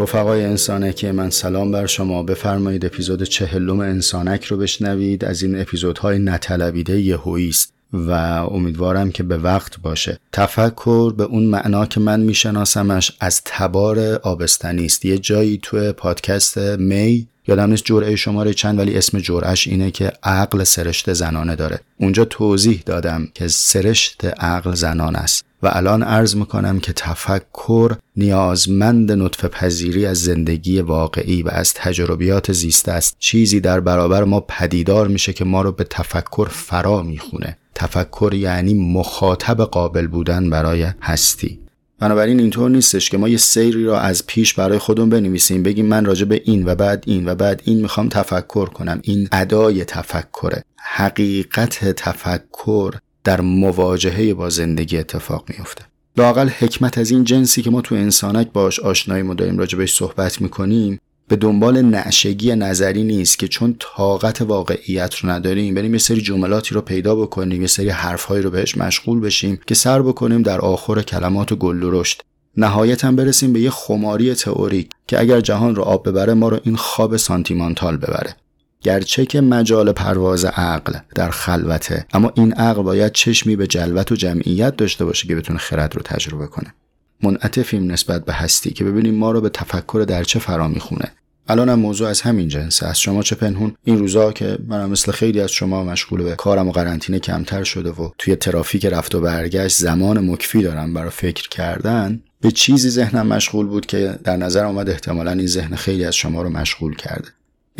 رفقای 0.00 0.44
انسانکی 0.44 1.10
من 1.10 1.30
سلام 1.30 1.70
بر 1.70 1.86
شما. 1.86 2.22
بفرمایید 2.22 2.84
اپیزود 2.84 3.22
چهلم 3.22 3.80
انسانک 3.80 4.44
رو 4.44 4.56
بشنوید. 4.56 5.24
از 5.24 5.42
این 5.42 5.60
اپیزودهای 5.60 6.18
نطلبیده 6.18 7.00
یهویی 7.00 7.48
است 7.48 7.72
و 7.92 8.10
امیدوارم 8.50 9.10
که 9.10 9.22
به 9.22 9.38
وقت 9.38 9.80
باشه. 9.80 10.18
تفکر 10.32 11.12
به 11.12 11.24
اون 11.24 11.42
معنا 11.42 11.86
که 11.86 12.00
من 12.00 12.20
میشناسمش 12.20 13.12
از 13.20 13.42
تبار 13.44 13.98
آبستنی 14.14 14.86
است. 14.86 15.04
یه 15.04 15.18
جایی 15.18 15.58
تو 15.62 15.92
پادکست 15.92 16.58
می 16.58 17.26
یادم 17.48 17.70
نیست 17.70 17.84
جرعه 17.84 18.16
شماره 18.16 18.54
چند 18.54 18.78
ولی 18.78 18.96
اسم 18.96 19.18
جرعش 19.18 19.66
اینه 19.66 19.90
که 19.90 20.12
عقل 20.22 20.64
سرشت 20.64 21.12
زنانه 21.12 21.56
داره. 21.56 21.80
اونجا 21.96 22.24
توضیح 22.24 22.82
دادم 22.86 23.28
که 23.34 23.48
سرشت 23.48 24.24
عقل 24.24 24.74
زنان 24.74 25.16
است. 25.16 25.49
و 25.62 25.70
الان 25.72 26.02
عرض 26.02 26.36
می‌کنم 26.36 26.80
که 26.80 26.92
تفکر 26.92 27.96
نیازمند 28.16 29.12
نطف 29.12 29.44
پذیری 29.44 30.06
از 30.06 30.22
زندگی 30.22 30.80
واقعی 30.80 31.42
و 31.42 31.48
از 31.48 31.74
تجربیات 31.74 32.52
زیسته 32.52 32.92
است. 32.92 33.16
چیزی 33.18 33.60
در 33.60 33.80
برابر 33.80 34.24
ما 34.24 34.40
پدیدار 34.40 35.08
میشه 35.08 35.32
که 35.32 35.44
ما 35.44 35.62
رو 35.62 35.72
به 35.72 35.84
تفکر 35.84 36.48
فرا 36.50 37.02
می‌خونه. 37.02 37.56
تفکر 37.74 38.34
یعنی 38.34 38.74
مخاطب 38.74 39.60
قابل 39.60 40.06
بودن 40.06 40.50
برای 40.50 40.86
هستی. 41.02 41.60
بنابراین 41.98 42.40
اینطور 42.40 42.70
نیستش 42.70 43.10
که 43.10 43.18
ما 43.18 43.28
یه 43.28 43.36
سیری 43.36 43.84
را 43.84 44.00
از 44.00 44.26
پیش 44.26 44.54
برای 44.54 44.78
خودمون 44.78 45.10
بنویسیم. 45.10 45.62
بگیم 45.62 45.86
من 45.86 46.04
راجع 46.04 46.24
به 46.24 46.42
این 46.44 46.68
و 46.68 46.74
بعد 46.74 47.04
این 47.06 47.28
و 47.28 47.34
بعد 47.34 47.62
این 47.64 47.80
می‌خوام 47.80 48.08
تفکر 48.08 48.66
کنم. 48.66 49.00
این 49.02 49.28
ادای 49.32 49.84
تفکره. 49.84 50.64
حقیقت 50.76 51.84
تفکر 51.84 52.94
در 53.24 53.40
مواجهه 53.40 54.34
با 54.34 54.50
زندگی 54.50 54.98
اتفاق 54.98 55.44
میفته 55.48 55.84
لاقل 56.16 56.48
حکمت 56.48 56.98
از 56.98 57.10
این 57.10 57.24
جنسی 57.24 57.62
که 57.62 57.70
ما 57.70 57.80
تو 57.80 57.94
انسانک 57.94 58.52
باش 58.52 58.80
آشنایی 58.80 59.22
ما 59.22 59.34
داریم 59.34 59.58
راجع 59.58 59.78
بهش 59.78 59.94
صحبت 59.94 60.40
می‌کنیم 60.40 61.00
به 61.28 61.36
دنبال 61.36 61.82
نعشگی 61.82 62.54
نظری 62.54 63.04
نیست 63.04 63.38
که 63.38 63.48
چون 63.48 63.76
طاقت 63.78 64.42
واقعیت 64.42 65.14
رو 65.14 65.30
نداریم 65.30 65.74
بریم 65.74 65.92
یه 65.92 65.98
سری 65.98 66.20
جملاتی 66.20 66.74
رو 66.74 66.80
پیدا 66.80 67.14
بکنیم 67.14 67.60
یه 67.60 67.66
سری 67.66 67.88
حرفهایی 67.88 68.42
رو 68.42 68.50
بهش 68.50 68.76
مشغول 68.76 69.20
بشیم 69.20 69.60
که 69.66 69.74
سر 69.74 70.02
بکنیم 70.02 70.42
در 70.42 70.60
آخر 70.60 71.02
کلمات 71.02 71.54
گل 71.54 71.82
و 71.82 72.00
رشد 72.00 72.20
نهایتا 72.56 73.12
برسیم 73.12 73.52
به 73.52 73.60
یه 73.60 73.70
خماری 73.70 74.34
تئوریک 74.34 74.90
که 75.06 75.20
اگر 75.20 75.40
جهان 75.40 75.74
رو 75.74 75.82
آب 75.82 76.08
ببره 76.08 76.34
ما 76.34 76.48
رو 76.48 76.60
این 76.64 76.76
خواب 76.76 77.16
سانتیمانتال 77.16 77.96
ببره. 77.96 78.36
گرچه 78.82 79.26
که 79.26 79.40
مجال 79.40 79.92
پرواز 79.92 80.44
عقل 80.44 80.92
در 81.14 81.30
خلوته 81.30 82.06
اما 82.12 82.32
این 82.34 82.52
عقل 82.52 82.82
باید 82.82 83.12
چشمی 83.12 83.56
به 83.56 83.66
جلوت 83.66 84.12
و 84.12 84.14
جمعیت 84.14 84.76
داشته 84.76 85.04
باشه 85.04 85.28
که 85.28 85.36
بتونه 85.36 85.58
خرد 85.58 85.94
رو 85.96 86.02
تجربه 86.02 86.46
کنه. 86.46 86.74
منعطفیم 87.22 87.92
نسبت 87.92 88.24
به 88.24 88.32
هستی 88.32 88.70
که 88.70 88.84
ببینیم 88.84 89.14
ما 89.14 89.30
رو 89.30 89.40
به 89.40 89.48
تفکر 89.48 90.04
در 90.08 90.24
چه 90.24 90.38
فرا 90.38 90.68
می‌خونه 90.68 91.12
الانم 91.50 91.78
موضوع 91.78 92.08
از 92.08 92.20
همین 92.20 92.48
جنسه 92.48 92.86
از 92.86 93.00
شما 93.00 93.22
چه 93.22 93.36
پنهون. 93.36 93.74
این 93.84 93.98
روزا 93.98 94.32
که 94.32 94.58
منم 94.66 94.90
مثل 94.90 95.12
خیلی 95.12 95.40
از 95.40 95.50
شما 95.50 95.84
مشغول 95.84 96.22
به 96.22 96.34
کارم 96.34 96.68
و 96.68 96.72
قرنطینه 96.72 97.18
کمتر 97.18 97.64
شده 97.64 97.90
و 97.90 98.10
توی 98.18 98.36
ترافیک 98.36 98.86
رفت 98.86 99.14
و 99.14 99.20
برگشت 99.20 99.76
زمان 99.76 100.30
مکفی 100.30 100.62
دارم 100.62 100.94
برای 100.94 101.10
فکر 101.10 101.48
کردن 101.48 102.22
به 102.40 102.50
چیزی 102.50 102.90
ذهنم 102.90 103.26
مشغول 103.26 103.66
بود 103.66 103.86
که 103.86 104.18
در 104.24 104.36
نظر 104.36 104.64
آمد 104.64 104.90
احتمالا 104.90 105.30
این 105.30 105.46
ذهن 105.46 105.76
خیلی 105.76 106.04
از 106.04 106.16
شما 106.16 106.42
رو 106.42 106.48
مشغول 106.48 106.96
کرده. 106.96 107.28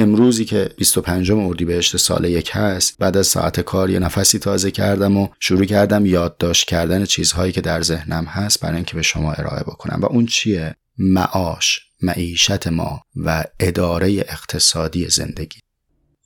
امروزی 0.00 0.44
که 0.44 0.70
25 0.76 1.30
اردیبهشت 1.32 1.96
سال 1.96 2.24
یک 2.24 2.50
هست 2.52 2.98
بعد 2.98 3.16
از 3.16 3.26
ساعت 3.26 3.60
کار 3.60 3.90
یه 3.90 3.98
نفسی 3.98 4.38
تازه 4.38 4.70
کردم 4.70 5.16
و 5.16 5.28
شروع 5.40 5.64
کردم 5.64 6.06
یادداشت 6.06 6.68
کردن 6.68 7.04
چیزهایی 7.04 7.52
که 7.52 7.60
در 7.60 7.82
ذهنم 7.82 8.24
هست 8.24 8.60
برای 8.60 8.76
اینکه 8.76 8.94
به 8.94 9.02
شما 9.02 9.32
ارائه 9.32 9.62
بکنم. 9.62 10.00
و 10.02 10.06
اون 10.06 10.26
چیه؟ 10.26 10.76
معاش 10.98 11.80
معیشت 12.02 12.66
ما 12.66 13.00
و 13.16 13.44
اداره 13.60 14.10
اقتصادی 14.10 15.08
زندگی. 15.08 15.60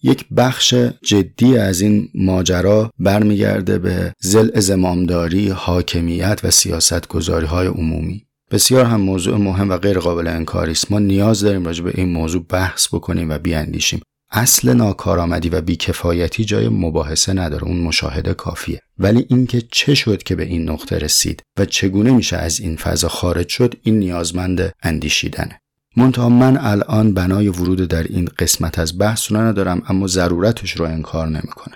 یک 0.03 0.27
بخش 0.37 0.75
جدی 1.05 1.59
از 1.59 1.81
این 1.81 2.09
ماجرا 2.15 2.91
برمیگرده 2.99 3.79
به 3.79 4.15
زل 4.21 4.61
زمامداری، 4.61 5.49
حاکمیت 5.49 6.41
و 6.45 6.51
سیاست 6.51 7.09
گذاری 7.09 7.47
های 7.47 7.67
عمومی. 7.67 8.27
بسیار 8.55 8.85
هم 8.85 9.01
موضوع 9.01 9.37
مهم 9.37 9.71
و 9.71 9.77
غیر 9.77 9.99
قابل 9.99 10.27
انکاری 10.27 10.73
است. 10.73 10.91
ما 10.91 10.99
نیاز 10.99 11.41
داریم 11.41 11.65
راجع 11.65 11.85
به 11.85 11.93
این 11.95 12.09
موضوع 12.09 12.45
بحث 12.49 12.89
بکنیم 12.95 13.31
و 13.31 13.39
بیاندیشیم. 13.39 14.01
اصل 14.31 14.73
ناکارآمدی 14.73 15.49
و 15.49 15.61
بیکفایتی 15.61 16.45
جای 16.45 16.69
مباحثه 16.69 17.33
نداره 17.33 17.65
اون 17.65 17.81
مشاهده 17.81 18.35
کافیه. 18.35 18.81
ولی 18.99 19.27
اینکه 19.29 19.63
چه 19.73 19.95
شد 19.95 20.23
که 20.23 20.35
به 20.35 20.45
این 20.45 20.71
نقطه 20.71 20.99
رسید 20.99 21.43
و 21.59 21.65
چگونه 21.65 22.11
میشه 22.11 22.37
از 22.37 22.61
این 22.61 22.77
فضا 22.77 23.09
خارج 23.09 23.49
شد 23.49 23.75
این 23.83 23.99
نیازمند 23.99 24.73
اندیشیدنه. 24.83 25.61
منتها 25.97 26.29
من 26.29 26.57
الان 26.57 27.15
بنای 27.15 27.49
ورود 27.49 27.89
در 27.89 28.03
این 28.03 28.29
قسمت 28.39 28.79
از 28.79 28.99
بحث 28.99 29.33
رو 29.33 29.39
ندارم 29.39 29.83
اما 29.89 30.07
ضرورتش 30.07 30.73
رو 30.73 30.85
انکار 30.85 31.29
نمی‌کنه. 31.29 31.75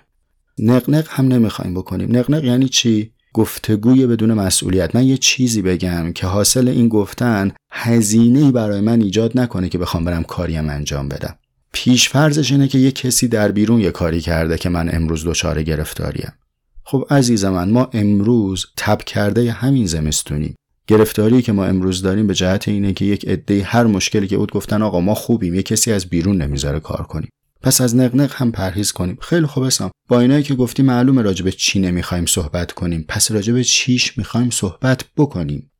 نقنق 0.58 1.06
هم 1.10 1.28
نمی‌خوایم 1.28 1.74
بکنیم. 1.74 2.16
نقنق 2.16 2.44
یعنی 2.44 2.68
چی؟ 2.68 3.12
گفتگوی 3.38 4.06
بدون 4.06 4.32
مسئولیت. 4.34 4.94
من 4.94 5.06
یه 5.06 5.16
چیزی 5.16 5.62
بگم 5.62 6.12
که 6.12 6.26
حاصل 6.26 6.68
این 6.68 6.88
گفتن 6.88 7.52
هزینه 7.72 8.52
برای 8.52 8.80
من 8.80 9.00
ایجاد 9.00 9.38
نکنه 9.38 9.68
که 9.68 9.78
بخوام 9.78 10.04
برم 10.04 10.22
کاریم 10.22 10.68
انجام 10.70 11.08
بدم. 11.08 11.34
پیش 11.72 12.08
فرضش 12.08 12.52
اینه 12.52 12.68
که 12.68 12.78
یه 12.78 12.92
کسی 12.92 13.28
در 13.28 13.52
بیرون 13.52 13.80
یه 13.80 13.90
کاری 13.90 14.20
کرده 14.20 14.58
که 14.58 14.68
من 14.68 14.94
امروز 14.94 15.24
دچار 15.24 15.62
گرفتاریم. 15.62 16.32
خب 16.84 17.06
عزیز 17.10 17.44
من 17.44 17.70
ما 17.70 17.90
امروز 17.92 18.66
تب 18.76 19.02
کرده 19.02 19.52
همین 19.52 19.86
زمستونیم. 19.86 20.54
گرفتاری 20.86 21.42
که 21.42 21.52
ما 21.52 21.64
امروز 21.64 22.02
داریم 22.02 22.26
به 22.26 22.34
جهت 22.34 22.68
اینه 22.68 22.92
که 22.92 23.04
یک 23.04 23.28
عده 23.28 23.62
هر 23.62 23.84
مشکلی 23.84 24.28
که 24.28 24.36
بود 24.36 24.52
گفتن 24.52 24.82
آقا 24.82 25.00
ما 25.00 25.14
خوبیم 25.14 25.54
یه 25.54 25.62
کسی 25.62 25.92
از 25.92 26.06
بیرون 26.06 26.42
نمی‌ذاره 26.42 26.80
کار 26.80 27.02
کنیم. 27.02 27.30
پس 27.62 27.80
از 27.80 27.96
نقنق 27.96 28.32
هم 28.34 28.52
پرهیز 28.52 28.92
کنیم. 28.92 29.18
خیلی 29.20 29.46
خوب 29.46 29.62
اسم 29.62 29.90
با 30.08 30.20
اینایی 30.20 30.42
که 30.42 30.54
گفتی 30.54 30.82
معلومه 30.82 31.22
راجع 31.22 31.44
به 31.44 31.52
چی 31.52 31.80
نمی‌خوایم 31.80 32.26
صحبت 32.26 32.72
کنیم. 32.72 33.04
پس 33.08 33.30
راجع 33.30 33.52
به 33.52 33.64
چیش 33.64 34.18
می‌خوایم 34.18 34.50
صحبت 34.50 35.04
بکنیم. 35.16 35.70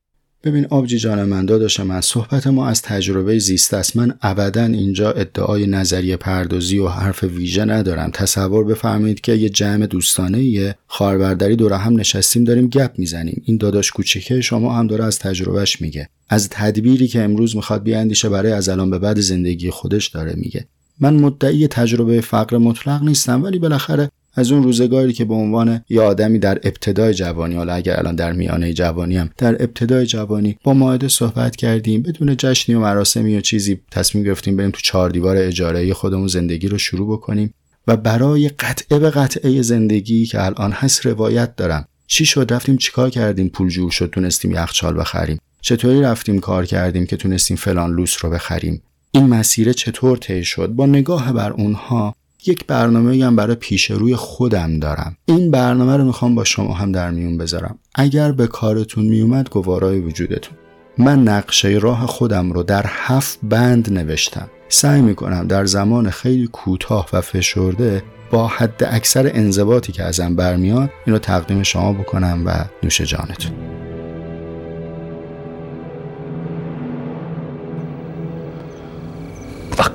ببین 0.44 0.66
آبجی 0.66 0.98
جان 0.98 1.24
من 1.24 1.46
داداش 1.46 1.80
من 1.80 2.00
صحبت 2.00 2.46
ما 2.46 2.68
از 2.68 2.82
تجربه 2.82 3.38
زیست 3.38 3.74
است. 3.74 3.96
من 3.96 4.14
ابدا 4.22 4.64
اینجا 4.64 5.12
ادعای 5.12 5.66
نظریه 5.66 6.16
پردازی 6.16 6.78
و 6.78 6.88
حرف 6.88 7.24
ویژه 7.24 7.64
ندارم. 7.64 8.10
تصور 8.10 8.64
بفرمایید 8.64 9.20
که 9.20 9.32
یه 9.32 9.48
جمع 9.48 9.86
دوستانه 9.86 10.42
یه 10.42 10.74
خاربردری 10.86 11.56
دور 11.56 11.72
هم 11.72 12.00
نشستیم 12.00 12.44
داریم 12.44 12.68
گپ 12.68 12.92
می‌زنیم. 12.98 13.42
این 13.44 13.56
داداش 13.56 13.90
کوچیکه 13.90 14.40
شما 14.40 14.74
هم 14.74 14.86
داره 14.86 15.04
از 15.04 15.18
تجربهش 15.18 15.80
میگه. 15.80 16.08
از 16.28 16.48
تدبیری 16.48 17.08
که 17.08 17.22
امروز 17.22 17.56
می‌خواد 17.56 17.82
بیاندیشه 17.82 18.28
برای 18.28 18.52
از 18.52 18.68
الان 18.68 18.90
به 18.90 18.98
بعد 18.98 19.20
زندگی 19.20 19.70
خودش 19.70 20.08
داره 20.08 20.34
میگه. 20.36 20.68
من 21.00 21.14
مدعی 21.14 21.68
تجربه 21.68 22.20
فقر 22.20 22.58
مطلق 22.58 23.02
نیستم 23.02 23.42
ولی 23.42 23.58
بالاخره 23.58 24.10
از 24.34 24.52
اون 24.52 24.62
روزگاری 24.62 25.12
که 25.12 25.24
به 25.24 25.34
عنوان 25.34 25.84
یه 25.88 26.00
آدمی 26.00 26.38
در 26.38 26.58
ابتدای 26.62 27.14
جوانی 27.14 27.54
حالا 27.54 27.74
اگر 27.74 27.98
الان 27.98 28.14
در 28.14 28.32
میانه 28.32 28.72
جوانی 28.72 29.16
هم 29.16 29.30
در 29.38 29.62
ابتدای 29.62 30.06
جوانی 30.06 30.58
با 30.64 30.74
ماهده 30.74 31.08
صحبت 31.08 31.56
کردیم 31.56 32.02
بدون 32.02 32.36
جشنی 32.36 32.74
و 32.74 32.80
مراسمی 32.80 33.36
و 33.36 33.40
چیزی 33.40 33.80
تصمیم 33.90 34.24
گرفتیم 34.24 34.56
بریم 34.56 34.70
تو 34.70 34.80
چهار 34.80 35.10
دیوار 35.10 35.36
اجاره 35.36 35.94
خودمون 35.94 36.26
زندگی 36.26 36.68
رو 36.68 36.78
شروع 36.78 37.12
بکنیم. 37.16 37.54
و 37.86 37.96
برای 37.96 38.48
قطعه 38.48 38.98
به 38.98 39.10
قطعه 39.10 39.62
زندگی 39.62 40.26
که 40.26 40.44
الان 40.44 40.72
هست 40.72 41.06
روایت 41.06 41.56
دارم. 41.56 41.88
چی 42.06 42.24
شد؟ 42.24 42.52
رفتیم 42.52 42.76
چیکار 42.76 43.10
کردیم؟ 43.10 43.48
پول 43.48 43.68
جور 43.68 43.90
شد 43.90 44.10
تونستیم 44.12 44.52
یخچال 44.52 45.00
بخریم. 45.00 45.38
چطوری 45.60 46.00
رفتیم؟ 46.00 46.40
کار 46.40 46.66
کردیم 46.66 47.06
که 47.06 47.16
تونستیم 47.16 47.56
فلان 47.56 47.90
لوس 47.90 48.24
رو 48.24 48.30
بخریم. 48.30 48.82
این 49.10 49.26
مسیر 49.26 49.72
چطور 49.72 50.18
طی 50.18 50.44
شد؟ 50.44 50.68
با 50.68 50.86
نگاه 50.86 51.32
بر 51.32 51.52
اونها 51.52 52.14
یک 52.46 52.66
برنامه 52.66 53.24
هم 53.24 53.36
برای 53.36 53.56
پیش 53.56 53.90
روی 53.90 54.16
خودم 54.16 54.78
دارم. 54.78 55.16
این 55.26 55.50
برنامه 55.50 55.96
رو 55.96 56.04
می‌خوام 56.04 56.34
با 56.34 56.44
شما 56.44 56.74
هم 56.74 56.92
در 56.92 57.10
میون 57.10 57.38
بذارم. 57.38 57.78
اگر 57.94 58.32
به 58.32 58.46
کارتون 58.46 59.04
میومد 59.04 59.50
گوارای 59.50 60.00
وجودتون. 60.00 60.58
من 60.98 61.22
نقشه 61.22 61.68
راه 61.68 62.06
خودم 62.06 62.52
رو 62.52 62.62
در 62.62 62.84
هفت 62.88 63.38
بند 63.42 63.92
نوشتم. 63.92 64.48
سعی 64.68 65.00
می‌کنم 65.00 65.46
در 65.46 65.64
زمان 65.64 66.10
خیلی 66.10 66.46
کوتاه 66.46 67.08
و 67.12 67.20
فشرده 67.20 68.02
با 68.30 68.46
حد 68.46 68.88
اکثر 68.90 69.30
انضباطی 69.34 69.92
که 69.92 70.04
ازم 70.04 70.36
برمیاد 70.36 70.90
این 71.06 71.12
رو 71.12 71.18
تقدیم 71.18 71.62
شما 71.62 71.92
بکنم 71.92 72.42
و 72.46 72.64
نوش 72.82 73.00
جانتون. 73.00 73.67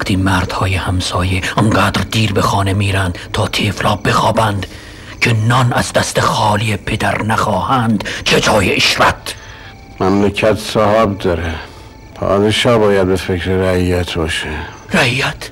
وقتی 0.04 0.16
مردهای 0.16 0.76
همسایه 0.76 1.42
انقدر 1.58 2.02
دیر 2.02 2.34
به 2.34 2.42
خانه 2.42 2.74
میرند 2.74 3.18
تا 3.34 3.48
تیفلا 3.48 3.96
بخوابند 3.96 4.68
که 5.22 5.34
نان 5.34 5.74
از 5.74 5.94
دست 5.94 6.20
خالی 6.20 6.78
پدر 6.78 7.22
نخواهند 7.22 8.04
چه 8.26 8.40
جای 8.40 8.76
اشرت 8.76 9.36
مملکت 10.00 10.58
صاحب 10.58 11.18
داره. 11.18 11.56
پادشاه 12.16 12.78
باید 12.78 13.08
به 13.08 13.16
فکر 13.16 13.50
رعیت 13.50 14.14
باشه. 14.14 14.50
رعیت؟ 14.94 15.50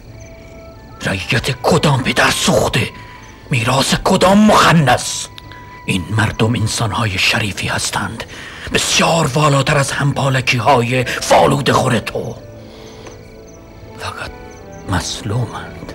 رعیت 1.06 1.52
کدام 1.64 2.04
پدر 2.04 2.32
سوخته؟ 2.32 2.88
میراث 3.52 3.96
کدام 4.04 4.38
مخنس 4.38 5.28
این 5.86 6.04
مردم 6.18 6.56
انسانهای 6.56 7.18
شریفی 7.18 7.68
هستند. 7.68 8.24
بسیار 8.74 9.28
والاتر 9.34 9.78
از 9.78 9.92
همپالکی 9.92 10.58
های 10.58 11.04
فالود 11.04 11.72
خور 11.72 12.00
تو. 12.00 12.36
فقط 14.00 14.41
مسلومند 14.92 15.94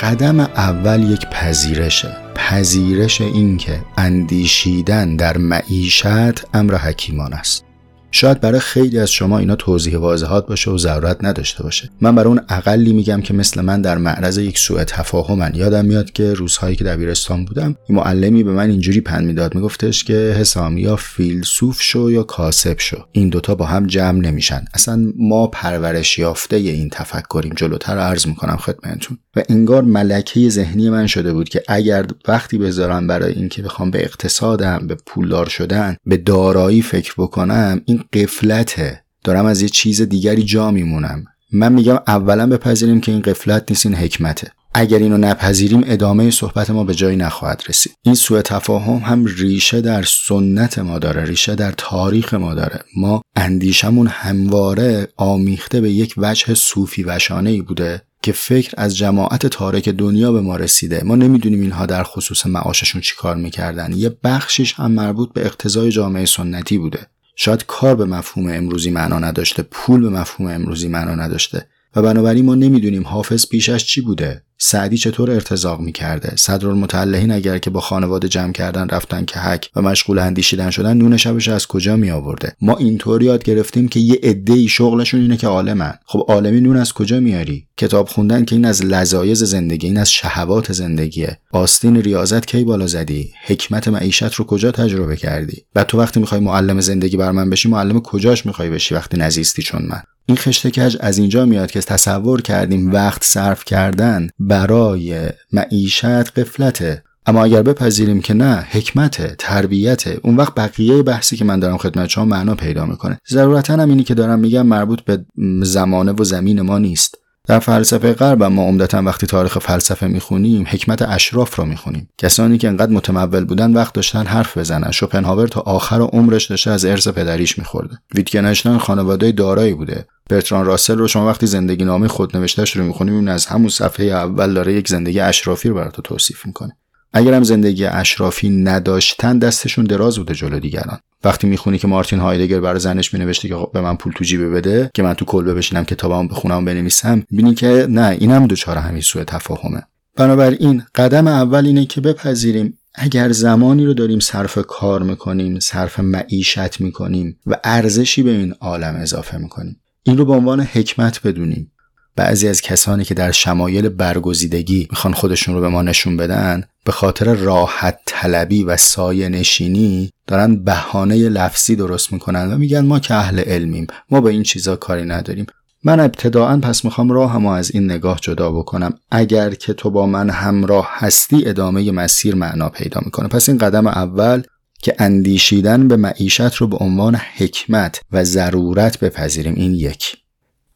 قدم 0.00 0.40
اول 0.40 1.12
یک 1.12 1.26
پذیرشه. 1.26 2.16
پذیرش 2.34 3.20
اینکه 3.20 3.82
اندیشیدن 3.96 5.16
در 5.16 5.38
معیشت 5.38 6.54
امر 6.54 6.74
حکیمان 6.76 7.32
است. 7.32 7.71
شاید 8.12 8.40
برای 8.40 8.60
خیلی 8.60 8.98
از 8.98 9.10
شما 9.10 9.38
اینا 9.38 9.56
توضیح 9.56 9.98
واضحات 9.98 10.46
باشه 10.46 10.70
و 10.70 10.78
ضرورت 10.78 11.24
نداشته 11.24 11.62
باشه. 11.62 11.90
من 12.00 12.14
برای 12.14 12.28
اون 12.28 12.40
اقلی 12.48 12.92
میگم 12.92 13.20
که 13.20 13.34
مثل 13.34 13.60
من 13.60 13.82
در 13.82 13.98
معرض 13.98 14.38
یک 14.38 14.58
سوء 14.58 14.84
تفاهمن. 14.84 15.52
یادم 15.54 15.84
میاد 15.84 16.12
که 16.12 16.34
روزهایی 16.34 16.76
که 16.76 16.84
دبیرستان 16.84 17.44
بودم 17.44 17.76
این 17.88 17.98
معلمی 17.98 18.42
به 18.42 18.52
من 18.52 18.70
اینجوری 18.70 19.00
پند 19.00 19.24
می‌داد. 19.24 19.54
میگفتش 19.54 20.04
که 20.04 20.36
حسام 20.38 20.78
یا 20.78 20.96
فیلسوف 20.96 21.82
شو 21.82 22.10
یا 22.10 22.22
کاسب 22.22 22.78
شو. 22.78 23.04
این 23.12 23.28
دوتا 23.28 23.54
با 23.54 23.64
هم 23.64 23.86
جمع 23.86 24.18
نمیشن. 24.18 24.64
اصلا 24.74 25.12
ما 25.18 25.46
پرورش 25.46 26.18
یافته 26.18 26.56
این 26.56 26.90
تفکریم. 26.90 27.52
جلوتر 27.56 27.98
عرض 27.98 28.26
می‌کنم 28.26 28.56
خدمتتون. 28.56 29.18
و 29.36 29.42
انگار 29.48 29.82
ملکه 29.82 30.48
ذهنی 30.48 30.90
من 30.90 31.06
شده 31.06 31.32
بود 31.32 31.48
که 31.48 31.62
اگر 31.68 32.06
وقتی 32.28 32.58
بذارم 32.58 33.06
برای 33.06 33.32
اینکه 33.32 33.62
بخوام 33.62 33.90
به 33.90 34.04
اقتصادم 34.04 34.86
به 34.86 34.96
پولدار 35.06 35.48
شدن 35.48 35.96
به 36.06 36.16
دارایی 36.16 36.82
فکر 36.82 37.14
بکنم 37.18 37.80
این 37.84 38.01
قفلته. 38.12 39.02
دارم 39.24 39.46
از 39.46 39.62
یه 39.62 39.68
چیز 39.68 40.02
دیگری 40.02 40.42
جا 40.42 40.70
میمونم. 40.70 41.24
من 41.52 41.72
میگم 41.72 41.98
اولا 42.06 42.46
بپذیریم 42.46 43.00
که 43.00 43.12
این 43.12 43.20
قفلت 43.20 43.64
نیست 43.68 43.86
این 43.86 43.94
حکمته. 43.94 44.50
اگر 44.74 44.98
اینو 44.98 45.16
نپذیریم 45.16 45.82
ادامه 45.86 46.30
صحبت 46.30 46.70
ما 46.70 46.84
به 46.84 46.94
جایی 46.94 47.16
نخواهد 47.16 47.62
رسید. 47.68 47.92
این 48.02 48.14
سوء 48.14 48.42
تفاهم 48.42 48.96
هم 48.96 49.24
ریشه 49.24 49.80
در 49.80 50.02
سنت 50.02 50.78
ما 50.78 50.98
داره 50.98 51.24
ریشه 51.24 51.54
در 51.54 51.72
تاریخ 51.76 52.34
ما 52.34 52.54
داره. 52.54 52.80
ما 52.96 53.22
اندیشمون 53.36 54.06
همواره 54.06 55.08
آمیخته 55.16 55.80
به 55.80 55.90
یک 55.90 56.14
وجه 56.16 56.54
صوفی 56.54 57.02
وشانه 57.02 57.50
ای 57.50 57.62
بوده 57.62 58.02
که 58.22 58.32
فکر 58.32 58.74
از 58.76 58.96
جماعت 58.96 59.46
تارک 59.46 59.88
دنیا 59.88 60.32
به 60.32 60.40
ما 60.40 60.56
رسیده. 60.56 61.02
ما 61.04 61.16
نمی‌دونیم 61.16 61.60
اینها 61.60 61.86
در 61.86 62.02
خصوص 62.02 62.46
معاششون 62.46 63.00
چیکار 63.00 63.36
می‌کردن. 63.36 63.92
یه 63.92 64.16
بخشیش 64.24 64.74
هم 64.74 64.92
مربوط 64.92 65.32
به 65.32 65.46
اقتضای 65.46 65.90
جامعه 65.90 66.26
سنتی 66.26 66.78
بوده. 66.78 67.06
شاید 67.36 67.64
کار 67.66 67.94
به 67.94 68.04
مفهوم 68.04 68.52
امروزی 68.52 68.90
معنا 68.90 69.18
نداشته 69.18 69.62
پول 69.62 70.00
به 70.00 70.08
مفهوم 70.08 70.50
امروزی 70.50 70.88
معنا 70.88 71.14
نداشته. 71.14 71.66
و 71.96 72.02
بنابراین 72.02 72.44
ما 72.44 72.54
نمی‌دونیم 72.54 73.06
حافظ 73.06 73.46
پیشش 73.46 73.84
چی 73.84 74.00
بوده. 74.00 74.42
سعدی 74.58 74.96
چطور 74.96 75.30
ارتزاق 75.30 75.80
می‌کرده؟ 75.80 76.36
صدرالمتلهین 76.36 77.30
اگر 77.30 77.58
که 77.58 77.70
با 77.70 77.80
خانواده 77.80 78.28
جمع 78.28 78.52
کردن 78.52 78.88
رفتن 78.88 79.24
که 79.24 79.38
حک 79.38 79.70
و 79.76 79.82
مشغول 79.82 80.18
اندیشیدن 80.18 80.70
شدن 80.70 80.96
نون 80.96 81.16
شبش 81.16 81.48
از 81.48 81.66
کجا 81.66 81.96
می 81.96 82.10
آورده 82.10 82.56
ما 82.60 82.76
اینطور 82.76 83.22
یاد 83.22 83.42
گرفتیم 83.42 83.88
که 83.88 84.00
یه 84.00 84.18
عده 84.22 84.66
شغلشون 84.66 85.20
اینه 85.20 85.36
که 85.36 85.46
عالمن. 85.46 85.94
خب 86.06 86.24
عالمی 86.28 86.60
نون 86.60 86.76
از 86.76 86.92
کجا 86.92 87.20
میاری؟ 87.20 87.66
کتاب 87.76 88.08
خوندن 88.08 88.44
که 88.44 88.56
این 88.56 88.64
از 88.64 88.84
لذایز 88.84 89.44
زندگی 89.44 89.86
این 89.86 89.98
از 89.98 90.10
شهوات 90.12 90.72
زندگیه. 90.72 91.38
آستین 91.52 91.96
ریاضت 91.96 92.46
کی 92.46 92.64
بالا 92.64 92.86
زدی؟ 92.86 93.30
حکمت 93.46 93.88
معیشت 93.88 94.34
رو 94.34 94.44
کجا 94.44 94.70
تجربه 94.70 95.16
کردی؟ 95.16 95.64
و 95.74 95.84
تو 95.84 95.98
وقتی 95.98 96.20
می‌خوای 96.20 96.40
معلم 96.40 96.80
زندگی 96.80 97.16
بر 97.16 97.30
من 97.30 97.50
بشی 97.50 97.68
معلم 97.68 98.00
کجاش 98.00 98.46
می‌خوای 98.46 98.70
بشی 98.70 98.94
وقتی 98.94 99.16
نزیستی 99.16 99.62
چون 99.62 99.82
من؟ 99.82 100.02
این 100.26 100.36
خشت 100.36 100.68
کج 100.68 100.96
از 101.00 101.18
اینجا 101.18 101.44
میاد 101.44 101.70
که 101.70 101.80
تصور 101.80 102.42
کردیم 102.42 102.92
وقت 102.92 103.24
صرف 103.24 103.64
کردن 103.64 104.28
برای 104.38 105.28
معیشت 105.52 106.04
قفلته 106.38 107.02
اما 107.26 107.44
اگر 107.44 107.62
بپذیریم 107.62 108.20
که 108.20 108.34
نه 108.34 108.66
حکمت 108.70 109.36
تربیت 109.36 110.06
اون 110.22 110.36
وقت 110.36 110.54
بقیه 110.54 111.02
بحثی 111.02 111.36
که 111.36 111.44
من 111.44 111.60
دارم 111.60 111.76
خدمت 111.76 112.08
شما 112.08 112.24
معنا 112.24 112.54
پیدا 112.54 112.86
می‌کنه. 112.86 113.18
ضرورتا 113.30 113.74
هم 113.74 113.88
اینی 113.88 114.04
که 114.04 114.14
دارم 114.14 114.38
میگم 114.38 114.66
مربوط 114.66 115.00
به 115.00 115.24
زمانه 115.62 116.12
و 116.12 116.24
زمین 116.24 116.60
ما 116.60 116.78
نیست. 116.78 117.18
در 117.48 117.58
فلسفه 117.58 118.12
غرب 118.12 118.42
ما 118.42 118.62
عمدتا 118.62 119.02
وقتی 119.02 119.26
تاریخ 119.26 119.58
فلسفه 119.58 120.06
می‌خونیم 120.06 120.64
حکمت 120.68 121.02
اشراف 121.02 121.56
رو 121.56 121.64
می‌خونیم. 121.64 122.08
کسانی 122.18 122.58
که 122.58 122.68
انقدر 122.68 122.92
متمول 122.92 123.44
بودن 123.44 123.72
وقت 123.72 123.94
داشتن 123.94 124.26
حرف 124.26 124.58
بزنن. 124.58 124.90
شوپنهاور 124.90 125.48
تا 125.48 125.60
آخر 125.60 126.00
عمرش 126.00 126.46
داشته 126.46 126.70
از 126.70 126.84
ارث 126.84 127.08
پدریش 127.08 127.58
میخورده. 127.58 127.98
ویتگنشتاین 128.14 128.78
خانواده 128.78 129.32
دارایی 129.32 129.74
بوده. 129.74 130.06
برتران 130.30 130.66
راسل 130.66 130.98
رو 130.98 131.08
شما 131.08 131.26
وقتی 131.26 131.46
زندگی 131.46 131.84
نامه 131.84 132.08
خودنوشتهش 132.08 132.76
رو 132.76 132.84
می‌خونیم 132.84 133.28
از 133.28 133.46
همون 133.46 133.68
صفحه 133.68 134.06
اول 134.06 134.54
داره 134.54 134.74
یک 134.74 134.88
زندگی 134.88 135.20
اشرافی 135.20 135.68
رو 135.68 135.74
برات 135.74 136.00
توصیف 136.00 136.46
می‌کنه. 136.46 136.76
اگر 137.12 137.34
هم 137.34 137.42
زندگی 137.42 137.84
اشرافی 137.84 138.50
نداشتن 138.50 139.38
دستشون 139.38 139.84
دراز 139.84 140.18
بوده 140.18 140.34
جلو 140.34 140.58
دیگران. 140.58 140.98
وقتی 141.24 141.46
می‌خونی 141.46 141.78
که 141.78 141.86
مارتین 141.86 142.18
هایدگر 142.18 142.60
برای 142.60 142.80
زنش 142.80 143.14
مینوشته 143.14 143.48
که 143.48 143.56
به 143.74 143.80
من 143.80 143.96
پول 143.96 144.12
تو 144.12 144.24
جیبه 144.24 144.50
بده 144.50 144.90
که 144.94 145.02
من 145.02 145.14
تو 145.14 145.24
کلبه 145.24 145.54
بشینم 145.54 145.84
کتابامو 145.84 146.28
بخونم 146.28 146.62
و 146.62 146.66
بنویسم 146.66 147.22
ببینی 147.32 147.54
که 147.54 147.86
نه 147.90 148.16
اینم 148.20 148.46
دوچاره 148.46 148.80
همین 148.80 149.02
سوء 149.02 149.24
تفاهمه. 149.24 149.82
بنابراین 150.16 150.82
قدم 150.94 151.26
اول 151.26 151.66
اینه 151.66 151.84
که 151.84 152.00
بپذیریم 152.00 152.78
اگر 152.94 153.32
زمانی 153.32 153.86
رو 153.86 153.94
داریم 153.94 154.20
صرف 154.20 154.58
کار 154.68 155.02
می‌کنیم 155.02 155.58
صرف 155.58 156.00
معیشت 156.00 156.80
می‌کنیم 156.80 157.38
و 157.46 157.56
ارزشی 157.64 158.22
به 158.22 158.30
این 158.30 158.54
عالم 158.60 158.94
اضافه 158.94 159.38
می‌کنیم 159.38 159.80
این 160.02 160.18
رو 160.18 160.24
به 160.24 160.32
عنوان 160.32 160.60
حکمت 160.60 161.22
بدونیم. 161.22 161.71
بعضی 162.16 162.48
از 162.48 162.60
کسانی 162.60 163.04
که 163.04 163.14
در 163.14 163.30
شمایل 163.30 163.88
برگزیدگی 163.88 164.88
می‌خوان 164.90 165.14
خودشون 165.14 165.54
رو 165.54 165.60
به 165.60 165.68
ما 165.68 165.82
نشون 165.82 166.16
بدن 166.16 166.64
به 166.84 166.92
خاطر 166.92 167.34
راحت 167.34 167.98
طلبی 168.06 168.64
و 168.64 168.76
سایه 168.76 169.28
نشینی 169.28 170.10
دارن 170.26 170.56
بهانه 170.56 171.28
لفظی 171.28 171.76
درست 171.76 172.12
می‌کنن 172.12 172.52
و 172.52 172.58
میگن 172.58 172.84
ما 172.86 172.98
که 172.98 173.14
اهل 173.14 173.40
علمیم 173.40 173.86
ما 174.10 174.20
به 174.20 174.30
این 174.30 174.42
چیزا 174.42 174.76
کاری 174.76 175.04
نداریم. 175.04 175.46
من 175.84 176.00
ابتداعا 176.00 176.56
پس 176.56 176.84
می‌خوام 176.84 177.10
راهمو 177.10 177.50
از 177.50 177.70
این 177.70 177.84
نگاه 177.84 178.18
جدا 178.22 178.52
بکنم. 178.52 178.94
اگر 179.10 179.54
که 179.54 179.72
تو 179.72 179.90
با 179.90 180.06
من 180.06 180.30
همراه 180.30 180.88
هستی 180.90 181.48
ادامه 181.48 181.90
مسیر 181.90 182.34
معنا 182.34 182.68
پیدا 182.68 183.00
می‌کنه. 183.04 183.28
پس 183.28 183.48
این 183.48 183.58
قدم 183.58 183.86
اول 183.86 184.42
که 184.82 184.94
اندیشیدن 184.98 185.88
به 185.88 185.96
معیشت 185.96 186.54
رو 186.54 186.66
به 186.66 186.76
عنوان 186.76 187.14
حکمت 187.36 188.00
و 188.12 188.24
ضرورت 188.24 188.98
بپذیریم 189.00 189.54
این 189.54 189.74
یک. 189.74 190.16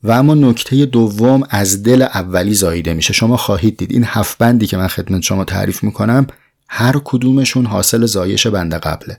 و 0.06 0.10
اما 0.10 0.34
نکته 0.34 0.86
دوم 0.86 1.42
از 1.50 1.82
دل 1.82 2.02
اولی 2.02 2.54
زاییده 2.54 2.94
میشه. 2.94 3.12
شما 3.12 3.36
خواهید 3.36 3.76
دید 3.76 3.92
این 3.92 4.04
هفت 4.06 4.38
بندی 4.38 4.66
که 4.66 4.76
من 4.76 4.86
خدمت 4.86 5.22
شما 5.22 5.44
تعریف 5.44 5.84
می‌کنم 5.84 6.26
هر 6.68 7.00
کدومشون 7.04 7.66
حاصل 7.66 8.06
زایش 8.06 8.46
بند 8.46 8.74
قبله. 8.74 9.18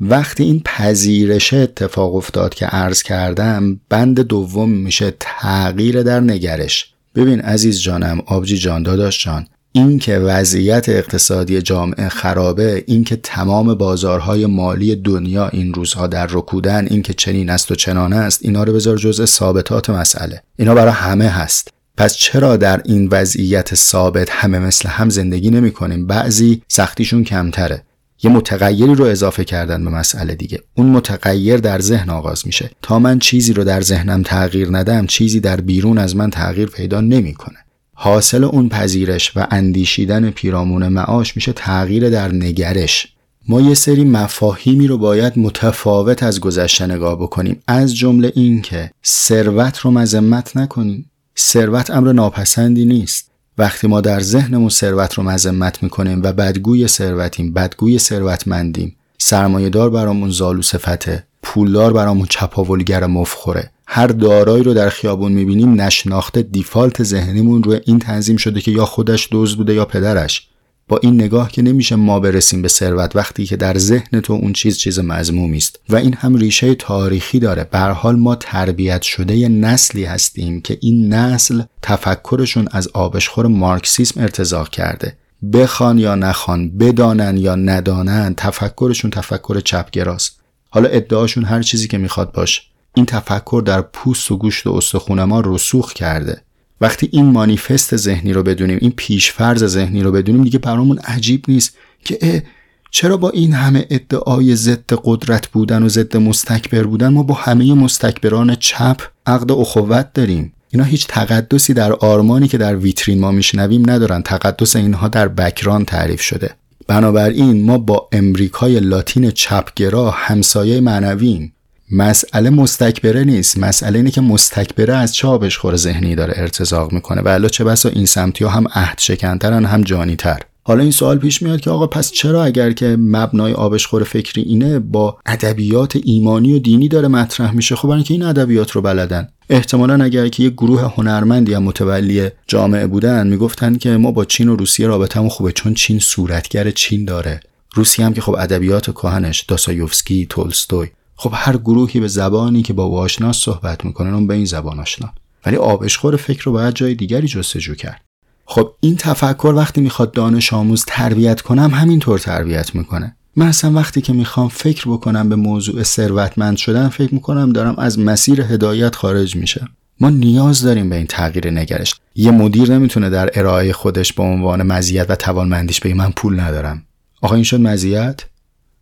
وقتی 0.00 0.44
این 0.44 0.62
پذیرش 0.64 1.54
اتفاق 1.54 2.14
افتاد 2.14 2.54
که 2.54 2.66
عرض 2.66 3.02
کردم 3.02 3.80
بند 3.88 4.20
دوم 4.20 4.70
میشه 4.70 5.14
تغییر 5.20 6.02
در 6.02 6.20
نگرش. 6.20 6.92
ببین 7.14 7.40
عزیز 7.40 7.80
جانم 7.80 8.22
آبجی 8.26 8.58
جان 8.58 8.82
داداش 8.82 9.24
جان 9.24 9.46
اینکه 9.78 10.18
وضعیت 10.18 10.88
اقتصادی 10.88 11.62
جامعه 11.62 12.08
خرابه 12.08 12.84
اینکه 12.86 13.16
تمام 13.16 13.74
بازارهای 13.74 14.46
مالی 14.46 14.96
دنیا 14.96 15.48
این 15.48 15.74
روزها 15.74 16.06
در 16.06 16.26
رکودن 16.26 16.86
اینکه 16.90 17.14
چنین 17.14 17.50
است 17.50 17.70
و 17.70 17.74
چنان 17.74 18.12
است 18.12 18.40
اینا 18.42 18.64
رو 18.64 18.72
بذار 18.72 18.96
جزء 18.96 19.24
ثابتات 19.24 19.90
مسئله. 19.90 20.42
اینا 20.56 20.74
برای 20.74 20.92
همه 20.92 21.28
هست. 21.28 21.68
پس 21.96 22.16
چرا 22.16 22.56
در 22.56 22.80
این 22.84 23.08
وضعیت 23.12 23.74
ثابت 23.74 24.30
همه 24.30 24.58
مثل 24.58 24.88
هم 24.88 25.10
زندگی 25.10 25.50
نمی 25.50 25.70
کنیم 25.70 26.06
بعضی 26.06 26.62
سختیشون 26.68 27.24
کمتره. 27.24 27.82
یه 28.22 28.30
متغیری 28.30 28.94
رو 28.94 29.04
اضافه 29.04 29.44
کردن 29.44 29.84
به 29.84 29.90
مسئله 29.90 30.34
دیگه. 30.34 30.60
اون 30.74 30.86
متغیر 30.86 31.56
در 31.56 31.80
ذهن 31.80 32.10
آغاز 32.10 32.46
میشه. 32.46 32.70
تا 32.82 32.98
من 32.98 33.18
چیزی 33.18 33.52
رو 33.52 33.64
در 33.64 33.80
ذهنم 33.80 34.22
تغییر 34.22 34.68
ندم 34.70 35.06
چیزی 35.06 35.40
در 35.40 35.60
بیرون 35.60 35.98
از 35.98 36.16
من 36.16 36.30
تغییر 36.30 36.68
پیدا 36.68 37.00
نمی‌کنه. 37.00 37.56
حاصل 38.00 38.44
اون 38.44 38.68
پذیرش 38.68 39.36
و 39.36 39.46
اندیشیدن 39.50 40.30
پیرامون 40.30 40.88
معاش 40.88 41.36
میشه 41.36 41.52
تغییر 41.52 42.10
در 42.10 42.32
نگرش. 42.32 43.12
ما 43.48 43.60
یه 43.60 43.74
سری 43.74 44.04
مفاهیمی 44.04 44.86
رو 44.86 44.98
باید 44.98 45.38
متفاوت 45.38 46.22
از 46.22 46.40
گذشته 46.40 46.86
نگاه 46.86 47.16
بکنیم. 47.16 47.62
از 47.66 47.96
جمله 47.96 48.32
این 48.34 48.62
که 48.62 48.90
ثروت 49.06 49.78
رو 49.78 49.90
مذمت 49.90 50.56
نکنیم. 50.56 51.10
ثروت 51.38 51.90
امر 51.90 52.12
ناپسندی 52.12 52.84
نیست. 52.84 53.30
وقتی 53.58 53.86
ما 53.86 54.00
در 54.00 54.20
ذهنمون 54.20 54.68
ثروت 54.68 55.14
رو 55.14 55.22
مذمت 55.22 55.82
می‌کنیم 55.82 56.22
و 56.22 56.32
بدگوی 56.32 56.88
ثروتیم 56.88 57.52
بدگوی 57.52 57.98
ثروتمندیم 57.98 58.96
سرمایهدار 59.18 59.90
برامون 59.90 60.30
زالو 60.30 60.62
صفته 60.62 61.24
پولدار 61.42 61.92
برامون 61.92 62.26
چپاولگر 62.30 63.06
مفخوره. 63.06 63.70
هر 63.90 64.06
دارایی 64.06 64.62
رو 64.62 64.74
در 64.74 64.88
خیابون 64.88 65.32
می‌بینیم 65.32 65.80
نشناخته 65.80 66.42
دیفالت 66.42 67.02
ذهنیمون 67.02 67.62
روی 67.62 67.80
این 67.86 67.98
تنظیم 67.98 68.36
شده 68.36 68.60
که 68.60 68.70
یا 68.70 68.84
خودش 68.84 69.28
دوز 69.30 69.56
بوده 69.56 69.74
یا 69.74 69.84
پدرش. 69.84 70.48
با 70.88 70.98
این 71.02 71.14
نگاه 71.14 71.52
که 71.52 71.62
نمیشه 71.62 71.96
ما 71.96 72.20
برسیم 72.20 72.62
به 72.62 72.68
ثروت 72.68 73.16
وقتی 73.16 73.46
که 73.46 73.56
در 73.56 73.78
ذهن 73.78 74.20
تو 74.20 74.32
اون 74.32 74.52
چیز 74.52 74.78
چیز 74.78 74.98
مضمومی 74.98 75.56
است. 75.56 75.80
و 75.88 75.96
این 75.96 76.14
هم 76.14 76.36
ریشه 76.36 76.74
تاریخی 76.74 77.38
داره. 77.38 77.64
به 77.64 77.78
حال 77.78 78.16
ما 78.16 78.34
تربیت 78.34 79.02
شده 79.02 79.36
ی 79.36 79.48
نسلی 79.48 80.04
هستیم 80.04 80.60
که 80.60 80.78
این 80.80 81.14
نسل 81.14 81.62
تفکرشون 81.82 82.68
از 82.70 82.88
آبشخور 82.88 83.46
مارکسیسم 83.46 84.20
ارتزاق 84.20 84.68
کرده. 84.68 85.16
بخوان 85.52 85.98
یا 85.98 86.14
نخوان 86.14 86.78
بدانن 86.78 87.36
یا 87.36 87.54
ندانن 87.54 88.34
تفکرشون 88.36 89.10
تفکر 89.10 89.60
چپگراست. 89.60 90.40
حالا 90.70 90.88
ادعاشون 90.88 91.44
هر 91.44 91.62
چیزی 91.62 91.88
که 91.88 91.98
می‌خواد 91.98 92.32
باشه. 92.32 92.62
این 92.94 93.06
تفکر 93.06 93.62
در 93.66 93.80
پوست 93.80 94.30
و 94.30 94.36
گوشت 94.36 94.66
و 94.66 94.72
استخون 94.72 95.24
ما 95.24 95.42
رسوخ 95.44 95.92
کرده. 95.92 96.42
وقتی 96.80 97.08
این 97.12 97.26
مانیفست 97.26 97.96
ذهنی 97.96 98.32
رو 98.32 98.42
بدونیم 98.42 98.78
این 98.80 98.92
پیشفرز 98.96 99.64
ذهنی 99.64 100.02
رو 100.02 100.12
بدونیم 100.12 100.44
دیگه 100.44 100.58
برامون 100.58 100.98
عجیب 100.98 101.44
نیست 101.48 101.76
که 102.04 102.42
چرا 102.90 103.16
با 103.16 103.30
این 103.30 103.52
همه 103.52 103.86
ادعای 103.90 104.56
ضد 104.56 104.92
قدرت 105.04 105.48
بودن 105.48 105.82
و 105.82 105.88
ضد 105.88 106.16
مستکبر 106.16 106.82
بودن 106.82 107.08
ما 107.08 107.22
با 107.22 107.34
همه 107.34 107.74
مستکبران 107.74 108.54
چپ 108.54 109.00
عقد 109.26 109.52
اخوت 109.52 110.12
داریم؟ 110.12 110.52
اینا 110.70 110.84
هیچ 110.84 111.06
تقدسی 111.06 111.74
در 111.74 111.92
آرمانی 111.92 112.48
که 112.48 112.58
در 112.58 112.76
ویترین 112.76 113.20
ما 113.20 113.30
میشنویم 113.30 113.90
ندارن. 113.90 114.22
تقدس 114.22 114.76
اینها 114.76 115.08
در 115.08 115.28
بکران 115.28 115.84
تعریف 115.84 116.20
شده. 116.20 116.50
بنابراین 116.86 117.64
ما 117.64 117.78
با 117.78 118.08
امریکای 118.12 118.80
لاتین 118.80 119.30
چپگرا 119.30 120.10
همسایه 120.10 120.80
معنویم. 120.80 121.52
مسئله 121.90 122.50
مستکبره 122.50 123.24
نیست. 123.24 123.58
مسئله 123.58 123.98
اینه 123.98 124.10
که 124.10 124.20
مستکبره 124.20 124.94
از 124.94 125.14
چه 125.14 125.28
آبشخور 125.28 125.76
ذهنی 125.76 126.14
داره 126.14 126.34
ارتزاق 126.36 126.92
می‌کنه. 126.92 127.22
و 127.22 127.48
چه 127.48 127.64
بسا 127.64 127.88
این 127.88 128.06
سمتی 128.06 128.44
ها 128.44 128.50
هم 128.50 128.66
عهد 128.74 128.98
شکنترن 128.98 129.64
هم 129.64 129.82
جانیتر. 129.82 130.40
حالا 130.62 130.82
این 130.82 130.92
سوال 130.92 131.18
پیش 131.18 131.42
میاد 131.42 131.60
که 131.60 131.70
آقا 131.70 131.86
پس 131.86 132.12
چرا 132.12 132.44
اگر 132.44 132.72
که 132.72 132.96
مبنای 132.98 133.52
آبشخور 133.52 134.04
فکری 134.04 134.42
اینه 134.42 134.78
با 134.78 135.18
ادبیات 135.26 135.98
ایمانی 136.04 136.52
و 136.52 136.58
دینی 136.58 136.88
داره 136.88 137.08
مطرح 137.08 137.52
میشه 137.52 137.76
خب 137.76 137.88
اینکه 137.88 138.14
این 138.14 138.22
ادبیات 138.22 138.70
رو 138.70 138.82
بلدن. 138.82 139.28
احتمالا 139.50 140.04
اگر 140.04 140.28
که 140.28 140.42
یه 140.42 140.50
گروه 140.50 140.92
هنرمندی 140.96 141.52
یا 141.52 141.60
متولی 141.60 142.28
جامعه 142.46 142.86
بودن 142.86 143.26
می‌گفتن 143.26 143.74
که 143.74 143.90
ما 143.90 144.12
با 144.12 144.24
چین 144.24 144.48
و 144.48 144.56
روسیه 144.56 144.86
رابطمون 144.86 145.28
خوبه 145.28 145.52
چون 145.52 145.74
چین 145.74 145.98
صورتگر 145.98 146.70
چین 146.70 147.04
داره. 147.04 147.40
روسیه 147.74 148.06
هم 148.06 148.14
که 148.14 148.20
خب 148.20 148.34
ادبیات 148.38 148.90
کهنش 148.90 149.40
داسایوفسکی 149.40 150.26
تولستوی. 150.26 150.88
خب 151.20 151.30
هر 151.34 151.56
گروهی 151.56 152.00
به 152.00 152.08
زبانی 152.08 152.62
که 152.62 152.72
با 152.72 152.82
او 152.82 152.98
آشناس 152.98 153.36
صحبت 153.36 153.84
می‌کنن 153.84 154.14
اون 154.14 154.26
به 154.26 154.34
این 154.34 154.44
زبان 154.44 154.80
آشنا. 154.80 155.12
ولی 155.46 155.56
آبشخور 155.56 156.16
فکر 156.16 156.42
رو 156.42 156.52
باید 156.52 156.74
جای 156.74 156.94
دیگری 156.94 157.28
جستجو 157.28 157.74
کرد. 157.74 158.00
خب 158.44 158.72
این 158.80 158.96
تفکر 158.96 159.52
وقتی 159.56 159.80
می‌خواد 159.80 160.12
دانش 160.12 160.52
آموز 160.52 160.84
تربیت 160.86 161.40
کنم 161.40 161.70
همینطور 161.74 162.18
تربیت 162.18 162.74
می‌کنه. 162.74 163.16
من 163.36 163.46
اصلا 163.46 163.72
وقتی 163.72 164.00
که 164.00 164.12
می‌خوام 164.12 164.48
فکر 164.48 164.88
بکنم 164.88 165.28
به 165.28 165.36
موضوع 165.36 165.82
ثروتمند 165.82 166.56
شدن 166.56 166.88
فکر 166.88 167.14
می‌کنم 167.14 167.52
دارم 167.52 167.74
از 167.78 167.98
مسیر 167.98 168.40
هدایت 168.40 168.96
خارج 168.96 169.36
میشه 169.36 169.68
ما 170.00 170.10
نیاز 170.10 170.62
داریم 170.62 170.90
به 170.90 170.96
این 170.96 171.06
تغییر 171.06 171.50
نگرش. 171.50 171.94
یه 172.14 172.30
مدیر 172.30 172.72
نمی‌تونه 172.72 173.10
در 173.10 173.30
ارائه 173.34 173.72
خودش 173.72 174.12
به 174.12 174.22
عنوان 174.22 174.62
مزیت 174.62 175.06
و 175.10 175.16
توانمندیش 175.16 175.80
بگه 175.80 175.94
من 175.94 176.10
پول 176.10 176.40
ندارم. 176.40 176.82
آقا 177.20 177.34
این 177.34 177.44
شد 177.44 177.60
مزیت؟ 177.60 178.24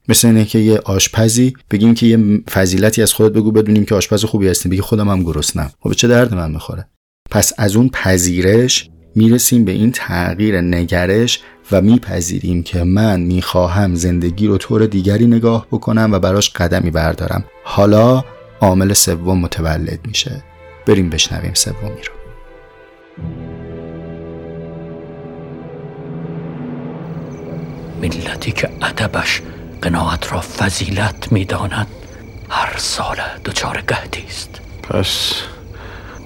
مثل 0.08 0.28
اینه 0.28 0.44
که 0.44 0.58
یه 0.58 0.78
آشپزی 0.78 1.54
بگیم 1.70 1.94
که 1.94 2.06
یه 2.06 2.42
فضیلتی 2.50 3.02
از 3.02 3.12
خودت 3.12 3.32
بگو 3.32 3.50
بدونیم 3.50 3.84
که 3.84 3.94
آشپز 3.94 4.24
خوبی 4.24 4.48
هستی 4.48 4.68
بگی 4.68 4.80
خودم 4.80 5.08
هم 5.08 5.22
گرسنم. 5.22 5.70
خب 5.80 5.92
چه 5.92 6.08
درد 6.08 6.34
من 6.34 6.50
می‌خوره؟ 6.50 6.88
پس 7.30 7.52
از 7.58 7.76
اون 7.76 7.88
پذیرش 7.88 8.90
می‌رسیم 9.14 9.64
به 9.64 9.72
این 9.72 9.92
تغییر 9.92 10.60
نگرش 10.60 11.40
و 11.72 11.80
میپذیریم 11.80 12.62
که 12.62 12.84
من 12.84 13.20
می‌خواهم 13.20 13.94
زندگی 13.94 14.46
رو 14.46 14.58
طور 14.58 14.86
دیگری 14.86 15.26
نگاه 15.26 15.66
بکنم 15.72 16.10
و 16.12 16.18
براش 16.18 16.50
قدمی 16.50 16.90
بردارم. 16.90 17.44
حالا 17.64 18.24
عامل 18.60 18.92
سوم 18.92 19.40
متولد 19.40 20.00
میشه. 20.06 20.44
بریم 20.86 21.10
بشنویم 21.10 21.54
سومی 21.54 21.78
رو. 21.80 22.12
ملتی 28.02 28.52
که 28.52 28.68
ادبش 28.82 29.42
قناعت 29.82 30.32
را 30.32 30.40
فضیلت 30.40 31.32
می‌داند. 31.32 31.86
هر 32.50 32.74
سال 32.76 33.16
دچار 33.44 33.82
گهدی 33.88 34.24
است. 34.28 34.60
پس 34.82 35.32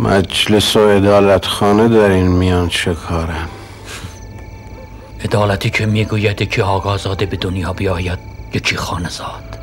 مجلس 0.00 0.76
و 0.76 0.80
ادالت 0.80 1.46
خانه 1.46 1.88
در 1.88 2.10
این 2.10 2.26
میان 2.26 2.68
چه 2.68 2.94
کاره 2.94 3.36
عدالتی 5.24 5.70
که 5.70 5.86
می‌گوید 5.86 6.50
که 6.50 6.62
آقازاده 6.62 7.26
به 7.26 7.36
دنیا 7.36 7.72
بیاید 7.72 8.18
یکی 8.54 8.76
خانه 8.76 9.08
زاد 9.08 9.58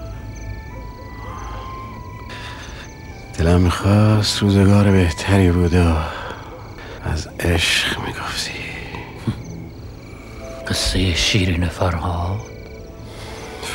دلم 3.38 3.62
می‌خواست 3.62 4.42
روزگار 4.42 4.92
بهتری 4.92 5.52
بود 5.52 5.74
و 5.74 5.96
از 7.04 7.28
عشق 7.40 8.00
می‌گفتی. 8.00 8.52
قصه 10.68 11.14
شیرین 11.14 11.68
فرهاد. 11.68 12.57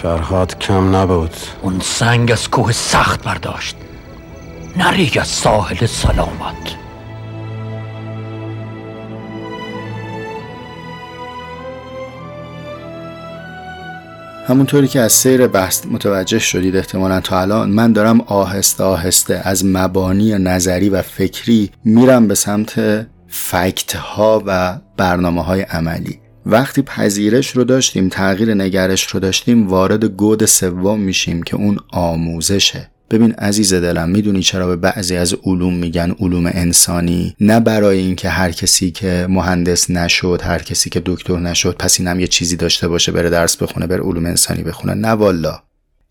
فرهاد 0.03 0.59
کم 0.59 0.97
نبود. 0.97 1.31
اون 1.63 1.81
سنگ 1.81 2.33
از 2.33 2.51
کوه 2.51 2.73
سخت 2.73 3.25
برداشت. 3.25 3.77
نریگ 4.77 5.19
از 5.21 5.29
ساحل 5.29 5.87
سلامت. 5.87 6.77
همونطوری 14.47 14.89
که 14.89 15.01
از 15.01 15.13
سیر 15.13 15.47
بحث 15.47 15.87
متوجه 15.87 16.39
شدید 16.39 16.77
احتمالا 16.77 17.21
تا 17.21 17.41
الان 17.41 17.71
من 17.71 17.93
دارم 17.93 18.21
آهسته 18.21 18.85
آهسته 18.85 19.41
از 19.45 19.65
مبانی 19.65 20.33
نظری 20.33 20.89
و 20.89 21.03
فکری 21.03 21.71
میرم 21.85 22.29
به 22.29 22.35
سمت 22.35 23.07
فکت 23.29 23.97
ها 23.97 24.43
و 24.47 24.79
برنامه 24.97 25.45
های 25.45 25.63
عملی. 25.63 26.22
وقتی 26.47 26.83
پذیرش 26.83 27.51
رو 27.51 27.65
داشتیم 27.65 28.09
تغییر 28.09 28.55
نگرش 28.55 29.07
رو 29.07 29.21
داشتیم 29.21 29.69
وارد 29.69 30.05
گود 30.05 30.45
سوم 30.45 31.01
میشیم 31.01 31.43
که 31.43 31.57
اون 31.57 31.79
آموزشه. 31.93 32.91
ببین 33.11 33.33
عزیز 33.33 33.75
دلم 33.75 34.09
می‌دونی 34.09 34.43
چرا 34.43 34.67
به 34.67 34.77
بعضی 34.77 35.17
از 35.17 35.35
علوم 35.45 35.75
میگن 35.75 36.15
علوم 36.21 36.47
انسانی؟ 36.47 37.37
نه 37.41 37.61
برای 37.61 37.99
اینکه 37.99 38.29
هر 38.29 38.53
کسی 38.53 38.91
که 38.91 39.27
مهندس 39.31 39.91
نشد 39.91 40.41
هر 40.45 40.59
کسی 40.59 40.91
که 40.91 41.03
دکتر 41.07 41.39
نشد 41.39 41.77
پس 41.79 42.01
اینم 42.01 42.21
یه 42.21 42.27
چیزی 42.27 42.57
داشته 42.57 42.89
باشه 42.89 43.13
بره 43.13 43.31
درس 43.31 43.57
بخونه 43.57 43.87
بره 43.87 44.03
علوم 44.03 44.27
انسانی 44.27 44.63
بخونه. 44.63 44.95
نه 44.95 45.09
والا. 45.09 45.63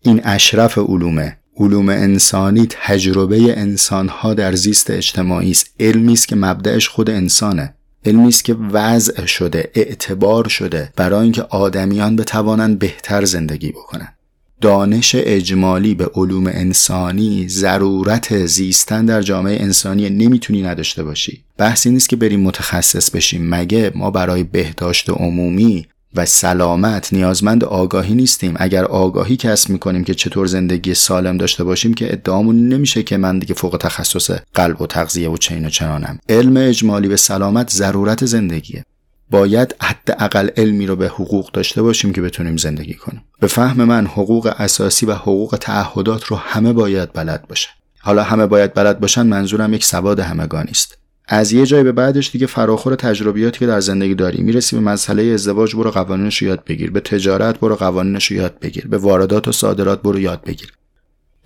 این 0.02 0.20
اشرف 0.24 0.78
علومه. 0.78 1.38
علوم 1.56 1.88
انسانی 1.88 2.66
تجربه 2.70 3.58
انسانها 3.58 4.34
در 4.34 4.54
زیست 4.54 4.90
اجتماعی 4.90 5.50
است. 5.50 5.66
علمی 5.80 6.12
است 6.12 6.28
که 6.28 6.36
مبدعش 6.36 6.88
خود 6.88 7.10
انسانه. 7.10 7.74
علمی 8.04 8.28
است 8.28 8.44
که 8.44 8.54
وضع 8.54 9.26
شده 9.26 9.70
اعتبار 9.74 10.48
شده 10.48 10.92
برای 10.96 11.22
اینکه 11.22 11.42
آدمیان 11.42 12.16
بتوانند 12.16 12.78
بهتر 12.78 13.24
زندگی 13.24 13.72
بکنند. 13.72 14.14
دانش 14.60 15.14
اجمالی 15.18 15.94
به 15.94 16.10
علوم 16.14 16.46
انسانی 16.46 17.48
ضرورت 17.48 18.46
زیستن 18.46 19.04
در 19.04 19.22
جامعه 19.22 19.62
انسانی 19.62 20.10
نمی‌تونی 20.10 20.62
نداشته 20.62 21.02
باشی. 21.02 21.42
بحثی 21.56 21.90
نیست 21.90 22.08
که 22.08 22.16
بریم 22.16 22.40
متخصص 22.40 23.10
بشیم. 23.10 23.54
مگه 23.54 23.92
ما 23.94 24.10
برای 24.10 24.42
بهداشت 24.42 25.10
عمومی 25.10 25.86
و 26.14 26.26
سلامت 26.26 27.12
نیازمند 27.12 27.64
آگاهی 27.64 28.14
نیستیم. 28.14 28.54
اگر 28.56 28.84
آگاهی 28.84 29.36
کسب 29.36 29.70
می‌کنیم 29.70 30.04
که 30.04 30.14
چطور 30.14 30.46
زندگی 30.46 30.94
سالم 30.94 31.36
داشته 31.36 31.64
باشیم 31.64 31.94
که 31.94 32.12
ادعامون 32.12 32.68
نمیشه 32.68 33.02
که 33.02 33.16
من 33.16 33.38
دیگه 33.38 33.54
فوق 33.54 33.76
تخصص 33.80 34.30
قلب 34.54 34.82
و 34.82 34.86
تغذیه 34.86 35.28
و 35.28 35.36
چین 35.36 35.66
و 35.66 35.70
چنانم. 35.70 36.18
علم 36.28 36.56
اجمالی 36.56 37.08
به 37.08 37.16
سلامت 37.16 37.70
ضرورت 37.70 38.26
زندگیه. 38.26 38.84
باید 39.30 39.74
حداقل 39.80 40.48
علمی 40.56 40.86
رو 40.86 40.96
به 40.96 41.08
حقوق 41.08 41.50
داشته 41.52 41.82
باشیم 41.82 42.12
که 42.12 42.22
بتونیم 42.22 42.56
زندگی 42.56 42.94
کنیم. 42.94 43.24
به 43.40 43.46
فهم 43.46 43.84
من 43.84 44.06
حقوق 44.06 44.54
اساسی 44.58 45.06
و 45.06 45.14
حقوق 45.14 45.58
تعهدات 45.60 46.24
رو 46.24 46.36
همه 46.36 46.72
باید 46.72 47.12
بلد 47.12 47.48
باشه. 47.48 47.68
حالا 47.98 48.22
همه 48.22 48.46
باید 48.46 48.74
بلد 48.74 49.00
باشن 49.00 49.26
منظورم 49.26 49.74
یک 49.74 49.84
سواد 49.84 50.20
همگانی 50.20 50.70
است 50.70 51.01
از 51.34 51.52
یه 51.52 51.66
جای 51.66 51.82
به 51.82 51.92
بعدش 51.92 52.30
دیگه 52.30 52.46
فراخور 52.46 52.94
تجربیاتی 52.94 53.58
که 53.58 53.66
در 53.66 53.80
زندگی 53.80 54.14
داری. 54.14 54.42
می‌رسی 54.42 54.76
به 54.76 54.82
مسئله 54.82 55.22
ازدواج 55.22 55.74
برو 55.76 55.90
قوانینش 55.90 56.36
رو 56.36 56.48
یاد 56.48 56.64
بگیر. 56.64 56.90
به 56.90 57.00
تجارت 57.00 57.60
برو 57.60 57.76
قوانینش 57.76 58.26
رو 58.26 58.36
یاد 58.36 58.58
بگیر. 58.60 58.86
به 58.86 58.98
واردات 58.98 59.48
و 59.48 59.52
صادرات 59.52 60.02
برو 60.02 60.18
یاد 60.18 60.44
بگیر. 60.44 60.72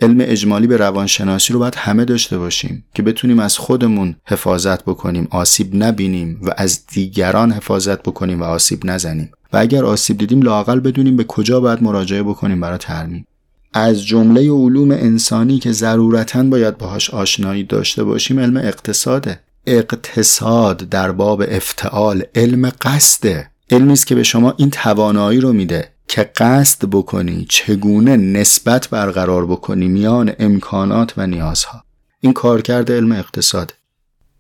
علم 0.00 0.16
اجمالی 0.20 0.66
به 0.66 0.76
روانشناسی 0.76 1.52
رو 1.52 1.58
باید 1.58 1.74
همه 1.74 2.04
داشته 2.04 2.38
باشیم 2.38 2.84
که 2.94 3.02
بتونیم 3.02 3.38
از 3.38 3.58
خودمون 3.58 4.16
حفاظت 4.24 4.84
بکنیم 4.84 5.28
آسیب 5.30 5.70
نبینیم 5.74 6.40
و 6.42 6.50
از 6.56 6.86
دیگران 6.86 7.52
حفاظت 7.52 8.02
بکنیم 8.02 8.40
و 8.40 8.44
آسیب 8.44 8.80
نزنیم. 8.84 9.30
و 9.52 9.56
اگر 9.56 9.84
آسیب 9.84 10.18
دیدیم 10.18 10.42
لاقل 10.42 10.80
بدونیم 10.80 11.16
به 11.16 11.24
کجا 11.24 11.60
باید 11.60 11.82
مراجعه 11.82 12.22
بکنیم 12.22 12.60
برای 12.60 12.78
ترمیم. 12.78 13.26
از 13.72 14.06
جمله 14.06 14.50
علوم 14.50 14.90
انسانی 14.90 15.58
که 15.58 15.72
ضرورتا 15.72 16.42
باید 16.42 16.78
باهاش 16.78 17.10
آشنایی 17.10 17.64
داشته 17.64 18.04
باشیم 18.04 18.40
علم 18.40 18.56
اقتصاده. 18.56 19.40
اقتصاد 19.66 20.76
در 20.76 21.12
باب 21.12 21.42
افتعال 21.48 22.22
علم 22.34 22.72
قصده 22.80 23.50
علمی 23.70 23.92
است 23.92 24.06
که 24.06 24.14
به 24.14 24.22
شما 24.22 24.54
این 24.56 24.70
توانایی 24.70 25.40
رو 25.40 25.52
میده 25.52 25.92
که 26.08 26.30
قصد 26.36 26.88
بکنی 26.90 27.46
چگونه 27.48 28.16
نسبت 28.16 28.88
برقرار 28.88 29.46
بکنی 29.46 29.88
میان 29.88 30.32
امکانات 30.38 31.12
و 31.16 31.26
نیازها. 31.26 31.84
این 32.20 32.32
کارکرد 32.32 32.92
علم 32.92 33.12
اقتصاد. 33.12 33.74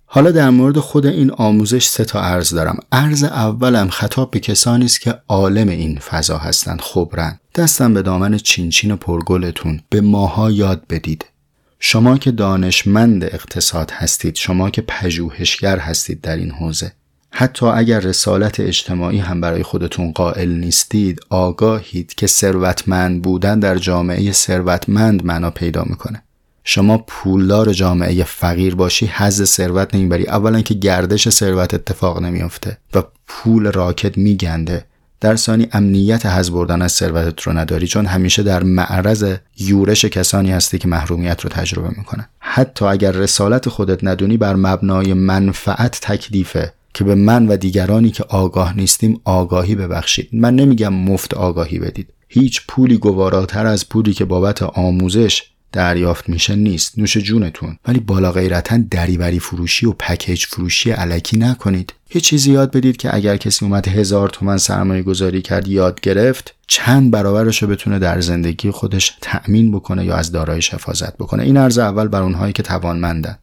حالا 0.04 0.30
در 0.30 0.50
مورد 0.50 0.78
خود 0.78 1.06
این 1.06 1.30
آموزش 1.30 1.86
سه 1.86 2.04
تا 2.04 2.20
عرض 2.20 2.54
دارم. 2.54 2.78
عرض 2.92 3.24
اولم 3.24 3.88
خطاب 3.88 4.30
به 4.30 4.40
کسانی 4.40 4.84
است 4.84 5.00
که 5.00 5.14
عالم 5.28 5.68
این 5.68 5.98
فضا 5.98 6.38
هستند 6.38 6.80
خبرن 6.80 7.40
دستم 7.54 7.94
به 7.94 8.02
دامن 8.02 8.38
چینچین 8.38 8.96
پرگلتون. 8.96 9.80
به 9.90 10.00
ماها 10.00 10.50
یاد 10.50 10.82
بدید. 10.90 11.24
شما 11.78 12.18
که 12.18 12.30
دانشمند 12.30 13.24
اقتصاد 13.24 13.90
هستید 13.90 14.36
شما 14.36 14.70
که 14.70 14.82
پژوهشگر 14.82 15.78
هستید 15.78 16.20
در 16.20 16.36
این 16.36 16.50
حوزه 16.50 16.92
حتی 17.30 17.66
اگر 17.66 18.00
رسالت 18.00 18.60
اجتماعی 18.60 19.18
هم 19.18 19.40
برای 19.40 19.62
خودتون 19.62 20.12
قائل 20.12 20.50
نیستید 20.50 21.20
آگاهید 21.30 22.14
که 22.14 22.26
ثروتمند 22.26 23.22
بودن 23.22 23.58
در 23.58 23.78
جامعه 23.78 24.32
ثروتمند 24.32 25.24
معنا 25.24 25.50
پیدا 25.50 25.84
می‌کنه. 25.86 26.22
شما 26.64 26.98
پولدار 26.98 27.72
جامعه 27.72 28.24
فقیر 28.24 28.74
باشی 28.74 29.06
حز 29.06 29.44
ثروت 29.44 29.94
نمی‌بری. 29.94 30.28
اولا 30.28 30.60
که 30.60 30.74
گردش 30.74 31.28
ثروت 31.28 31.74
اتفاق 31.74 32.22
نمیافته 32.22 32.78
و 32.94 33.02
پول 33.26 33.72
راکت 33.72 34.18
میگنده. 34.18 34.84
در 35.20 35.36
ثانی 35.36 35.68
امنیت 35.72 36.26
حز 36.26 36.50
بردن 36.50 36.82
از 36.82 36.92
ثروتت 36.92 37.42
رو 37.42 37.52
نداری 37.52 37.86
چون 37.86 38.06
همیشه 38.06 38.42
در 38.42 38.62
معرض 38.62 39.34
یورش 39.58 40.04
کسانی 40.04 40.50
هستی 40.50 40.78
که 40.78 40.88
محرومیت 40.88 41.40
رو 41.40 41.50
تجربه 41.50 41.88
می‌کنه 41.88 42.28
حتی 42.38 42.84
اگر 42.84 43.12
رسالت 43.12 43.68
خودت 43.68 44.04
ندونی 44.04 44.36
بر 44.36 44.56
مبنای 44.56 45.14
منفعت 45.14 45.98
تکلیفه 46.02 46.72
که 46.94 47.04
به 47.04 47.14
من 47.14 47.46
و 47.46 47.56
دیگرانی 47.56 48.10
که 48.10 48.24
آگاه 48.28 48.76
نیستیم 48.76 49.20
آگاهی 49.24 49.74
ببخشید. 49.74 50.28
من 50.32 50.54
نمیگم 50.56 50.94
مفت 50.94 51.34
آگاهی 51.34 51.78
بدید. 51.78 52.12
هیچ 52.28 52.62
پولی 52.68 52.98
گواراتر 52.98 53.66
از 53.66 53.88
پولی 53.88 54.12
که 54.12 54.24
بابت 54.24 54.62
آموزش 54.62 55.42
دریافت 55.72 56.28
میشه 56.28 56.56
نیست. 56.56 56.98
نوش 56.98 57.16
جونتون. 57.16 57.78
ولی 57.88 58.00
بالا 58.00 58.32
غیرتا 58.32 58.78
دریوری 58.90 59.38
فروشی 59.38 59.86
و 59.86 59.92
پکیج 59.92 60.46
فروشی 60.46 60.90
علکی 60.90 61.36
نکنید. 61.36 61.92
یه 62.14 62.20
چیزی 62.20 62.52
یاد 62.52 62.70
بدید 62.76 62.96
که 62.96 63.14
اگر 63.14 63.36
کسی 63.36 63.64
اومد 63.64 63.88
هزار 63.88 64.28
تومن 64.28 64.56
سرمایه 64.56 65.02
گذاری 65.02 65.42
کرد 65.42 65.68
یاد 65.68 66.00
گرفت 66.00 66.54
چند 66.66 67.10
برابرش 67.10 67.62
رو 67.62 67.68
بتونه 67.68 67.98
در 67.98 68.20
زندگی 68.20 68.70
خودش 68.70 69.16
تأمین 69.20 69.72
بکنه 69.72 70.04
یا 70.04 70.16
از 70.16 70.32
دارایش 70.32 70.74
حفاظت 70.74 71.16
بکنه. 71.16 71.42
این 71.42 71.56
عرض 71.56 71.78
اول 71.78 72.08
بر 72.08 72.22
اونهایی 72.22 72.52
که 72.52 72.62
توانمندن. 72.62 73.38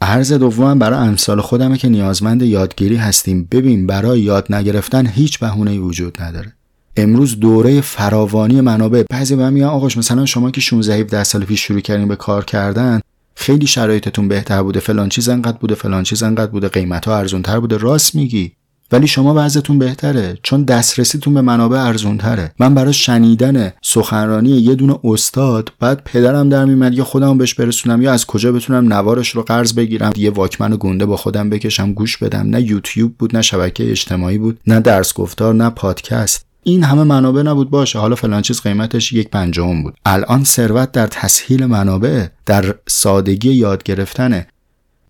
عرض 0.00 0.32
دوم 0.32 0.78
برای 0.78 0.98
امثال 0.98 1.40
خودمه 1.40 1.78
که 1.78 1.88
نیازمند 1.88 2.42
یادگیری 2.42 2.96
هستیم. 2.96 3.48
ببین 3.50 3.86
برای 3.86 4.20
یاد 4.20 4.54
نگرفتن 4.54 5.06
هیچ 5.06 5.38
بهونه‌ای 5.38 5.78
وجود 5.78 6.22
نداره. 6.22 6.52
امروز 6.96 7.40
دوره 7.40 7.80
فراوانی 7.80 8.60
منابع. 8.60 9.02
بعضی 9.10 9.36
به 9.36 9.50
میگن 9.50 9.66
آقاش 9.66 9.96
مثلا 9.96 10.26
شما 10.26 10.50
که 10.50 10.60
16 10.60 10.94
17 10.94 11.24
سال 11.24 11.44
پیش 11.44 11.60
شروع 11.60 11.80
کردین 11.80 12.08
به 12.08 12.16
کار 12.16 12.44
کردن 12.44 13.00
خیلی 13.34 13.66
شرایطتون 13.66 14.28
بهتر 14.28 14.62
بوده. 14.62 14.80
فلان 14.80 15.08
چیز 15.08 15.28
انقدر 15.28 15.58
بوده 15.58 15.74
فلان 15.74 16.02
چیز 16.02 16.22
انقدر 16.22 16.50
بوده 16.50 16.68
قیمت 16.68 17.08
ها 17.08 17.18
ارزون 17.18 17.42
تر 17.42 17.60
بوده. 17.60 17.76
راست 17.76 18.14
میگی. 18.14 18.52
ولی 18.92 19.06
شما 19.06 19.34
وضعتون 19.36 19.78
بهتره 19.78 20.38
چون 20.42 20.62
دسترسیتون 20.62 21.34
به 21.34 21.40
منابع 21.40 21.78
ارزون 21.78 22.18
تره 22.18 22.52
من 22.58 22.74
برای 22.74 22.92
شنیدن 22.92 23.72
سخنرانی 23.82 24.50
یه 24.50 24.74
دونه 24.74 24.98
استاد 25.04 25.72
بعد 25.80 26.02
پدرم 26.04 26.48
در 26.48 26.64
میمد 26.64 26.94
یا 26.94 27.04
خودم 27.04 27.38
بهش 27.38 27.54
برسونم 27.54 28.02
یا 28.02 28.12
از 28.12 28.26
کجا 28.26 28.52
بتونم 28.52 28.92
نوارش 28.92 29.30
رو 29.30 29.42
قرض 29.42 29.72
بگیرم. 29.72 30.12
یه 30.16 30.30
واکمن 30.30 30.76
گنده 30.80 31.06
با 31.06 31.16
خودم 31.16 31.50
بکشم 31.50 31.92
گوش 31.92 32.16
بدم. 32.16 32.46
نه 32.46 32.62
یوتیوب 32.62 33.14
بود 33.18 33.36
نه 33.36 33.42
شبکه 33.42 33.90
اجتماعی 33.90 34.38
بود 34.38 34.60
نه 34.66 34.80
درس 34.80 35.14
گفتار 35.14 35.54
نه 35.54 35.70
پادکست. 35.70 36.49
این 36.62 36.84
همه 36.84 37.04
منابع 37.04 37.42
نبود 37.42 37.70
باشه. 37.70 37.98
حالا 37.98 38.14
فلان 38.14 38.42
چیز 38.42 38.60
قیمتش 38.60 39.12
یک 39.12 39.28
پنجم 39.28 39.82
بود. 39.82 39.96
الان 40.04 40.44
ثروت 40.44 40.92
در 40.92 41.06
تسهیل 41.06 41.66
منابع 41.66 42.26
در 42.46 42.74
سادگی 42.88 43.52
یاد 43.52 43.82
گرفتنه. 43.82 44.46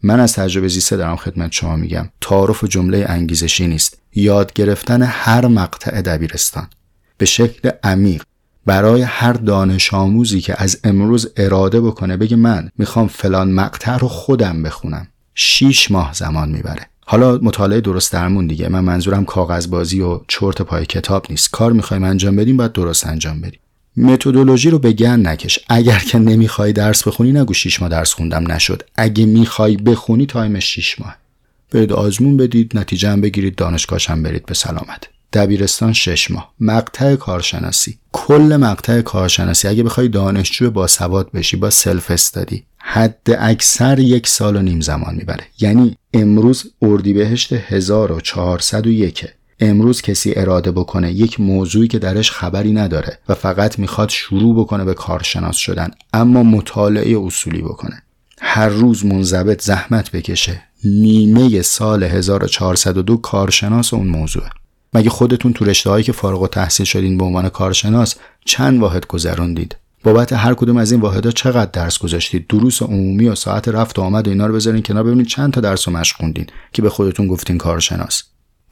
من 0.03 0.21
از 0.21 0.33
تجربه 0.33 0.69
زیسته 0.69 0.97
دارم 0.97 1.17
خدمت 1.17 1.53
شما 1.53 1.77
میگم. 1.77 2.09
تعارف 2.21 2.65
جمله 2.65 3.05
انگیزشی 3.09 3.67
نیست. 3.67 3.99
یاد 4.15 4.53
گرفتن 4.53 5.03
هر 5.03 5.47
مقطع 5.47 6.03
دبیرستان. 6.03 6.69
به 7.19 7.27
شکل 7.27 7.71
عمیق. 7.85 8.23
برای 8.67 9.03
هر 9.03 9.33
دانش 9.33 9.95
آموزی 9.95 10.41
که 10.41 10.63
از 10.63 10.79
امروز 10.85 11.33
اراده 11.37 11.81
بکنه 11.81 12.17
بگه 12.17 12.37
من 12.37 12.71
می‌خوام 12.79 13.09
فلان 13.09 13.53
مقطع 13.53 13.99
رو 13.99 14.09
خودم 14.09 14.63
بخونم. 14.63 15.07
شیش 15.35 15.91
ماه 15.91 16.13
زمان 16.15 16.49
می‌بره. 16.49 16.87
حالا 17.11 17.39
مطالعه 17.43 17.81
درست 17.81 18.13
درمون 18.13 18.47
دیگه. 18.47 18.69
من 18.69 18.81
منظورم 18.81 19.25
کاغذبازی 19.25 20.01
و 20.01 20.21
چرت 20.29 20.63
پای 20.63 20.87
کتاب 20.87 21.27
نیست. 21.31 21.51
کار 21.51 21.73
می‌خوایم 21.73 22.05
انجام 22.05 22.37
بدیم 22.37 22.57
باید 22.57 22.73
درست 22.73 23.07
انجام 23.07 23.41
بدیم. 23.41 23.61
متدولوژی 23.97 24.71
رو 24.71 24.79
به 24.79 24.93
گند 24.93 25.27
نکش. 25.27 25.59
اگر 25.69 25.99
که 25.99 26.19
نمی‌خوای 26.19 26.73
درس 26.73 27.09
بخونی 27.09 27.33
نگو 27.33 27.55
شیش 27.55 27.81
ماه 27.81 27.91
درس 27.91 28.13
خوندم 28.13 28.53
نشد. 28.53 28.83
اگه 28.97 29.27
می‌خوای 29.27 29.77
بخونی 29.77 30.27
time 30.27 30.52
ش 30.52 30.65
شیش 30.65 31.01
ماه. 31.01 31.17
برید 31.71 31.93
آزمون 31.93 32.37
بدید 32.37 32.79
نتیجه 32.79 33.11
هم 33.11 33.21
بگیرید 33.21 33.55
دانشگاهش 33.55 34.11
هم 34.11 34.23
برید 34.23 34.47
به 34.47 34.55
سلامت. 34.55 35.09
دبیرستان 35.33 35.93
شش 35.93 36.31
ماه. 36.31 36.53
مقطع 36.61 37.17
کارشناسی. 37.17 37.99
کل 38.13 38.57
مقطع 38.57 39.01
کارشناسی. 39.01 39.69
اگه 39.69 39.83
بخوای 39.83 40.09
دانشجو 40.09 40.71
با 40.71 40.87
سواد 40.87 41.33
بشی 41.33 41.57
با 41.57 41.71
سلف 41.71 42.11
استادی. 42.11 42.65
حد 42.93 43.37
اکثر 43.39 43.99
یک 43.99 44.29
سال 44.29 44.57
و 44.57 44.63
نیم 44.63 44.81
زمان 44.81 45.15
می‌بره. 45.15 45.45
یعنی 45.61 45.97
امروز 46.15 46.73
اردیبهشت 46.83 47.53
1401 47.53 49.27
امروز 49.61 50.03
کسی 50.03 50.33
اراده 50.37 50.73
بکنه 50.73 51.13
یک 51.13 51.41
موضوعی 51.41 51.89
که 51.89 51.99
درش 51.99 52.31
خبری 52.31 52.73
نداره 52.73 53.19
و 53.29 53.35
فقط 53.35 53.79
می‌خواد 53.79 54.09
شروع 54.09 54.57
بکنه 54.61 54.85
به 54.85 54.95
کارشناس 54.95 55.57
شدن 55.57 55.91
اما 56.13 56.43
مطالعه 56.43 57.27
اصولی 57.27 57.63
بکنه. 57.63 58.03
هر 58.41 58.69
روز 58.69 59.05
منضبط 59.05 59.63
زحمت 59.63 60.11
بکشه. 60.11 60.63
نیمه 60.85 61.63
سال 61.63 62.03
1402 62.03 63.17
کارشناس 63.17 63.95
اون 63.95 64.07
موضوعه. 64.07 64.51
مگه 64.95 65.11
خودتون 65.11 65.53
تو 65.53 65.65
رشته 65.65 65.91
هایی 65.91 66.05
که 66.05 66.13
فارغ 66.13 66.43
و 66.43 66.47
تحصیل 66.47 66.87
شدین 66.87 67.19
به 67.19 67.25
عنوان 67.25 67.49
کارشناس 67.49 68.15
چند 68.45 68.81
واحد 68.81 69.07
گذروندید؟ 69.07 69.77
بابت 70.05 70.33
هر 70.33 70.55
کدوم 70.55 70.77
از 70.77 70.93
این 70.93 71.01
واحدها 71.01 71.33
چقدر 71.33 71.71
درس 71.71 71.99
گذاشتید؟ 71.99 72.47
دروس 72.47 72.83
عمومی 72.83 73.29
و 73.29 73.35
ساعت 73.35 73.69
رفت 73.69 73.99
و 73.99 74.03
آمد 74.03 74.27
و 74.27 74.31
اینا 74.31 74.47
رو 74.47 74.55
بذارین 74.55 74.83
کنار 74.83 75.05
ببینید 75.05 75.27
چند 75.27 75.53
تا 75.53 75.61
درس 75.61 75.89
رو 75.89 75.95
مشق 75.95 76.17
خوندین 76.17 76.47
که 76.73 76.83
به 76.83 76.91
خودتون 76.91 77.29
گفتین 77.29 77.59
کارشناس 77.59 78.23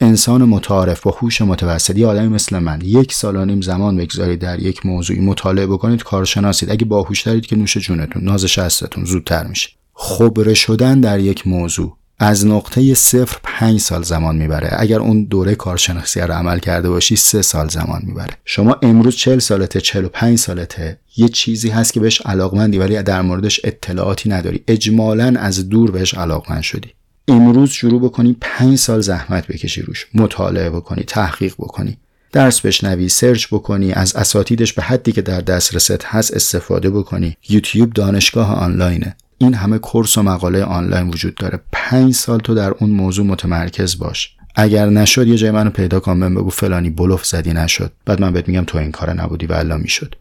انسان 0.01 0.43
متعارف 0.43 1.01
با 1.01 1.11
هوش 1.11 1.41
متوسط 1.41 1.99
آدمی 2.01 2.27
مثل 2.27 2.59
من 2.59 2.79
یک 2.83 3.13
سال 3.13 3.35
و 3.35 3.45
نیم 3.45 3.61
زمان 3.61 3.97
بگذارید 3.97 4.39
در 4.39 4.59
یک 4.59 4.85
موضوعی 4.85 5.19
مطالعه 5.19 5.67
بکنید 5.67 6.03
کارشناسید 6.03 6.71
اگه 6.71 6.85
باهوش 6.85 7.21
دارید 7.21 7.45
که 7.45 7.55
نوش 7.55 7.77
جونتون 7.77 8.23
ناز 8.23 8.45
شستتون 8.45 9.05
زودتر 9.05 9.47
میشه. 9.47 9.69
خبره 9.93 10.53
شدن 10.53 11.01
در 11.01 11.19
یک 11.19 11.47
موضوع. 11.47 11.98
از 12.21 12.47
نقطه 12.47 12.93
صفر 12.93 13.37
پنج 13.43 13.79
سال 13.79 14.03
زمان 14.03 14.35
می‌بره. 14.35 14.69
اگر 14.71 14.99
اون 14.99 15.23
دوره 15.23 15.55
کارشناسی 15.55 16.19
رو 16.19 16.33
عمل 16.33 16.59
کرده 16.59 16.89
باشی 16.89 17.15
سه 17.15 17.41
سال 17.41 17.69
زمان 17.69 18.01
می‌بره. 18.03 18.33
شما 18.45 18.77
امروز 18.81 19.15
چل 19.15 19.39
سالته 19.39 19.81
چل 19.81 20.05
و 20.05 20.09
پنج 20.09 20.37
سالته. 20.37 20.99
یه 21.17 21.27
چیزی 21.27 21.69
هست 21.69 21.93
که 21.93 21.99
بهش 21.99 22.21
علاقمندی 22.21 22.77
ولی 22.77 23.03
در 23.03 23.21
موردش 23.21 23.59
اطلاعاتی 23.63 24.29
نداری. 24.29 24.63
اجمالا 24.67 25.33
از 25.39 25.69
دور 25.69 25.91
بهش 25.91 26.13
علاقمند 26.13 26.61
شدی. 26.61 26.89
امروز 27.27 27.69
شروع 27.69 28.01
بکنی 28.01 28.35
پنج 28.41 28.77
سال 28.77 29.01
زحمت 29.01 29.47
بکشی 29.47 29.81
روش. 29.81 30.07
مطالعه 30.13 30.69
بکنی 30.69 31.03
تحقیق 31.03 31.53
بکنی. 31.53 31.97
درس 32.31 32.61
بشنوی 32.61 33.09
سرچ 33.09 33.47
بکنی. 33.51 33.91
از 33.93 34.15
اساتیدش 34.15 34.73
به 34.73 34.81
حدی 34.81 35.11
که 35.11 35.21
در 35.21 35.41
دسترست 35.41 36.05
هست 36.05 36.33
استفاده 36.33 36.89
بکنی. 36.89 37.37
یوتیوب 37.49 37.93
دانشگاه 37.93 38.55
آنلاینه. 38.55 39.15
این 39.41 39.53
همه 39.53 39.77
کورس 39.77 40.17
و 40.17 40.23
مقاله 40.23 40.63
آنلاین 40.63 41.07
وجود 41.07 41.35
داره. 41.35 41.59
پنج 41.71 42.13
سال 42.13 42.39
تو 42.39 42.55
در 42.55 42.71
اون 42.71 42.89
موضوع 42.89 43.25
متمرکز 43.25 43.97
باش. 43.97 44.35
اگر 44.55 44.89
نشد 44.89 45.27
یه 45.27 45.37
جای 45.37 45.51
منو 45.51 45.69
پیدا 45.69 45.99
کن 45.99 46.17
من 46.17 46.35
بگو 46.35 46.49
فلانی 46.49 46.89
بلوف 46.89 47.25
زدی 47.25 47.53
نشد. 47.53 47.91
بعد 48.05 48.21
من 48.21 48.33
بهت 48.33 48.47
میگم 48.47 48.63
تو 48.63 48.77
این 48.77 48.91
کار 48.91 49.13
نبودی 49.13 49.45
و 49.45 49.53
الا 49.53 49.77
می‌شد. 49.77 50.15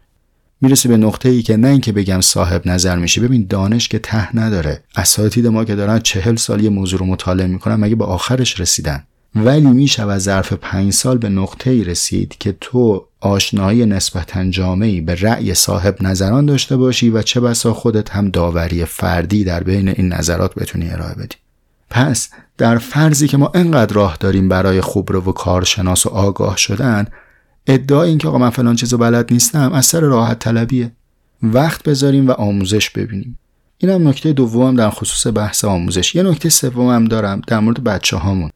می‌رسی 0.60 0.88
به 0.88 0.96
نقطه 0.96 1.28
ای 1.28 1.42
که 1.42 1.56
نه 1.56 1.68
اینکه 1.68 1.92
بگم 1.92 2.20
صاحب 2.20 2.68
نظر 2.68 2.96
میشی. 2.96 3.20
ببین 3.20 3.46
دانش 3.50 3.88
که 3.88 3.98
ته 3.98 4.36
نداره. 4.36 4.82
اساتید 4.96 5.46
ما 5.46 5.64
که 5.64 5.74
دارن 5.74 5.98
چهل 5.98 6.36
سال 6.36 6.64
یه 6.64 6.70
موضوع 6.70 6.98
رو 6.98 7.06
مطالعه 7.06 7.46
می‌کنن 7.46 7.74
مگه 7.74 7.96
به 7.96 8.04
آخرش 8.04 8.60
رسیدن؟ 8.60 9.04
ولی 9.34 9.66
میشه 9.66 10.10
از 10.10 10.22
ظرف 10.22 10.52
پنج 10.52 10.92
سال 10.92 11.18
به 11.18 11.28
نقطه 11.28 11.70
ای 11.70 11.84
رسید 11.84 12.36
که 12.38 12.56
تو 12.60 13.06
آشنایی 13.20 13.86
نسبتا 13.86 14.50
جامعی 14.50 15.00
به 15.00 15.14
رأی 15.14 15.54
صاحب 15.54 16.02
نظران 16.02 16.46
داشته 16.46 16.76
باشی 16.76 17.10
و 17.10 17.22
چه 17.22 17.40
بسا 17.40 17.74
خودت 17.74 18.10
هم 18.10 18.28
داوری 18.28 18.84
فردی 18.84 19.44
در 19.44 19.62
بین 19.62 19.88
این 19.88 20.12
نظرات 20.12 20.54
بتونی 20.54 20.90
ارائه 20.90 21.14
بدی. 21.14 21.36
پس 21.90 22.28
در 22.58 22.78
فرضی 22.78 23.28
که 23.28 23.36
ما 23.36 23.52
انقدر 23.54 23.94
راه 23.94 24.16
داریم 24.20 24.48
برای 24.48 24.80
خوبرو 24.80 25.20
و 25.20 25.32
کارشناس 25.32 26.06
و 26.06 26.08
آگاه 26.08 26.56
شدن 26.56 27.06
ادعا 27.66 28.02
این 28.02 28.18
که 28.18 28.28
آقا 28.28 28.38
من 28.38 28.50
فلان 28.50 28.76
چیزو 28.76 28.98
بلد 28.98 29.32
نیستم 29.32 29.72
از 29.72 29.86
سر 29.86 30.00
راحت 30.00 30.38
طلبیه. 30.38 30.92
وقت 31.42 31.82
بذاریم 31.82 32.28
و 32.28 32.30
آموزش 32.30 32.90
ببینیم. 32.90 33.38
اینم 33.78 34.08
نکته 34.08 34.32
دومم 34.32 34.76
در 34.76 34.90
خصوص 34.90 35.32
بحث 35.34 35.64
آموزش. 35.64 36.14
یه 36.14 36.22
نکته 36.22 36.48
سومم 36.48 37.04
دارم 37.04 37.42
در 37.46 37.60
مورد 37.60 37.84
بچه 37.84 38.16
هامون 38.16 38.50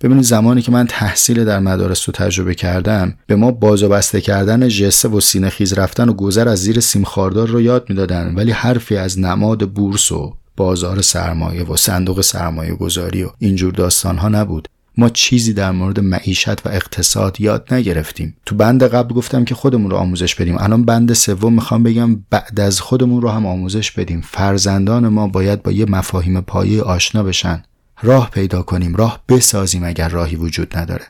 ببینید 0.00 0.24
زمانی 0.24 0.62
که 0.62 0.72
من 0.72 0.86
تحصیل 0.86 1.44
در 1.44 1.58
مدارس 1.58 2.08
رو 2.08 2.12
تجربه 2.12 2.54
کردم 2.54 3.14
به 3.26 3.36
ما 3.36 3.50
باز 3.50 3.82
و 3.82 3.88
بسته 3.88 4.20
کردن 4.20 4.68
جسه 4.68 5.08
و 5.08 5.20
سینه 5.20 5.48
خیز 5.48 5.72
رفتن 5.72 6.08
و 6.08 6.12
گذر 6.12 6.48
از 6.48 6.58
زیر 6.58 6.80
سیم 6.80 7.04
خاردار 7.04 7.48
رو 7.48 7.60
یاد 7.60 7.86
می‌دادن 7.88 8.34
ولی 8.34 8.50
حرفی 8.50 8.96
از 8.96 9.18
نماد 9.18 9.70
بورس 9.70 10.12
و 10.12 10.34
بازار 10.56 11.02
سرمایه 11.02 11.64
و 11.64 11.76
صندوق 11.76 12.20
سرمایه 12.20 12.74
گذاری 12.74 13.22
و 13.22 13.30
اینجور 13.38 13.72
داستان 13.72 14.18
ها 14.18 14.28
نبود. 14.28 14.68
ما 14.96 15.08
چیزی 15.08 15.52
در 15.52 15.70
مورد 15.70 16.00
معیشت 16.00 16.66
و 16.66 16.68
اقتصاد 16.68 17.40
یاد 17.40 17.74
نگرفتیم. 17.74 18.36
تو 18.46 18.56
بند 18.56 18.82
قبل 18.82 19.14
گفتم 19.14 19.44
که 19.44 19.54
خودمون 19.54 19.90
رو 19.90 19.96
آموزش 19.96 20.34
بدیم. 20.34 20.56
الان 20.58 20.84
بند 20.84 21.12
سوم 21.12 21.52
می‌خوام 21.52 21.82
بگم 21.82 22.20
بعد 22.30 22.60
از 22.60 22.80
خودمون 22.80 23.22
رو 23.22 23.28
هم 23.28 23.46
آموزش 23.46 23.90
بدیم. 23.90 24.20
فرزندان 24.20 25.08
ما 25.08 25.28
باید 25.28 25.62
با 25.62 25.72
یه 25.72 25.84
مفاهیم 25.84 26.40
پایه 26.40 26.82
آشنا 26.82 27.22
بشن. 27.22 27.62
راه 28.02 28.30
پیدا 28.30 28.62
کنیم 28.62 28.96
راه 28.96 29.20
بسازیم 29.28 29.84
اگر 29.84 30.08
راهی 30.08 30.36
وجود 30.36 30.76
نداره. 30.76 31.04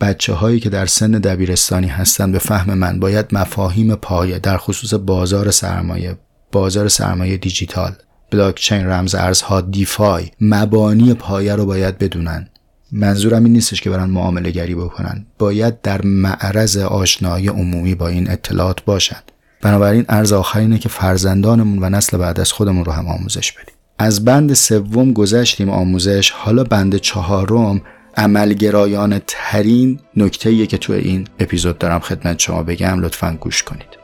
بچه 0.00 0.32
هایی 0.32 0.60
که 0.60 0.70
در 0.70 0.86
سن 0.86 1.10
دبیرستانی 1.10 1.86
هستند 1.86 2.32
به 2.32 2.38
فهم 2.38 2.74
من 2.74 3.00
باید 3.00 3.26
مفاهیم 3.32 3.94
پایه 3.94 4.38
در 4.38 4.56
خصوص 4.56 4.94
بازار 4.94 5.50
سرمایه 5.50 6.18
بازار 6.52 6.88
سرمایه 6.88 7.36
دیجیتال 7.36 7.92
بلاکچین 8.30 8.86
رمز 8.86 9.14
ارزها 9.14 9.60
دیفای 9.60 10.30
مبانی 10.40 11.14
پایه 11.14 11.54
رو 11.54 11.66
باید 11.66 11.98
بدونن. 11.98 12.48
منظورم 12.92 13.44
این 13.44 13.52
نیستش 13.52 13.80
که 13.80 13.90
برن 13.90 14.10
معامله 14.10 14.50
گری 14.50 14.74
بکنن. 14.74 15.26
باید 15.38 15.80
در 15.80 16.02
معرض 16.02 16.76
آشنایی 16.76 17.48
عمومی 17.48 17.94
با 17.94 18.08
این 18.08 18.30
اطلاعات 18.30 18.84
باشند 18.84 19.32
بنابراین 19.62 20.04
ارز 20.08 20.32
آخر 20.32 20.58
اینه 20.58 20.78
که 20.78 20.88
فرزندانمون 20.88 21.78
و 21.84 21.90
نسل 21.90 22.16
بعد 22.16 22.40
از 22.40 22.52
خودمون 22.52 22.84
رو 22.84 22.92
هم 22.92 23.06
آموزش 23.06 23.52
بدیم. 23.52 23.74
از 24.00 24.24
بند 24.24 24.52
سوم 24.52 25.12
گذشتیم 25.12 25.70
آموزش 25.70 26.30
حالا 26.30 26.64
بند 26.64 26.96
چهارم 26.96 27.80
عملگرایانه 28.16 29.22
ترین 29.26 30.00
نکته 30.16 30.66
که 30.66 30.78
تو 30.78 30.92
این 30.92 31.26
اپیزود 31.40 31.78
دارم 31.78 31.98
خدمت 32.00 32.38
شما 32.38 32.62
بگم 32.62 33.00
لطفا 33.00 33.36
گوش 33.40 33.62
کنید. 33.62 33.98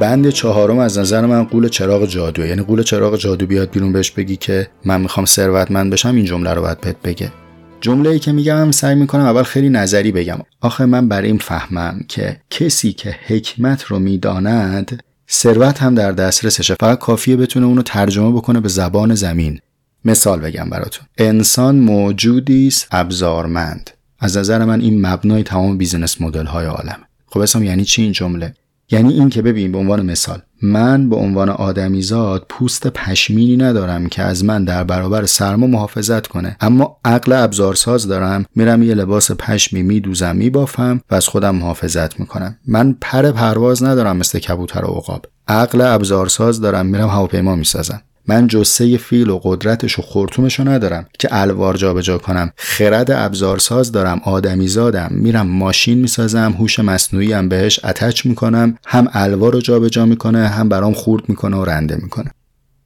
بند 0.00 0.28
چهارم 0.30 0.78
از 0.78 0.98
نظر 0.98 1.26
من 1.26 1.44
قول 1.44 1.68
چراغ 1.68 2.06
جادوه 2.06 2.46
یعنی 2.46 2.62
قول 2.62 2.82
چراغ 2.82 3.16
جادو 3.16 3.46
بیاد 3.46 3.70
بیرون 3.70 3.92
بهش 3.92 4.10
بگی 4.10 4.36
که 4.36 4.70
من 4.84 5.00
می‌خوام 5.00 5.26
ثروتمند 5.26 5.92
بشم 5.92 6.14
این 6.14 6.24
جمله 6.24 6.54
رو 6.54 6.62
باید 6.62 6.80
بهت 6.80 6.96
بگه. 7.04 7.32
جمله 7.80 8.10
ای 8.10 8.18
که 8.18 8.32
میگم 8.32 8.70
سعی 8.70 8.94
می‌کنم 8.94 9.22
اول 9.22 9.42
خیلی 9.42 9.68
نظری 9.68 10.12
بگم. 10.12 10.38
آخه 10.60 10.86
من 10.86 11.08
بر 11.08 11.22
این 11.22 11.38
فهمم 11.38 12.00
که 12.08 12.40
کسی 12.50 12.92
که 12.92 13.16
حکمت 13.26 13.82
رو 13.82 13.98
می‌داند 13.98 15.02
ثروت 15.30 15.82
هم 15.82 15.94
در 15.94 16.12
دسترسشه. 16.12 16.76
فقط 16.80 16.98
کافیه 16.98 17.36
بتونه 17.36 17.66
اونو 17.66 17.82
ترجمه 17.82 18.32
بکنه 18.32 18.60
به 18.60 18.68
زبان 18.68 19.14
زمین. 19.14 19.60
مثال 20.04 20.40
بگم 20.40 20.70
براتون. 20.70 21.06
انسان 21.18 21.76
موجودی 21.76 22.66
است 22.66 22.88
ابزارمند. 22.90 23.90
از 24.20 24.36
نظر 24.36 24.64
من 24.64 24.80
این 24.80 25.06
مبنای 25.06 25.42
تمام 25.42 25.78
بیزینس 25.78 26.20
مدل 26.20 26.46
های 26.46 26.66
عالم 26.66 26.98
خب 27.26 27.40
اسم 27.40 27.62
یعنی 27.62 27.84
چی 27.84 28.02
این 28.02 28.12
جمله؟ 28.12 28.54
یعنی 28.90 29.14
این 29.14 29.28
که 29.28 29.42
ببین 29.42 29.72
به 29.72 29.78
عنوان 29.78 30.06
مثال 30.06 30.42
من 30.62 31.08
به 31.08 31.16
عنوان 31.16 31.48
آدمیزاد 31.48 32.46
پوست 32.48 32.86
پشمینی 32.86 33.56
ندارم 33.56 34.06
که 34.06 34.22
از 34.22 34.44
من 34.44 34.64
در 34.64 34.84
برابر 34.84 35.26
سرما 35.26 35.66
محافظت 35.66 36.26
کنه. 36.26 36.56
اما 36.60 36.96
عقل 37.04 37.32
ابزارساز 37.32 38.06
دارم. 38.08 38.44
میرم 38.54 38.82
یه 38.82 38.94
لباس 38.94 39.30
پشمی 39.30 39.82
میدوزم 39.82 40.36
میبافم 40.36 41.00
و 41.10 41.14
از 41.14 41.28
خودم 41.28 41.54
محافظت 41.54 42.20
می‌کنم. 42.20 42.56
من 42.66 42.96
پر 43.00 43.30
پرواز 43.30 43.82
ندارم 43.82 44.16
مثل 44.16 44.38
کبوتر 44.38 44.84
و 44.84 44.88
عقاب. 44.88 45.26
عقل 45.48 45.80
ابزارساز 45.80 46.60
دارم. 46.60 46.86
میرم 46.86 47.08
هواپیما 47.08 47.56
می‌سازم. 47.56 48.02
من 48.28 48.46
جسه 48.46 48.96
فیل 48.96 49.30
و 49.30 49.40
قدرتش 49.42 49.98
و 49.98 50.02
خورتومش 50.02 50.58
رو 50.58 50.68
ندارم 50.68 51.06
که 51.18 51.28
الوار 51.30 51.76
جابجا 51.76 52.18
کنم. 52.18 52.52
خرد 52.56 53.10
ابزارساز 53.10 53.92
دارم 53.92 54.20
آدمی 54.24 54.68
زادم 54.68 55.08
میرم 55.10 55.46
ماشین 55.46 55.98
می‌سازم 55.98 56.54
هوش 56.58 56.78
مصنوعی 56.78 57.32
هم 57.32 57.48
بهش 57.48 57.84
اتچ 57.84 58.26
می‌کنم. 58.26 58.78
هم 58.86 59.08
الوار 59.12 59.52
رو 59.52 59.60
جابجا 59.60 60.06
می‌کنه 60.06 60.48
هم 60.48 60.68
برام 60.68 60.92
خورد 60.92 61.28
می‌کنه 61.28 61.56
و 61.56 61.64
رنده 61.64 61.96
می‌کنه. 61.96 62.30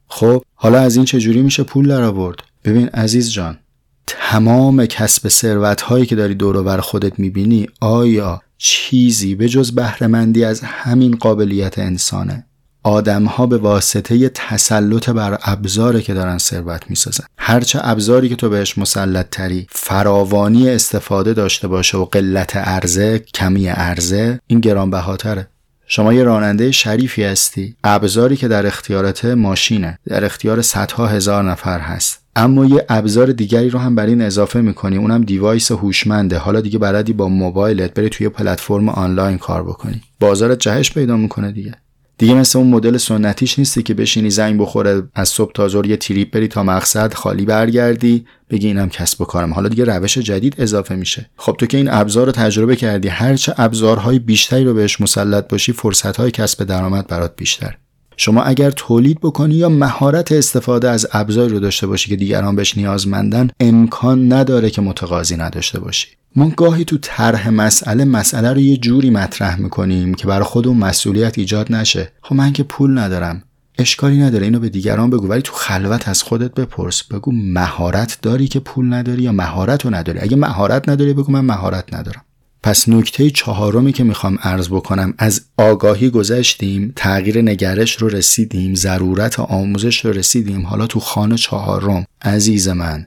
خب 0.09 0.43
حالا 0.55 0.79
از 0.79 0.97
این 0.97 1.05
چجوری 1.05 1.43
میشه 1.43 1.63
پول 1.63 1.89
در 1.89 2.03
آورد؟ 2.03 2.37
ببین 2.65 2.89
عزیز 2.89 3.33
جان 3.33 3.59
تمام 4.07 4.87
کسب 4.87 5.29
ثروت 5.29 5.81
هایی 5.81 6.07
که 6.07 6.17
داری 6.17 6.35
دور 6.35 6.63
بر 6.63 6.81
خودت 6.81 7.19
می‌بینی 7.19 7.67
آیا 7.81 8.43
چیزی 8.59 9.35
به 9.35 9.49
جز 9.49 9.75
بهرهمندی 9.75 10.45
از 10.45 10.61
همین 10.61 11.17
قابلیت 11.17 11.79
انسانه؟ 11.79 12.47
آدم 12.83 13.25
ها 13.25 13.47
به 13.47 13.59
واسطه 13.59 14.29
تسلط 14.29 15.11
بر 15.11 15.39
ابزاره 15.43 16.01
که 16.01 16.15
دارن 16.15 16.39
ثروت 16.39 16.83
می‌سازن. 16.89 17.25
هرچه 17.39 17.81
ابزاری 17.83 18.29
که 18.29 18.37
تو 18.37 18.49
بهش 18.49 18.79
مسلط 18.79 19.27
تری 19.31 19.67
فراوانی 19.71 20.71
استفاده 20.71 21.33
داشته 21.33 21.69
باشه 21.69 21.99
و 21.99 22.05
قلت 22.05 22.57
عرضه 22.57 23.19
کمی 23.19 23.67
عرضه 23.67 24.41
این 24.47 24.61
گرانبهاتره. 24.61 25.49
شما 25.87 26.13
یه 26.13 26.23
راننده 26.23 26.71
شریفی 26.71 27.25
هستی. 27.25 27.77
ابزاری 27.85 28.37
که 28.37 28.49
در 28.49 28.67
اختیارته 28.67 29.25
ماشینه. 29.25 29.99
در 30.07 30.25
اختیار 30.25 30.63
صدها 30.63 31.07
هزار 31.07 31.51
نفر 31.51 31.79
هست. 31.81 32.19
اما 32.37 32.65
یه 32.65 32.87
ابزار 32.89 33.33
دیگری 33.33 33.71
رو 33.71 33.79
هم 33.79 33.95
بر 33.95 34.07
این 34.07 34.23
اضافه 34.23 34.61
می‌کنی. 34.61 34.97
اونم 34.97 35.23
device 35.23 35.73
هوشمنده. 35.73 36.39
حالا 36.39 36.61
دیگه 36.61 36.79
بلدی 36.79 37.13
با 37.13 37.29
موبایلت 37.29 37.95
بری 37.95 38.09
توی 38.09 38.29
پلتفرم 38.29 38.89
آنلاین 38.89 39.39
کار 39.39 39.63
بکنی. 39.63 40.03
بازارت 40.21 40.59
جهش 40.59 40.93
پیدا 40.93 41.17
می‌کنه 41.17 41.53
دیگه. 41.53 41.75
دیگه 42.23 42.35
مثل 42.35 42.59
اون 42.59 42.69
مدل 42.69 42.97
سنتیش 42.97 43.59
نیستی 43.59 43.83
که 43.83 43.95
بشینی 43.95 44.31
زنگ 44.31 44.61
بخوره 44.61 45.03
از 45.15 45.29
صبح 45.29 45.53
تا 45.53 45.69
ظهر 45.69 45.87
یه 45.87 45.97
trip 45.97 46.31
بری 46.31 46.49
تا 46.49 46.63
مقصد 46.63 47.15
خالی 47.15 47.45
برگردی 47.45 48.25
بگی 48.51 48.67
اینم 48.67 48.89
کسب 48.89 49.21
و 49.21 49.25
کارم. 49.25 49.55
حالا 49.55 49.69
دیگه 49.69 49.85
روش 49.85 50.19
جدید 50.19 50.55
اضافه 50.59 50.95
میشه. 50.95 51.31
خب 51.37 51.57
تو 51.59 51.67
که 51.67 51.77
این 51.77 51.89
ابزار 51.91 52.27
رو 52.27 52.33
تجربه 52.33 52.77
کردی 52.77 53.09
هرچه 53.09 53.55
ابزارهای 53.59 54.19
بیشتری 54.19 54.65
رو 54.65 54.75
بهش 54.75 55.01
مسلط 55.01 55.49
باشی 55.49 55.73
فرصتهای 55.73 56.31
کسب 56.31 56.65
درآمد 56.65 57.07
برات 57.07 57.37
بیشتر. 57.37 57.77
شما 58.17 58.43
اگر 58.43 58.71
تولید 58.71 59.21
بکنی 59.21 59.55
یا 59.55 59.69
مهارت 59.69 60.33
استفاده 60.33 60.91
از 60.91 61.09
ابزاری 61.13 61.53
رو 61.53 61.61
داشته 61.61 61.87
باشی 61.87 62.11
که 62.11 62.17
دیگران 62.17 62.57
بهش 62.57 62.77
نیازمندن 62.77 63.49
امکان 63.61 64.33
نداره 64.33 64.71
که 64.71 64.83
متقاضی 64.83 65.37
نداشته 65.37 65.81
باشی. 65.81 66.09
ما 66.37 66.53
گاهی 66.57 66.85
تو 66.85 66.99
طرح 67.03 67.49
مسئله 67.49 68.05
مسئله 68.05 68.53
رو 68.53 68.61
یه 68.61 68.77
جوری 68.77 69.11
مطرح 69.11 69.61
می‌کنیم 69.61 70.15
که 70.15 70.27
برای 70.27 70.45
خودمون 70.45 70.77
مسئولیت 70.77 71.39
ایجاد 71.39 71.73
نشه. 71.73 72.13
خب 72.23 72.35
من 72.35 72.53
که 72.53 72.63
پول 72.63 72.99
ندارم. 72.99 73.43
اشکالی 73.79 74.21
نداره. 74.21 74.45
اینو 74.45 74.61
به 74.61 74.69
دیگران 74.69 75.11
بگو. 75.11 75.29
ولی 75.29 75.43
تو 75.43 75.53
خلوت 75.53 76.09
از 76.09 76.23
خودت 76.23 76.55
بپرس. 76.55 77.03
بگو 77.03 77.33
مهارت 77.33 78.19
داری 78.23 78.49
که 78.49 78.61
پول 78.61 78.93
نداری 78.93 79.23
یا 79.23 79.33
مهارت 79.33 79.85
رو 79.85 79.95
نداری؟ 79.95 80.19
اگه 80.19 80.37
مهارت 80.37 80.89
نداری 80.89 81.13
بگو 81.13 81.33
من 81.33 81.45
مهارت 81.45 81.95
ندارم. 81.95 82.23
پس 82.63 82.89
نکته 82.89 83.31
چهارمی 83.31 83.93
که 83.93 84.05
می‌خوام 84.05 84.39
عرض 84.43 84.69
بکنم 84.69 85.15
از 85.19 85.41
آگاهی 85.57 86.11
گذشتیم 86.11 86.93
تغییر 86.97 87.43
نگرش 87.43 87.97
رو 87.97 88.09
رسیدیم 88.09 88.75
ضرورت 88.75 89.41
آموزش 89.41 90.05
رو 90.05 90.13
رسیدیم. 90.13 90.67
حالا 90.67 90.87
تو 90.87 91.01
خانه 91.01 91.37
چهارم 91.37 92.05
عزیز 92.23 92.69
من 92.69 93.07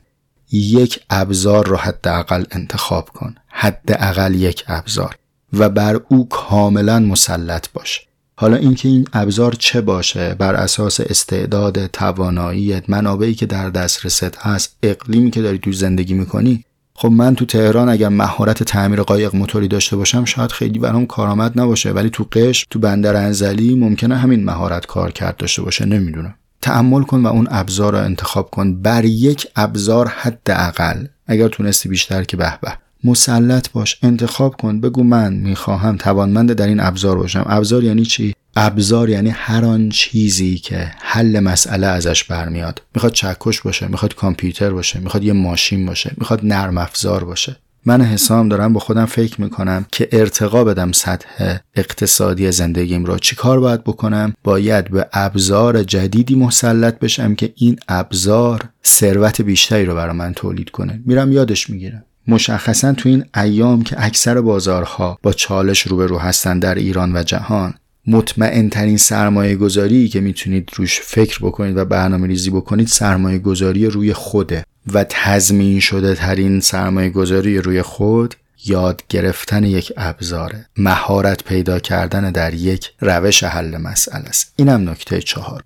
یک 0.51 0.99
ابزار 1.09 1.67
رو 1.67 1.75
حداقل 1.75 2.43
انتخاب 2.51 3.09
کن. 3.09 3.35
حداقل 3.47 4.35
یک 4.35 4.63
ابزار. 4.67 5.15
و 5.53 5.69
بر 5.69 6.01
او 6.09 6.29
کاملا 6.29 6.99
مسلط 6.99 7.67
باش. 7.73 8.01
حالا 8.37 8.55
اینکه 8.55 8.89
این 8.89 9.07
ابزار 9.13 9.53
چه 9.53 9.81
باشه 9.81 10.35
بر 10.39 10.55
اساس 10.55 10.99
استعداد 10.99 11.87
تواناییت 11.87 12.89
منابعی 12.89 13.33
که 13.33 13.45
در 13.45 13.69
دسترست 13.69 14.37
هست 14.37 14.77
اقلیمی 14.83 15.31
که 15.31 15.41
داری 15.41 15.59
تو 15.59 15.71
زندگی 15.71 16.13
می‌کنی. 16.13 16.63
خب 16.93 17.11
من 17.11 17.35
تو 17.35 17.45
تهران 17.45 17.89
اگر 17.89 18.09
مهارت 18.09 18.63
تعمیر 18.63 19.01
قایق 19.01 19.35
موتوری 19.35 19.67
داشته 19.67 19.95
باشم 19.95 20.25
شاید 20.25 20.51
خیلی 20.51 20.79
برام 20.79 21.05
کارآمد 21.05 21.59
نباشه. 21.59 21.91
ولی 21.91 22.09
تو 22.09 22.27
قش 22.31 22.65
تو 22.69 22.79
بندر 22.79 23.15
انزلی 23.15 23.75
ممکنه 23.75 24.17
همین 24.17 24.45
مهارت 24.45 24.85
کار 24.85 25.11
کرد 25.11 25.37
داشته 25.37 25.61
باشه. 25.61 25.85
نمی‌دونم. 25.85 26.35
تعمل 26.65 27.03
کن 27.03 27.21
و 27.21 27.27
اون 27.27 27.47
ابزار 27.51 27.91
رو 27.91 28.03
انتخاب 28.03 28.49
کن 28.49 28.81
بر 28.81 29.05
یک 29.05 29.47
ابزار 29.55 30.07
حداقل. 30.07 31.05
اگر 31.27 31.47
تونستی 31.47 31.89
بیشتر 31.89 32.23
که 32.23 32.37
به 32.37 32.53
به. 32.61 32.73
مسلط 33.03 33.71
باش 33.71 33.97
انتخاب 34.03 34.55
کن 34.55 34.81
بگو 34.81 35.03
من 35.03 35.33
می‌خواهم 35.33 35.97
توانمند 35.97 36.53
در 36.53 36.67
این 36.67 36.79
ابزار 36.79 37.17
باشم. 37.17 37.45
ابزار 37.47 37.83
یعنی 37.83 38.05
چی؟ 38.05 38.35
ابزار 38.55 39.09
یعنی 39.09 39.29
هر 39.29 39.65
آن 39.65 39.89
چیزی 39.89 40.57
که 40.57 40.91
حل 40.99 41.39
مسئله 41.39 41.87
ازش 41.87 42.23
برمیاد. 42.23 42.81
می‌خواد 42.95 43.11
چکش 43.11 43.61
باشه 43.61 43.87
می‌خواد 43.87 44.15
کامپیوتر 44.15 44.69
باشه 44.69 44.99
می‌خواد 44.99 45.23
یه 45.23 45.33
ماشین 45.33 45.85
باشه 45.85 46.11
می‌خواد 46.17 46.45
نرم 46.45 46.77
افزار 46.77 47.23
باشه. 47.23 47.55
من 47.87 48.01
حسام 48.01 48.49
دارم 48.49 48.73
با 48.73 48.79
خودم 48.79 49.05
فکر 49.05 49.41
می‌کنم 49.41 49.85
که 49.91 50.09
ارتقا 50.11 50.63
بدم 50.63 50.91
سطح 50.91 51.57
اقتصادی 51.75 52.51
زندگیم 52.51 53.05
رو. 53.05 53.17
چیکار 53.17 53.59
باید 53.59 53.83
بکنم؟ 53.83 54.33
باید 54.43 54.91
به 54.91 55.07
ابزار 55.13 55.83
جدیدی 55.83 56.35
مسلط 56.35 56.99
بشم 56.99 57.35
که 57.35 57.53
این 57.55 57.79
ابزار 57.87 58.61
ثروت 58.85 59.41
بیشتری 59.41 59.85
رو 59.85 59.95
برای 59.95 60.15
من 60.15 60.33
تولید 60.33 60.69
کنه. 60.69 61.01
میرم 61.05 61.31
یادش 61.31 61.69
می‌گیرم. 61.69 62.03
مشخصا 62.27 62.93
تو 62.93 63.09
این 63.09 63.25
ایام 63.35 63.83
که 63.83 63.95
اکثر 63.99 64.41
بازارها 64.41 65.19
با 65.23 65.33
چالش 65.33 65.81
روبرو 65.81 66.17
هستن 66.17 66.59
در 66.59 66.75
ایران 66.75 67.15
و 67.15 67.23
جهان 67.23 67.73
مطمئن 68.07 68.69
ترین 68.69 68.97
سرمایه 68.97 69.55
گذاری 69.55 70.07
که 70.07 70.21
می‌تونید 70.21 70.69
روش 70.75 71.01
فکر 71.01 71.39
بکنید 71.41 71.77
و 71.77 71.85
برنامه 71.85 72.27
ریزی 72.27 72.49
بکنید 72.49 72.87
سرمایه 72.87 73.39
گذاری 73.39 73.85
روی 73.85 74.13
خوده. 74.13 74.63
و 74.93 75.05
تضمین 75.09 75.79
شده 75.79 76.15
ترین 76.15 76.59
سرمایه 76.59 77.09
گذاری 77.09 77.57
روی 77.57 77.81
خود 77.81 78.35
یاد 78.65 79.03
گرفتن 79.09 79.63
یک 79.63 79.93
ابزاره. 79.97 80.65
مهارت 80.77 81.43
پیدا 81.43 81.79
کردن 81.79 82.31
در 82.31 82.53
یک 82.53 82.91
روش 83.01 83.43
حل 83.43 83.77
مسئله 83.77 84.25
است. 84.25 84.53
اینم 84.55 84.89
نکته 84.89 85.21
چهار. 85.21 85.63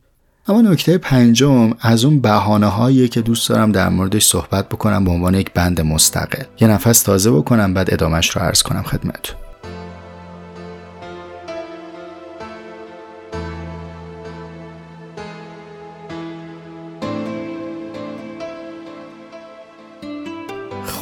اما 0.47 0.61
نکته 0.61 0.97
پنجم 0.97 1.73
از 1.81 2.05
اون 2.05 2.63
هایی 2.63 3.07
که 3.07 3.21
دوست 3.21 3.49
دارم 3.49 3.71
در 3.71 3.89
موردش 3.89 4.25
صحبت 4.25 4.69
بکنم 4.69 5.05
به 5.05 5.11
عنوان 5.11 5.33
یک 5.33 5.53
بند 5.53 5.81
مستقل. 5.81 6.43
یه 6.61 6.67
نفس 6.67 7.01
تازه 7.01 7.31
بکنم 7.31 7.73
بعد 7.73 7.93
ادامش 7.93 8.29
رو 8.29 8.41
عرض 8.41 8.63
کنم 8.63 8.83
خدمتتون. 8.83 9.48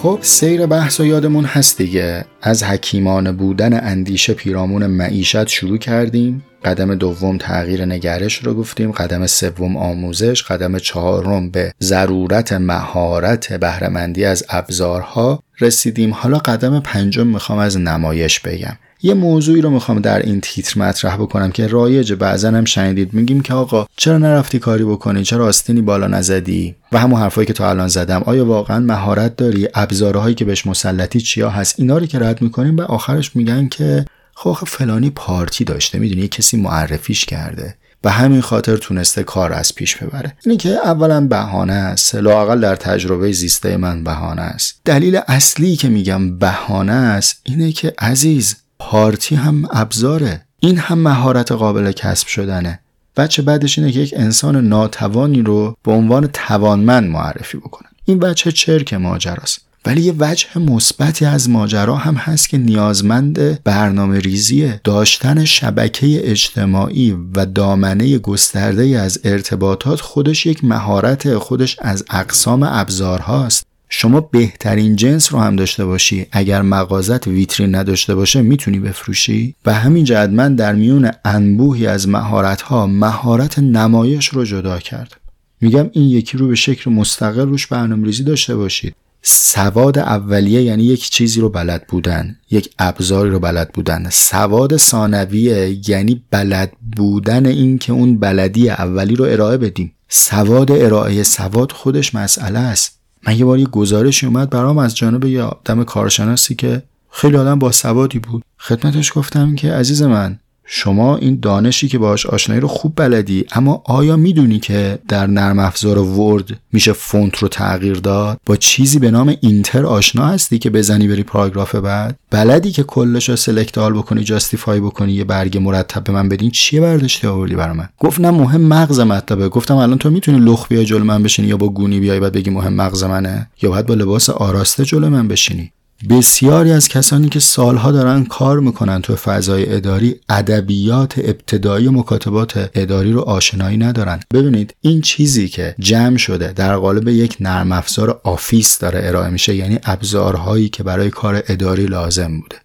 خب 0.08 0.20
سیر 0.22 0.66
بحث 0.66 1.00
و 1.00 1.06
یادمون 1.06 1.46
هست 1.46 1.78
دیگه. 1.78 2.26
از 2.42 2.64
حکیمان 2.64 3.38
بودن 3.38 3.74
اندیشه 3.74 4.34
پیرامون 4.34 4.86
معیشت 4.88 5.48
شروع 5.48 5.78
کردیم. 5.78 6.44
قدم 6.66 6.96
دوم 6.96 7.38
تغییر 7.38 7.86
نگرش 7.86 8.36
رو 8.36 8.54
گفتیم. 8.54 8.92
قدم 8.92 9.28
سوم 9.28 9.78
آموزش. 9.78 10.44
قدم 10.44 10.80
چهارم 10.80 11.50
به 11.50 11.74
ضرورت 11.82 12.54
مهارت 12.54 13.54
بهرهمندی 13.54 14.26
از 14.26 14.44
ابزارها 14.50 15.44
رسیدیم. 15.62 16.14
حالا 16.14 16.38
قدم 16.38 16.80
پنجم 16.80 17.28
می‌خوام 17.28 17.60
از 17.60 17.78
نمایش 17.78 18.40
بگم. 18.40 18.78
یه 19.02 19.14
موضوعی 19.14 19.62
رو 19.62 19.70
می‌خوام 19.70 20.00
در 20.00 20.20
این 20.20 20.42
تیتر 20.42 20.80
مطرح 20.80 21.18
بکنم 21.18 21.52
که 21.52 21.68
رایج 21.68 22.14
بعضا 22.14 22.48
هم 22.48 22.66
شنیدید. 22.66 23.14
میگیم 23.14 23.42
که 23.42 23.54
آقا 23.54 23.86
چرا 23.98 24.18
نرفتی 24.18 24.60
کاری 24.60 24.84
بکنی؟ 24.84 25.24
چرا 25.24 25.46
آستینی 25.46 25.82
بالا 25.82 26.08
نزدی؟ 26.08 26.76
و 26.92 27.00
همون 27.00 27.20
حرفایی 27.20 27.48
که 27.48 27.54
تا 27.54 27.70
الان 27.70 27.88
زدم. 27.88 28.24
آیا 28.26 28.46
واقعا 28.46 28.80
مهارت 28.80 29.36
داری؟ 29.36 29.68
ابزارهایی 29.74 30.36
که 30.36 30.46
بهش 30.46 30.68
مسلطی 30.68 31.22
چیا 31.22 31.50
هست؟ 31.50 31.80
اینا 31.80 31.98
رو 31.98 32.06
که 32.06 32.20
رد 32.20 32.42
می‌کنیم 32.42 32.78
و 32.78 32.82
آخرش 32.82 33.36
میگن 33.36 33.68
که 33.68 34.06
خب 34.36 34.58
فلانی 34.68 35.10
پارتی 35.10 35.64
داشته. 35.64 36.00
می‌دونی 36.00 36.28
کسی 36.28 36.58
معرفیش 36.58 37.26
کرده. 37.26 37.76
و 38.04 38.10
همین 38.10 38.42
خاطر 38.42 38.78
تونسته 38.78 39.24
کار 39.24 39.54
از 39.54 39.76
پیش 39.76 39.96
ببره. 39.96 40.34
اینی 40.46 40.58
که 40.58 40.70
اولا 40.70 41.28
بهانه 41.28 41.74
است. 41.74 42.16
لاقل 42.16 42.62
در 42.62 42.76
تجربه 42.76 43.32
زیسته 43.32 43.78
من 43.78 44.04
بهانه 44.04 44.42
است. 44.42 44.82
دلیل 44.86 45.20
اصلی 45.28 45.76
که 45.76 45.90
میگم 45.90 46.38
بهانه 46.38 46.94
است 46.94 47.42
اینه 47.44 47.72
که 47.72 47.94
عزیز 48.00 48.56
پارتی 48.80 49.36
هم 49.36 49.68
ابزاره. 49.72 50.42
این 50.60 50.78
هم 50.78 51.00
مهارت 51.00 51.52
قابل 51.52 51.92
کسب 51.92 52.28
شدنه. 52.28 52.80
بچه 53.18 53.42
بعدش 53.42 53.80
اینه 53.80 53.92
که 53.92 54.00
یک 54.00 54.14
انسان 54.18 54.68
ناتوانی 54.68 55.42
رو 55.42 55.76
به 55.84 55.92
عنوان 55.92 56.30
توانمند 56.34 57.10
معرفی 57.10 57.58
بکنن. 57.58 57.90
این 58.06 58.20
بچه 58.20 58.52
چرک 58.52 58.94
ماجراست. 58.94 59.68
ولی 59.86 60.02
یه 60.02 60.14
وجه 60.20 60.60
مثبتی 60.60 61.26
از 61.26 61.50
ماجرا 61.50 61.96
هم 61.96 62.16
هست 62.16 62.50
که 62.50 62.58
نیازمند 62.58 63.64
برنامه 63.64 64.20
ریزیه 64.20 64.82
داشتن 64.84 65.46
شبکه 65.46 66.32
اجتماعی 66.32 67.18
و 67.36 67.46
دامنه 67.46 68.18
گسترده 68.18 68.84
از 68.84 69.20
ارتباطات 69.24 70.02
خودش 70.02 70.46
یک 70.46 70.64
مهارت 70.64 71.38
خودش 71.38 71.78
از 71.80 72.04
اقسام 72.10 72.64
ابزارهاست. 72.64 73.67
شما 73.90 74.22
بهترین 74.22 74.96
جنس 74.96 75.34
رو 75.34 75.40
هم 75.40 75.56
داشته 75.56 75.86
باشی. 75.86 76.26
اگر 76.32 76.62
مغازت 76.62 77.28
ویترین 77.28 77.76
نداشته 77.76 78.16
باشه 78.16 78.42
می‌تونی 78.42 78.80
بفروشی. 78.80 79.56
و 79.66 79.74
همین 79.74 80.26
من 80.26 80.56
در 80.56 80.76
میون 80.76 81.12
انبوهی 81.26 81.88
از 81.88 82.08
مهارت 82.08 82.62
ها 82.62 82.88
مهارت 82.88 83.60
نمایش 83.60 84.28
رو 84.28 84.46
جدا 84.46 84.80
کرد. 84.80 85.18
میگم 85.62 85.90
این 85.94 86.10
یکی 86.10 86.38
رو 86.38 86.48
به 86.48 86.56
شکل 86.56 86.92
مستقل 86.92 87.48
روش 87.48 87.68
برنامه‌ریزی 87.68 88.24
داشته 88.24 88.56
باشید. 88.56 88.96
سواد 89.22 90.00
اولیه 90.00 90.62
یعنی 90.62 90.84
یک 90.84 91.10
چیزی 91.10 91.42
رو 91.42 91.50
بلد 91.50 91.88
بودن 91.88 92.36
یک 92.52 92.70
ابزاری 92.80 93.30
رو 93.30 93.40
بلد 93.40 93.72
بودن. 93.74 94.10
سواد 94.10 94.78
ثانویه 94.78 95.80
یعنی 95.90 96.24
بلد 96.32 96.72
بودن 96.98 97.46
این 97.46 97.78
که 97.78 97.94
اون 97.94 98.20
بلدی 98.20 98.70
اولی 98.70 99.16
رو 99.16 99.26
ارائه 99.26 99.58
بدیم. 99.58 99.94
سواد 100.10 100.72
ارائه 100.72 101.24
سواد 101.24 101.72
خودش 101.72 102.16
مسئله 102.16 102.60
است. 102.60 102.97
من 103.28 103.38
یه 103.38 103.46
بار 103.46 103.60
یه 103.60 103.66
گزارشی 103.66 104.26
اومد 104.26 104.50
برام 104.50 104.78
از 104.78 104.96
جانب 104.96 105.26
یه 105.26 105.42
آدم 105.42 105.84
کارشناسی 105.84 106.56
که 106.56 106.84
خیلی 107.12 107.38
آدم 107.38 107.60
با 107.60 107.72
سوادی 107.72 108.20
بود. 108.20 108.44
خدمتش 108.58 109.12
گفتم 109.16 109.56
که 109.56 109.74
عزیز 109.74 110.02
من 110.02 110.40
شما 110.70 111.18
این 111.18 111.40
دانشی 111.42 111.88
که 111.88 111.98
باش 111.98 112.26
آشنایی 112.26 112.62
رو 112.62 112.68
خوب 112.68 112.94
بلدی 112.96 113.46
اما 113.52 113.82
آیا 113.86 114.16
می‌دونی 114.16 114.60
که 114.60 115.00
در 115.08 115.28
نرم 115.28 115.60
افزار 115.60 115.98
Word 115.98 116.60
میشه 116.74 116.94
فونت 116.94 117.38
رو 117.38 117.48
تغییر 117.48 117.98
داد؟ 117.98 118.40
با 118.46 118.56
چیزی 118.56 119.00
به 119.00 119.12
نام 119.12 119.36
Enter 119.42 119.86
آشنا 119.86 120.28
هستی 120.28 120.60
که 120.60 120.70
بزنی 120.70 121.08
بری 121.08 121.24
پاراگراف 121.24 121.76
بعد؟ 121.76 122.16
بلدی 122.32 122.72
که 122.72 122.84
کلش 122.84 123.30
رو 123.30 123.36
select 123.36 123.78
all 123.78 123.94
بکنی 123.94 124.24
justify 124.24 124.80
بکنی 124.80 125.14
یه 125.14 125.24
برگ 125.24 125.58
مرتب 125.58 126.04
به 126.04 126.14
من 126.14 126.30
بدین؟ 126.30 126.52
چیه 126.52 126.82
برداشتی 126.82 127.28
آوردی 127.28 127.56
برا 127.56 127.74
من؟ 127.74 127.90
گفت 128.00 128.20
نه 128.20 128.32
مهم 128.32 128.62
مغز 128.62 129.00
مطلبه 129.00 129.50
گفتم 129.50 129.76
الان 129.76 129.98
تو 129.98 130.10
می‌تونی 130.10 130.40
لخ 130.40 130.68
بیای 130.68 130.86
جلو 130.86 131.04
من 131.04 131.24
بشینی 131.24 131.48
یا 131.48 131.58
با 131.58 131.70
گونی 131.70 132.00
بیای 132.00 132.20
بعد 132.20 132.34
بگی 132.34 132.50
مهم 132.50 132.74
مغز 132.74 133.04
منه؟ 133.04 133.50
یا 133.62 133.70
باید 133.70 133.86
با 133.86 133.94
لباس 133.94 134.30
آراسته 134.30 134.86
جلو 134.86 135.10
من 135.10 135.28
بشینی؟ 135.28 135.72
بسیاری 136.10 136.72
از 136.72 136.88
کسانی 136.88 137.30
که 137.30 137.40
سالها 137.40 137.92
دارن 137.92 138.24
کار 138.24 138.60
می‌کنن 138.60 139.02
تو 139.02 139.16
فضای 139.16 139.76
اداری 139.76 140.16
ادبیات 140.30 141.14
ابتدایی 141.18 141.90
مکاتبات 141.90 142.70
اداری 142.76 143.12
رو 143.12 143.22
آشنایی 143.22 143.78
ندارن. 143.78 144.20
ببینید 144.34 144.76
این 144.82 145.02
چیزی 145.02 145.48
که 145.48 145.76
جمع 145.80 146.18
شده 146.18 146.54
در 146.54 146.76
قالب 146.78 147.08
یک 147.08 147.38
نرم 147.40 147.72
افزار 147.72 148.22
Office 148.24 148.80
داره 148.80 149.00
ارائه 149.04 149.30
میشه 149.30 149.56
یعنی 149.56 149.80
ابزارهایی 149.84 150.70
که 150.70 150.84
برای 150.84 151.10
کار 151.10 151.44
اداری 151.48 151.86
لازم 151.86 152.40
بوده. 152.40 152.56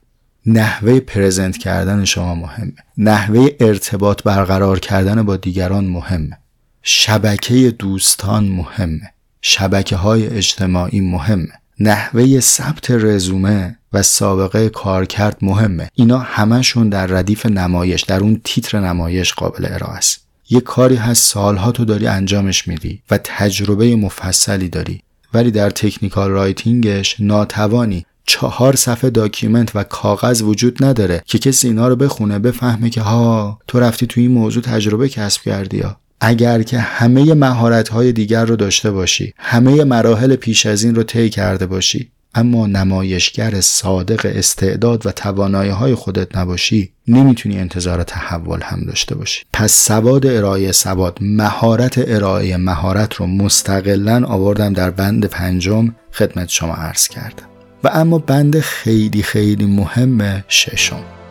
نحوه 0.46 1.00
present 1.00 1.58
کردن 1.58 2.04
شما 2.04 2.34
مهمه. 2.34 2.72
نحوه 2.98 3.48
ارتباط 3.60 4.22
برقرار 4.22 4.78
کردن 4.78 5.22
با 5.22 5.36
دیگران 5.36 5.84
مهمه. 5.84 6.38
شبکه 6.82 7.70
دوستان 7.70 8.44
مهمه. 8.44 9.12
شبکه 9.42 9.96
های 9.96 10.26
اجتماعی 10.26 11.00
مهمه. 11.00 11.61
نحوه 11.80 12.40
ثبت 12.40 12.90
رزومه 12.90 13.78
و 13.92 14.02
سابقه 14.02 14.68
کارکرد 14.68 15.38
مهمه. 15.42 15.88
اینا 15.94 16.18
همشون 16.18 16.88
در 16.88 17.06
ردیف 17.06 17.46
نمایش 17.46 18.02
در 18.02 18.20
اون 18.20 18.40
تیتر 18.44 18.80
نمایش 18.80 19.34
قابل 19.34 19.66
ارائه 19.70 19.96
است. 19.96 20.20
یه 20.50 20.60
کاری 20.60 20.96
هست 20.96 21.24
سالها 21.32 21.72
تو 21.72 21.84
داری 21.84 22.06
انجامش 22.06 22.68
میدی 22.68 23.02
و 23.10 23.18
تجربه 23.24 23.96
مفصلی 23.96 24.68
داری. 24.68 25.02
ولی 25.34 25.50
در 25.50 25.70
technical 25.70 26.30
writing 26.30 26.97
ش 26.97 27.16
ناتوانی 27.20 28.06
چهار 28.26 28.76
صفحه 28.76 29.10
document 29.10 29.76
و 29.76 29.84
کاغذ 29.84 30.42
وجود 30.42 30.84
نداره 30.84 31.22
که 31.26 31.38
کسی 31.38 31.68
اینا 31.68 31.88
رو 31.88 31.96
بخونه 31.96 32.38
بفهمه 32.38 32.90
که 32.90 33.00
ها 33.00 33.58
تو 33.68 33.80
رفتی 33.80 34.06
تو 34.06 34.20
این 34.20 34.30
موضوع 34.30 34.62
تجربه 34.62 35.08
کسب 35.08 35.42
کردی 35.42 35.76
یا؟ 35.76 35.96
اگر 36.24 36.62
که 36.62 36.78
همه 36.78 37.34
مهارت 37.34 37.88
های 37.88 38.12
دیگر 38.12 38.44
رو 38.44 38.56
داشته 38.56 38.90
باشی 38.90 39.34
همه 39.38 39.84
مراحل 39.84 40.36
پیش 40.36 40.66
از 40.66 40.84
این 40.84 40.94
رو 40.94 41.02
طی 41.02 41.30
کرده 41.30 41.66
باشی 41.66 42.10
اما 42.34 42.66
نمایشگر 42.66 43.60
صادق 43.60 44.20
استعداد 44.34 45.06
و 45.06 45.12
توانایی 45.12 45.70
های 45.70 45.94
خودت 45.94 46.36
نباشی 46.36 46.92
نمی‌تونی 47.08 47.58
انتظار 47.58 48.02
تحول 48.02 48.60
هم 48.62 48.84
داشته 48.84 49.14
باشی. 49.14 49.44
پس 49.52 49.72
سواد 49.72 50.26
ارائه 50.26 50.72
سواد 50.72 51.18
مهارت 51.20 51.94
ارائه 52.06 52.56
مهارت 52.56 53.14
رو 53.14 53.26
مستقلا 53.26 54.26
آوردم 54.26 54.72
در 54.72 54.90
بند 54.90 55.26
پنجم 55.26 55.94
خدمت 56.12 56.48
شما 56.48 56.74
عرض 56.74 57.08
کردم. 57.08 57.46
و 57.84 57.90
اما 57.92 58.18
بند 58.18 58.60
خیلی 58.60 59.22
خیلی 59.22 59.66
مهم 59.66 60.44
ششم. 60.48 61.21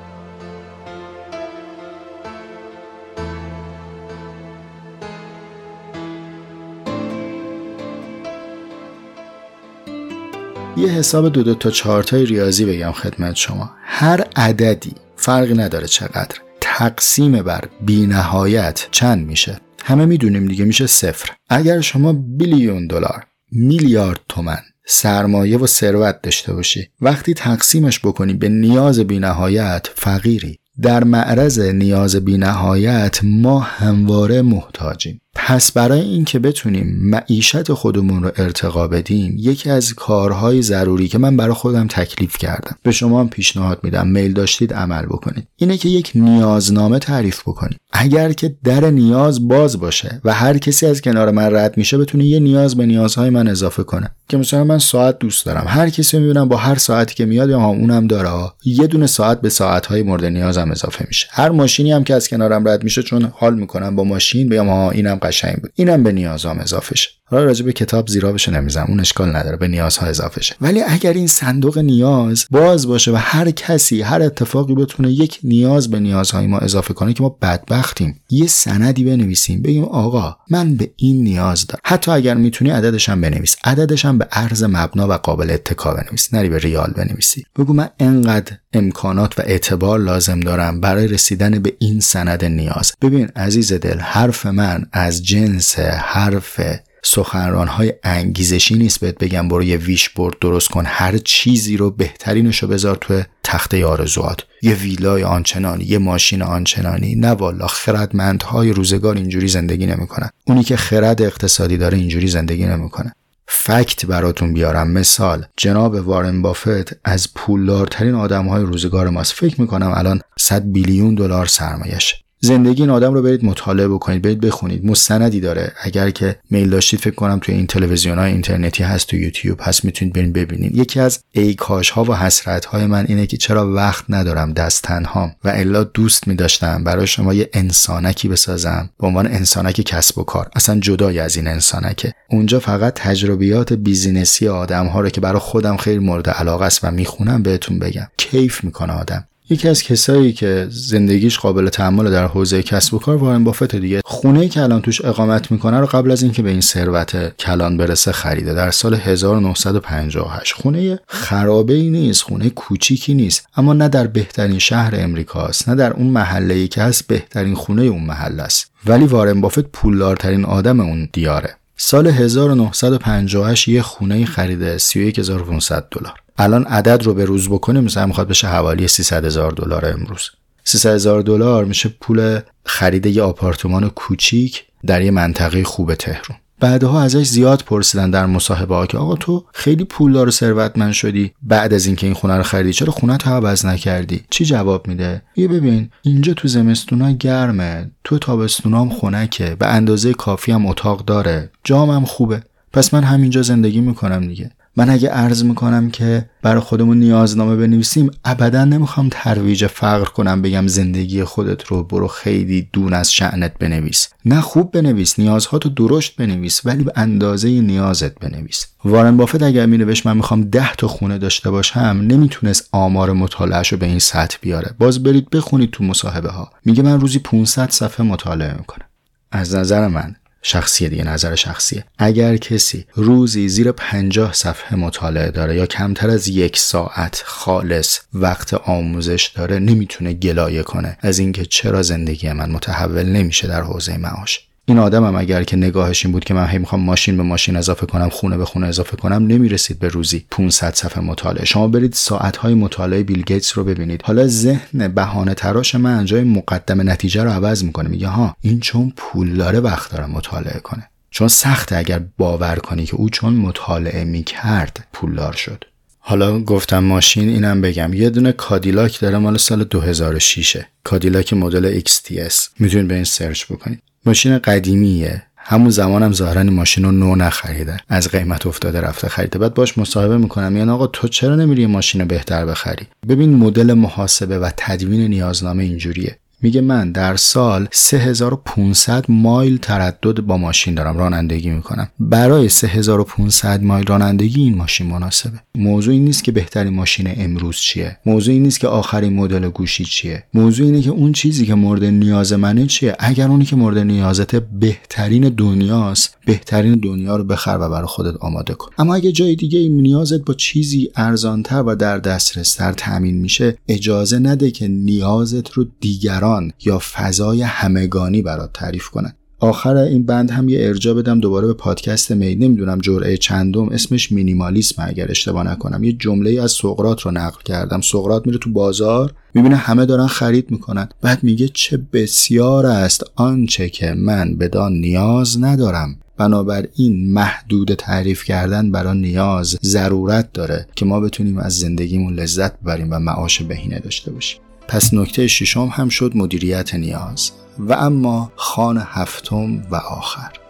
یه 10.81 10.89
حساب 10.89 11.29
دو 11.29 11.43
دو 11.43 11.55
تا 11.55 11.71
چهارتای 11.71 12.25
ریاضی 12.25 12.65
بگم 12.65 12.91
خدمت 12.91 13.35
شما. 13.35 13.71
هر 13.85 14.25
عددی 14.35 14.91
فرقی 15.15 15.53
نداره 15.53 15.87
چقدر. 15.87 16.37
تقسیم 16.61 17.41
بر 17.41 17.63
بینهایت 17.81 18.87
چند 18.91 19.27
میشه؟ 19.27 19.59
همه 19.83 20.05
می‌دونیم 20.05 20.47
دیگه 20.47 20.65
میشه 20.65 20.87
صفر. 20.87 21.29
اگر 21.49 21.81
شما 21.81 22.13
بیلیون 22.13 22.87
دلار 22.87 23.25
میلیارد 23.51 24.19
تومن 24.29 24.59
سرمایه 24.87 25.57
و 25.57 25.67
ثروت 25.67 26.21
داشته 26.21 26.53
باشی 26.53 26.87
وقتی 27.01 27.33
تقسیمش 27.33 27.99
بکنی 27.99 28.33
به 28.33 28.49
نیاز 28.49 28.99
بینهایت 28.99 29.87
فقیری. 29.95 30.57
در 30.81 31.03
معرض 31.03 31.59
نیاز 31.59 32.15
بینهایت 32.15 33.19
ما 33.23 33.59
همواره 33.59 34.41
محتاجیم. 34.41 35.21
پس 35.51 35.71
برای 35.71 35.99
اینکه 35.99 36.39
بتونیم 36.39 36.97
معیشت 37.01 37.73
خودمون 37.73 38.23
رو 38.23 38.31
ارتقا 38.37 38.87
بدیم 38.87 39.35
یکی 39.39 39.69
از 39.69 39.93
کارهای 39.93 40.61
ضروری 40.61 41.07
که 41.07 41.17
من 41.17 41.37
برای 41.37 41.53
خودم 41.53 41.87
تکلیف 41.87 42.37
کردم. 42.37 42.75
به 42.83 42.91
شما 42.91 43.19
هم 43.19 43.29
پیشنهاد 43.29 43.79
میدم. 43.83 44.07
میل 44.07 44.33
داشتید 44.33 44.73
عمل 44.73 45.05
بکنید. 45.05 45.47
اینه 45.55 45.77
که 45.77 45.89
یک 45.89 46.11
نیازنامه 46.15 46.99
تعریف 46.99 47.41
بکنید. 47.41 47.77
اگر 47.93 48.31
که 48.31 48.55
در 48.63 48.89
نیاز 48.89 49.47
باز 49.47 49.79
باشه 49.79 50.21
و 50.25 50.33
هر 50.33 50.57
کسی 50.57 50.85
از 50.85 51.01
کنار 51.01 51.31
من 51.31 51.55
رد 51.55 51.77
میشه 51.77 51.97
بتونه 51.97 52.25
یه 52.25 52.39
نیاز 52.39 52.75
به 52.75 52.85
نیازهای 52.85 53.29
من 53.29 53.47
اضافه 53.47 53.83
کنه. 53.83 54.09
که 54.29 54.37
مثلا 54.37 54.63
من 54.63 54.79
ساعت 54.79 55.19
دوست 55.19 55.45
دارم. 55.45 55.65
هر 55.67 55.89
کسی 55.89 56.19
می‌بینم 56.19 56.49
با 56.49 56.57
هر 56.57 56.75
ساعتی 56.75 57.15
که 57.15 57.25
میاد 57.25 57.49
یا 57.49 57.65
اونم 57.65 58.07
داره 58.07 58.29
یه 58.65 58.87
دونه 58.87 59.07
ساعت 59.07 59.41
به 59.41 59.49
ساعتهای 59.49 60.03
مورد 60.03 60.25
نیازم 60.25 60.71
اضافه 60.71 61.05
میشه. 61.07 61.27
هر 61.31 61.49
ماشینی 61.49 61.91
هم 61.91 62.03
که 62.03 62.13
از 62.13 62.27
کنارم 62.27 62.67
رد 62.67 62.83
میشه 62.83 63.03
چون 63.03 63.31
حال 63.35 63.55
می‌کنم 63.55 63.95
با 63.95 64.03
ماشین 64.03 64.49
بگم 64.49 64.67
ها 64.67 64.91
اینم 64.91 65.19
بود. 65.61 65.71
اینم 65.75 66.03
به 66.03 66.11
نیازام 66.11 66.59
اضافه 66.59 66.95
شه. 66.95 67.09
حالا 67.31 67.43
راجع 67.43 67.65
به 67.65 67.73
کتاب 67.73 68.07
زیرا 68.07 68.33
بشه 68.33 68.51
نمیزم 68.51 68.85
اون 68.87 68.99
اشکال 68.99 69.35
نداره 69.35 69.57
به 69.57 69.67
نیازها 69.67 70.05
اضافه 70.05 70.41
شه. 70.41 70.55
ولی 70.61 70.81
اگر 70.81 71.13
این 71.13 71.27
صندوق 71.27 71.77
نیاز 71.77 72.45
باز 72.51 72.87
باشه 72.87 73.11
و 73.11 73.15
هر 73.15 73.51
کسی 73.51 74.01
هر 74.01 74.21
اتفاقی 74.21 74.75
بتونه 74.75 75.11
یک 75.11 75.39
نیاز 75.43 75.91
به 75.91 75.99
نیازهای 75.99 76.47
ما 76.47 76.57
اضافه 76.57 76.93
کنه 76.93 77.13
که 77.13 77.23
ما 77.23 77.37
بدبختیم 77.41 78.19
یه 78.29 78.47
سندی 78.47 79.03
بنویسیم 79.03 79.61
بگیم 79.61 79.83
آقا 79.83 80.37
من 80.49 80.75
به 80.75 80.91
این 80.95 81.23
نیاز 81.23 81.67
دارم. 81.67 81.81
حتی 81.85 82.11
اگر 82.11 82.33
می‌تونی 82.33 82.71
عددش 82.71 83.09
هم 83.09 83.21
بنویس 83.21 83.55
عددش 83.63 84.05
هم 84.05 84.17
به 84.17 84.27
ارز 84.31 84.63
مبنا 84.63 85.07
و 85.07 85.13
قابل 85.13 85.51
اتکا 85.51 85.93
بنویس 85.93 86.33
نری 86.33 86.49
به 86.49 86.57
ریال 86.57 86.93
بنویسی. 86.97 87.45
بگو 87.57 87.73
من 87.73 87.89
انقدر 87.99 88.57
امکانات 88.73 89.39
و 89.39 89.41
اعتبار 89.45 89.99
لازم 89.99 90.39
دارم 90.39 90.81
برای 90.81 91.07
رسیدن 91.07 91.59
به 91.59 91.73
این 91.79 91.99
سند 91.99 92.45
نیاز. 92.45 92.93
ببین 93.01 93.27
عزیز 93.35 93.73
دل 93.73 93.99
حرف 93.99 94.45
من 94.45 94.85
از 94.91 95.23
جنس 95.23 95.79
حرف 95.79 96.59
سخنران 97.03 97.67
های 97.67 97.93
انگیزشی 98.03 98.75
نیست 98.75 98.99
بهت 98.99 99.17
بگم 99.17 99.47
برو 99.47 99.63
یه 99.63 99.77
ویش 99.77 100.09
برد 100.09 100.39
درست 100.41 100.67
کن. 100.67 100.83
هر 100.87 101.17
چیزی 101.17 101.77
رو 101.77 101.91
بهترینشو 101.91 102.67
بذار 102.67 102.97
تو 103.01 103.21
تخته 103.43 103.85
آرزوات 103.85 104.41
یه 104.61 104.73
ویلای 104.73 105.23
آنچنانی 105.23 105.83
یه 105.83 105.97
ماشین 105.97 106.41
آنچنانی. 106.41 107.15
نه 107.15 107.29
والا 107.29 107.67
خردمندهای 107.67 108.73
روزگار 108.73 109.15
اینجوری 109.15 109.47
زندگی 109.47 109.85
نمی‌کنن. 109.85 110.29
اونی 110.45 110.63
که 110.63 110.75
خرد 110.75 111.21
اقتصادی 111.21 111.77
داره 111.77 111.97
اینجوری 111.97 112.27
زندگی 112.27 112.65
نمی‌کنه. 112.65 113.13
فکت 113.47 114.05
براتون 114.05 114.53
بیارم. 114.53 114.91
مثال 114.91 115.45
جناب 115.57 115.93
وارن 115.93 116.41
بافت 116.41 116.95
از 117.03 117.33
پولدارترین 117.33 118.15
آدمهای 118.15 118.63
روزگار 118.63 119.09
ماست. 119.09 119.33
فکر 119.33 119.61
می‌کنم 119.61 119.93
الان 119.95 120.21
100 120.39 120.63
بیلیون 120.63 121.15
دلار 121.15 121.45
سرمایشه 121.45 122.17
زندگی 122.43 122.81
این 122.81 122.89
آدم 122.89 123.13
رو 123.13 123.21
برید 123.21 123.45
مطالعه 123.45 123.87
بکنید 123.87 124.21
برید 124.21 124.41
بخونید. 124.41 124.85
مستندی 124.85 125.39
داره. 125.39 125.71
اگر 125.83 126.09
که 126.09 126.35
میل 126.49 126.69
داشتید 126.69 126.99
فکر 126.99 127.15
کنم 127.15 127.39
توی 127.39 127.55
این 127.55 127.67
تلویزیون 127.67 128.19
های 128.19 128.31
اینترنتی 128.31 128.83
هست 128.83 129.07
تو 129.07 129.17
یوتیوب 129.17 129.59
هست 129.61 129.85
می‌تونید 129.85 130.13
برید 130.13 130.33
ببینید. 130.33 130.75
یکی 130.75 130.99
از 130.99 131.19
ایکاش 131.31 131.89
ها 131.89 132.03
و 132.03 132.15
حسرت 132.15 132.65
های 132.65 132.85
من 132.85 133.05
اینه 133.07 133.25
که 133.25 133.37
چرا 133.37 133.73
وقت 133.73 134.05
ندارم 134.09 134.53
دست 134.53 134.83
تنهام 134.83 135.35
و 135.43 135.49
الا 135.49 135.83
دوست 135.83 136.27
می 136.27 136.35
داشتم 136.35 136.83
برای 136.83 137.07
شما 137.07 137.33
یه 137.33 137.49
انسانکی 137.53 138.27
بسازم 138.27 138.89
به 138.99 139.07
عنوان 139.07 139.27
انسانک 139.27 139.81
کسب 139.81 140.17
و 140.17 140.23
کار. 140.23 140.49
اصلا 140.55 140.79
جدای 140.79 141.19
از 141.19 141.37
این 141.37 141.47
انسانکه. 141.47 142.13
اونجا 142.29 142.59
فقط 142.59 142.93
تجربیات 142.93 143.73
business 143.73 144.39
ی 144.39 144.47
آدم 144.47 144.85
ها 144.85 145.01
رو 145.01 145.09
که 145.09 145.21
برای 145.21 145.39
خودم 145.39 145.77
خیلی 145.77 145.99
مورد 145.99 146.29
علاقه 146.29 146.65
است 146.65 146.83
و 146.83 146.91
می‌خونم 146.91 147.43
بهتون 147.43 147.79
بگم. 147.79 148.07
کیف 148.17 148.63
می‌کنه 148.63 148.93
آدم. 148.93 149.27
یکی 149.51 149.67
از 149.67 149.83
کسایی 149.83 150.33
که 150.33 150.67
زندگیش 150.69 151.39
قابل 151.39 151.69
تأمل 151.69 152.11
در 152.11 152.27
حوزه 152.27 152.63
کسب 152.63 152.93
و 152.93 152.99
کار 152.99 153.15
وارن 153.15 153.43
بافت 153.43 153.75
دیگه 153.75 154.01
خونه 154.05 154.49
که 154.49 154.61
الان 154.61 154.81
توش 154.81 155.05
اقامت 155.05 155.51
می‌کنه 155.51 155.79
رو 155.79 155.85
قبل 155.85 156.11
از 156.11 156.23
اینکه 156.23 156.41
به 156.41 156.49
این 156.49 156.61
ثروت 156.61 157.37
کلان 157.37 157.77
برسه 157.77 158.11
خریده 158.11 158.53
در 158.53 158.71
سال 158.71 158.93
1958 158.93 160.53
خونه 160.53 160.99
خرابه 161.07 161.73
ای 161.73 161.89
نیست 161.89 162.23
خونه 162.23 162.49
کوچیکی 162.49 163.13
نیست 163.13 163.47
اما 163.55 163.73
نه 163.73 163.89
در 163.89 164.07
بهترین 164.07 164.59
شهر 164.59 164.93
امریکاست 164.97 165.69
نه 165.69 165.75
در 165.75 165.93
اون 165.93 166.07
محله 166.07 166.53
ای 166.53 166.67
که 166.67 166.81
هست 166.81 167.07
بهترین 167.07 167.55
خونه 167.55 167.81
اون 167.81 168.03
محله 168.03 168.43
است. 168.43 168.71
ولی 168.85 169.05
وارن 169.05 169.41
بافت 169.41 169.59
پولدارترین 169.59 170.45
آدم 170.45 170.79
اون 170.79 171.09
دیاره. 171.13 171.55
سال 171.77 172.07
1958 172.07 173.67
یه 173.67 173.81
خونه 173.81 174.25
خریده 174.25 174.77
31500 174.77 175.87
دلار. 175.91 176.13
الان 176.41 176.63
عدد 176.63 177.03
رو 177.03 177.13
به 177.13 177.25
روز 177.25 177.49
بکنیم 177.49 177.83
مثلا 177.83 178.05
می‌خواد 178.05 178.27
بشه 178.27 178.47
حوالی 178.47 178.87
300 178.87 179.25
هزار 179.25 179.51
دلار 179.51 179.85
امروز. 179.85 180.29
300 180.63 180.93
هزار 180.93 181.21
دلار 181.21 181.65
میشه 181.65 181.89
پول 181.89 182.39
خرید 182.65 183.05
یه 183.05 183.23
آپارتمان 183.23 183.89
کوچیک 183.89 184.65
در 184.85 185.01
یه 185.01 185.11
منطقه 185.11 185.63
خوب 185.63 185.95
تهرون 185.95 186.37
بعدها 186.59 187.01
ازش 187.01 187.23
زیاد 187.23 187.63
پرسیدن 187.65 188.11
در 188.11 188.25
مصاحبه 188.25 188.75
ها 188.75 188.85
که 188.85 188.97
آقا 188.97 189.15
تو 189.15 189.45
خیلی 189.53 189.83
پولدار 189.83 190.27
و 190.27 190.31
ثروتمند 190.31 190.93
شدی 190.93 191.31
بعد 191.41 191.73
از 191.73 191.85
اینکه 191.85 192.07
این 192.07 192.13
خونه 192.13 192.37
رو 192.37 192.43
خریدی 192.43 192.73
چرا 192.73 192.91
خونه 192.91 193.17
تو 193.17 193.29
عوض 193.29 193.65
نکردی؟ 193.65 194.23
چی 194.29 194.45
جواب 194.45 194.87
میده؟ 194.87 195.21
یه 195.35 195.47
ببین 195.47 195.89
اینجا 196.01 196.33
تو 196.33 196.47
زمستونا 196.47 197.11
گرمه 197.11 197.91
تو 198.03 198.19
تابستونا 198.19 198.81
هم 198.81 198.89
خنکه 198.89 199.55
به 199.59 199.67
اندازه 199.67 200.13
کافی 200.13 200.51
هم 200.51 200.65
اتاق 200.65 201.05
داره 201.05 201.49
جامم 201.63 202.05
خوبه. 202.05 202.43
پس 202.73 202.93
من 202.93 203.03
همینجا 203.03 203.41
زندگی 203.41 203.81
می‌کنم 203.81 204.27
دیگه. 204.27 204.51
من 204.77 204.89
اگه 204.89 205.09
عرض 205.09 205.43
می‌کنم 205.43 205.89
که 205.89 206.29
برای 206.41 206.61
خودمون 206.61 206.99
نیازنامه 206.99 207.55
بنویسیم 207.55 208.11
ابدا 208.25 208.65
نمی‌خوام 208.65 209.09
ترویج 209.11 209.67
فقر 209.67 210.05
کنم 210.05 210.41
بگم 210.41 210.67
زندگی 210.67 211.23
خودت 211.23 211.63
رو 211.63 211.83
برو 211.83 212.07
خیلی 212.07 212.69
دون 212.73 212.93
از 212.93 213.13
شعنت 213.13 213.53
بنویس. 213.59 214.07
نه 214.25 214.41
خوب 214.41 214.71
بنویس 214.71 215.19
نیازهاتو 215.19 215.69
درشت 215.69 216.15
بنویس 216.15 216.65
ولی 216.65 216.83
به 216.83 216.93
اندازه 216.95 217.49
نیازت 217.49 218.19
بنویس. 218.19 218.67
وارن 218.85 219.17
بافت 219.17 219.43
اگر 219.43 219.65
مینوشت 219.65 220.05
من 220.05 220.17
می‌خوام 220.17 220.41
ده 220.41 220.75
تا 220.75 220.87
خونه 220.87 221.17
داشته 221.17 221.51
باشم 221.51 221.99
نمی‌تونست 222.03 222.69
آمار 222.71 223.13
مطالعهش 223.13 223.71
رو 223.71 223.77
به 223.77 223.85
این 223.85 223.99
سطح 223.99 224.37
بیاره. 224.41 224.75
باز 224.79 225.03
برید 225.03 225.29
بخونید 225.29 225.71
تو 225.71 225.83
مصاحبه 225.83 226.29
ها 226.29 226.51
میگه 226.65 226.83
من 226.83 226.99
روزی 226.99 227.19
500 227.19 227.69
صفحه 227.69 228.05
مطالعه 228.05 228.57
می‌کنم. 228.57 228.85
از 229.31 229.55
نظر 229.55 229.87
من 229.87 230.15
شخصی 230.41 230.89
دیگه 230.89 231.03
نظر 231.03 231.35
شخصیه. 231.35 231.83
اگر 231.97 232.37
کسی 232.37 232.85
روزی 232.95 233.49
زیر 233.49 233.71
پنجاه 233.71 234.33
صفحه 234.33 234.75
مطالعه 234.75 235.31
داره 235.31 235.55
یا 235.55 235.65
کمتر 235.65 236.09
از 236.09 236.27
یک 236.27 236.57
ساعت 236.57 237.23
خالص 237.25 237.99
وقت 238.13 238.53
آموزش 238.53 239.31
داره 239.35 239.59
نمی‌تونه 239.59 240.13
گلایه 240.13 240.63
کنه. 240.63 240.97
از 241.01 241.19
اینکه 241.19 241.45
چرا 241.45 241.81
زندگی 241.81 242.31
من 242.31 242.51
متحول 242.51 243.05
نمیشه 243.05 243.47
در 243.47 243.61
حوزه 243.61 243.97
معاش. 243.97 244.50
این 244.65 244.79
آدم 244.79 245.05
هم 245.05 245.15
اگر 245.15 245.43
که 245.43 245.57
نگاهش 245.57 246.05
این 246.05 246.11
بود 246.11 246.23
که 246.23 246.33
من 246.33 246.47
هی 246.47 246.57
می‌خوام 246.57 246.81
ماشین 246.81 247.17
به 247.17 247.23
ماشین 247.23 247.55
اضافه 247.55 247.85
کنم 247.85 248.09
خونه 248.09 248.37
به 248.37 248.45
خونه 248.45 248.67
اضافه 248.67 248.97
کنم 248.97 249.27
نمی‌رسید 249.27 249.79
به 249.79 249.87
روزی 249.87 250.25
500 250.31 250.73
صفحه 250.73 251.03
مطالعه. 251.03 251.45
شما 251.45 251.67
برید 251.67 251.93
ساعتهای 251.93 252.53
مطالعه 252.53 253.03
بیل 253.03 253.21
گیتس 253.21 253.57
رو 253.57 253.63
ببینید. 253.63 254.01
حالا 254.01 254.27
ذهن 254.27 254.87
بهانه 254.87 255.33
تراش 255.33 255.75
من 255.75 256.05
جای 256.05 256.23
مقدم 256.23 256.89
نتیجه 256.89 257.23
رو 257.23 257.29
عوض 257.29 257.63
می‌کنه. 257.63 257.89
میگه 257.89 258.07
ها 258.07 258.35
این 258.41 258.59
چون 258.59 258.93
پول 258.97 259.35
داره 259.35 259.59
وقت 259.59 259.91
داره 259.91 260.05
مطالعه 260.05 260.59
کنه. 260.59 260.87
چون 261.09 261.27
سخته 261.27 261.77
اگر 261.77 262.01
باور 262.17 262.55
کنی 262.55 262.85
که 262.85 262.95
او 262.95 263.09
چون 263.09 263.33
مطالعه 263.33 264.03
می‌کرد 264.03 264.87
پولدار 264.93 265.33
شد. 265.33 265.63
حالا 265.99 266.39
گفتم 266.39 266.79
ماشین 266.79 267.29
اینم 267.29 267.61
بگم. 267.61 267.93
یه 267.93 268.09
دونه 268.09 268.31
کادیلاک 268.31 268.99
داره 268.99 269.17
مال 269.17 269.37
سال 269.37 269.63
2006 269.63 270.57
کادیلاک 270.83 271.33
مدل 271.33 271.79
XTS 271.79 272.35
می‌تونید 272.59 272.87
برید 272.87 273.03
search 273.03 273.45
بکنید. 273.45 273.81
ماشین 274.05 274.37
قدیمیه. 274.37 275.23
همون 275.37 275.69
زمانم 275.69 276.13
ظاهرا 276.13 276.43
ماشین 276.43 276.83
رو 276.83 276.91
نو 276.91 277.15
نخریده 277.15 277.77
از 277.89 278.07
قیمت 278.07 278.47
افتاده 278.47 278.81
رفته 278.81 279.07
خریده. 279.07 279.39
بعد 279.39 279.53
باش 279.53 279.77
مصاحبه 279.77 280.17
می‌کنن. 280.17 280.57
میگن 280.57 280.71
آقا 280.71 280.87
تو 280.87 281.07
چرا 281.07 281.35
نمیری 281.35 281.65
ماشین 281.65 282.05
بهتر 282.05 282.45
بخری؟ 282.45 282.87
ببین 283.09 283.35
مدل 283.35 283.73
محاسبه 283.73 284.39
و 284.39 284.49
تدوین 284.57 285.07
نیازنامه 285.07 285.63
اینجوریه. 285.63 286.17
میگه 286.41 286.61
من 286.61 286.91
در 286.91 287.15
سال 287.15 287.67
3500 287.71 289.05
مایل 289.09 289.57
تردد 289.57 290.21
با 290.21 290.37
ماشین 290.37 290.75
دارم 290.75 290.97
رانندگی 290.97 291.49
می‌کنم. 291.49 291.87
برای 291.99 292.49
3500 292.49 293.63
مایل 293.63 293.85
رانندگی 293.85 294.41
این 294.43 294.57
ماشین 294.57 294.87
مناسبه. 294.87 295.39
موضوع 295.55 295.93
این 295.93 296.05
نیست 296.05 296.23
که 296.23 296.31
بهترین 296.31 296.73
ماشین 296.73 297.13
امروز 297.17 297.55
چیه. 297.55 297.97
موضوع 298.05 298.33
این 298.33 298.43
نیست 298.43 298.59
که 298.59 298.67
آخرین 298.67 299.13
مدل 299.13 299.49
گوشی 299.49 299.85
چیه. 299.85 300.23
موضوع 300.33 300.65
اینه 300.65 300.81
که 300.81 300.89
اون 300.89 301.11
چیزی 301.11 301.45
که 301.45 301.55
مورد 301.55 301.83
نیاز 301.83 302.33
منه 302.33 302.67
چیه. 302.67 302.95
اگر 302.99 303.27
اونی 303.27 303.45
که 303.45 303.55
مورد 303.55 303.77
نیازت 303.77 304.35
بهترین 304.35 305.29
دنیاست 305.29 306.17
بهترین 306.25 306.75
دنیا 306.75 307.15
رو 307.15 307.23
بخر 307.23 307.57
و 307.61 307.69
برای 307.69 307.87
خودت 307.87 308.15
آماده 308.19 308.53
کن. 308.53 308.71
اما 308.77 308.95
اگه 308.95 309.11
جای 309.11 309.35
دیگه 309.35 309.69
نیازت 309.69 310.25
با 310.25 310.33
چیزی 310.33 310.91
ارزانتر 310.95 311.63
و 311.63 311.75
در 311.75 311.97
دسترستر 311.97 312.71
تامین 312.71 313.17
میشه 313.17 313.57
اجازه 313.67 314.19
نده 314.19 314.51
که 314.51 314.67
نیازت 314.67 315.51
رو 315.51 315.65
دیگران 315.79 316.30
یا 316.65 316.81
فضای 316.93 317.41
همگانی 317.41 318.21
برات 318.21 318.49
تعریف 318.53 318.87
کنن. 318.87 319.13
آخر 319.39 319.75
این 319.75 320.03
بند 320.05 320.31
هم 320.31 320.49
یه 320.49 320.67
ارجا 320.67 320.93
بدم 320.93 321.19
دوباره 321.19 321.47
به 321.47 321.53
پادکست 321.53 322.11
می 322.11 322.35
نمی‌دونم 322.35 322.79
جرعه 322.79 323.17
چندم 323.17 323.69
اسمش 323.69 324.11
مینیمالیسم 324.11 324.83
اگر 324.87 325.05
اشتباه 325.09 325.43
نکنم. 325.43 325.83
یه 325.83 325.93
جمله 325.93 326.41
از 326.41 326.51
سقرات 326.51 327.01
رو 327.01 327.11
نقل 327.11 327.41
کردم. 327.45 327.81
سقرات 327.81 328.25
میره 328.25 328.37
تو 328.37 328.51
بازار 328.51 329.13
می‌بینه 329.33 329.55
همه 329.55 329.85
دارن 329.85 330.07
خرید 330.07 330.51
می‌کنن. 330.51 330.89
بعد 331.01 331.23
میگه 331.23 331.47
چه 331.53 331.77
بسیار 331.93 332.65
است 332.65 333.03
آنچه 333.15 333.69
که 333.69 333.93
من 333.93 334.35
بدان 334.35 334.73
نیاز 334.73 335.43
ندارم. 335.43 335.95
بنابراین 336.17 337.13
محدود 337.13 337.73
تعریف 337.73 338.23
کردن 338.23 338.71
برای 338.71 338.97
نیاز 338.97 339.57
ضرورت 339.63 340.33
داره 340.33 340.67
که 340.75 340.85
ما 340.85 340.99
بتونیم 340.99 341.37
از 341.37 341.59
زندگیمون 341.59 342.13
لذت 342.13 342.59
ببریم 342.59 342.87
و 342.91 342.99
معاش 342.99 343.41
بهینه 343.41 343.79
داشته 343.79 344.11
باشیم. 344.11 344.41
پس 344.67 344.93
نکته 344.93 345.27
ششم 345.27 345.67
هم 345.67 345.89
شد 345.89 346.11
مدیریت 346.15 346.75
نیاز 346.75 347.31
و 347.59 347.73
اما 347.73 348.31
خان 348.35 348.77
هفتم 348.77 349.67
و 349.71 349.75
آخر. 349.75 350.40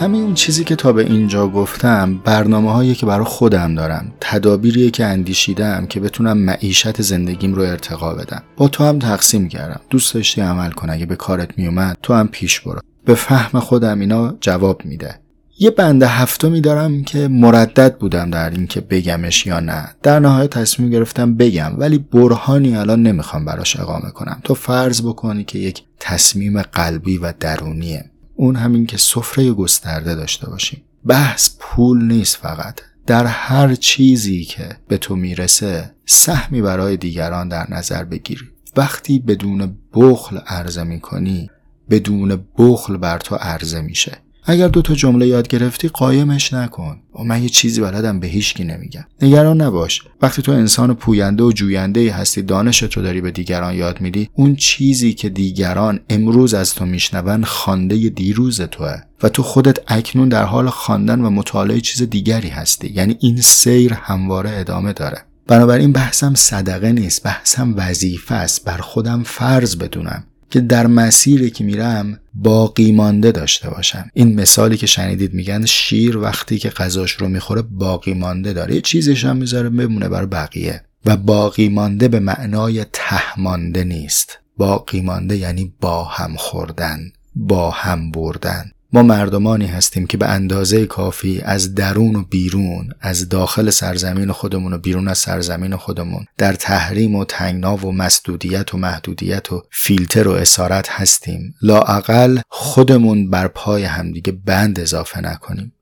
همین 0.00 0.34
چیزی 0.34 0.64
که 0.64 0.76
تا 0.76 0.92
به 0.92 1.04
اینجا 1.04 1.48
گفتم 1.48 2.20
برنامه 2.24 2.72
هایی 2.72 2.94
که 2.94 3.06
برای 3.06 3.24
خودم 3.24 3.74
دارم 3.74 4.12
تدابیریه 4.20 4.90
که 4.90 5.04
اندیشیدم 5.04 5.86
که 5.86 6.00
بتونم 6.00 6.38
معیشت 6.38 7.02
زندگیم 7.02 7.54
رو 7.54 7.62
ارتقا 7.62 8.14
بدم. 8.14 8.42
با 8.56 8.68
تو 8.68 8.84
هم 8.84 8.98
تقسیم 8.98 9.48
کردم. 9.48 9.80
دوست 9.90 10.14
داشتی 10.14 10.40
عمل 10.40 10.70
کن 10.70 10.90
اگه 10.90 11.06
به 11.06 11.16
کارت 11.16 11.58
میومد 11.58 11.98
تو 12.02 12.14
هم 12.14 12.28
پیش 12.28 12.60
برو. 12.60 12.80
به 13.04 13.14
فهم 13.14 13.60
خودم 13.60 14.00
اینا 14.00 14.34
جواب 14.40 14.84
میده. 14.84 15.20
یه 15.58 15.70
بند 15.70 16.02
هفتمی 16.02 16.60
دارم 16.60 17.04
که 17.04 17.28
مردد 17.28 17.96
بودم 17.98 18.30
در 18.30 18.50
اینکه 18.50 18.80
بگمش 18.80 19.46
یا 19.46 19.60
نه. 19.60 19.88
در 20.02 20.20
نهایت 20.20 20.50
تصمیم 20.50 20.90
گرفتم 20.90 21.34
بگم 21.34 21.72
ولی 21.78 21.98
برهانی 21.98 22.76
الان 22.76 23.02
نمی‌خوام 23.02 23.44
براش 23.44 23.80
اقامه 23.80 24.10
کنم. 24.10 24.40
تو 24.44 24.54
فرض 24.54 25.02
بکنی 25.02 25.44
که 25.44 25.58
یک 25.58 25.82
تصمیم 26.00 26.62
قلبی 26.62 27.18
و 27.18 27.32
درونیه. 27.40 28.10
اون 28.36 28.56
همین 28.56 28.86
که 28.86 28.96
سفره 28.96 29.52
گسترده 29.52 30.14
داشته 30.14 30.50
باشیم. 30.50 30.82
بحث 31.06 31.50
پول 31.60 32.04
نیست 32.04 32.36
فقط. 32.36 32.80
در 33.06 33.26
هر 33.26 33.74
چیزی 33.74 34.44
که 34.44 34.76
به 34.88 34.98
تو 34.98 35.16
می‌رسه 35.16 35.94
سهمی 36.06 36.62
برای 36.62 36.96
دیگران 36.96 37.48
در 37.48 37.66
نظر 37.70 38.04
بگیری 38.04 38.50
وقتی 38.76 39.18
بدون 39.18 39.78
بخل 39.94 40.38
عرضه 40.38 40.84
می‌کنی 40.84 41.50
بدون 41.90 42.44
بخل 42.58 42.96
بر 42.96 43.18
تو 43.18 43.34
عرضه 43.34 43.80
میشه. 43.80 44.18
اگر 44.48 44.68
دو 44.68 44.82
تا 44.82 44.94
جمله 44.94 45.26
یاد 45.26 45.48
گرفتی 45.48 45.88
قایمش 45.88 46.52
نکن. 46.52 47.00
و 47.14 47.24
من 47.24 47.42
یه 47.42 47.48
چیزی 47.48 47.80
بلدم 47.80 48.20
به 48.20 48.26
هیچکی 48.26 48.64
نمیگم. 48.64 49.04
نگران 49.22 49.60
نباش. 49.60 50.02
وقتی 50.22 50.42
تو 50.42 50.52
انسان 50.52 50.94
پوینده 50.94 51.42
و 51.42 51.52
جوینده 51.52 52.12
هستی 52.12 52.42
دانشت 52.42 52.92
رو 52.96 53.02
داری 53.02 53.20
به 53.20 53.30
دیگران 53.30 53.74
یاد 53.74 54.00
میدی 54.00 54.28
اون 54.34 54.56
چیزی 54.56 55.14
که 55.14 55.28
دیگران 55.28 56.00
امروز 56.10 56.54
از 56.54 56.74
تو 56.74 56.86
میشنون 56.86 57.44
خوانده 57.44 57.96
دیروز 57.96 58.60
توه. 58.60 58.96
و 59.22 59.28
تو 59.28 59.42
خودت 59.42 59.78
اکنون 59.88 60.28
در 60.28 60.44
حال 60.44 60.70
خواندن 60.70 61.20
و 61.20 61.30
مطالعه 61.30 61.80
چیز 61.80 62.02
دیگری 62.02 62.48
هستی. 62.48 62.92
یعنی 62.94 63.16
این 63.20 63.40
سیر 63.40 63.92
همواره 63.92 64.50
ادامه 64.50 64.92
داره. 64.92 65.22
بنابراین 65.46 65.92
بحثم 65.92 66.34
صدقه 66.34 66.92
نیست 66.92 67.22
بحثم 67.22 67.74
وظیفه 67.76 68.34
است. 68.34 68.64
بر 68.64 68.78
خودم 68.78 69.22
فرض 69.22 69.76
بدونم. 69.76 70.24
که 70.50 70.60
در 70.60 70.86
مسیری 70.86 71.50
که 71.50 71.64
میرم 71.64 72.20
باقی 72.34 72.92
مانده 72.92 73.32
داشته 73.32 73.70
باشم. 73.70 74.10
این 74.14 74.40
مثالی 74.40 74.76
که 74.76 74.86
شنیدید 74.86 75.34
میگن 75.34 75.64
شیر 75.64 76.18
وقتی 76.18 76.58
که 76.58 76.70
غذاش 76.70 77.12
رو 77.12 77.28
می‌خوره 77.28 77.62
باقی 77.62 78.14
مانده 78.14 78.52
داره. 78.52 78.74
یه 78.74 78.80
چیزش 78.80 79.24
هم 79.24 79.36
می‌ذاره 79.36 79.68
بمونه 79.68 80.08
برای 80.08 80.26
بقیه. 80.26 80.82
و 81.04 81.16
باقی 81.16 81.68
مانده 81.68 82.08
به 82.08 82.20
معنای 82.20 82.84
ته 82.92 83.40
مانده 83.40 83.84
نیست. 83.84 84.38
باقی 84.56 85.00
مانده 85.00 85.36
یعنی 85.36 85.72
با 85.80 86.04
هم 86.04 86.36
خوردن 86.36 86.98
با 87.34 87.70
هم 87.70 88.10
بردن. 88.10 88.70
ما 88.96 89.02
مردمانی 89.02 89.66
هستیم 89.66 90.06
که 90.06 90.16
به 90.16 90.26
اندازه 90.26 90.86
کافی 90.86 91.40
از 91.44 91.74
درون 91.74 92.16
و 92.16 92.22
بیرون 92.22 92.88
از 93.00 93.28
داخل 93.28 93.70
سرزمین 93.70 94.32
خودمون 94.32 94.72
و 94.72 94.78
بیرون 94.78 95.08
از 95.08 95.18
سرزمین 95.18 95.76
خودمون 95.76 96.26
در 96.38 96.52
تحریم 96.52 97.14
و 97.14 97.24
تنگنا 97.24 97.76
و 97.76 97.92
مسدودیت 97.92 98.74
و 98.74 98.78
محدودیت 98.78 99.52
و 99.52 99.62
فیلتر 99.70 100.28
و 100.28 100.32
اسارت 100.32 100.88
هستیم. 100.90 101.54
لاعقل 101.62 102.38
خودمون 102.48 103.30
بر 103.30 103.48
پای 103.48 103.84
همدیگه 103.84 104.32
بند 104.32 104.80
اضافه 104.80 105.20
نکنیم. 105.20 105.72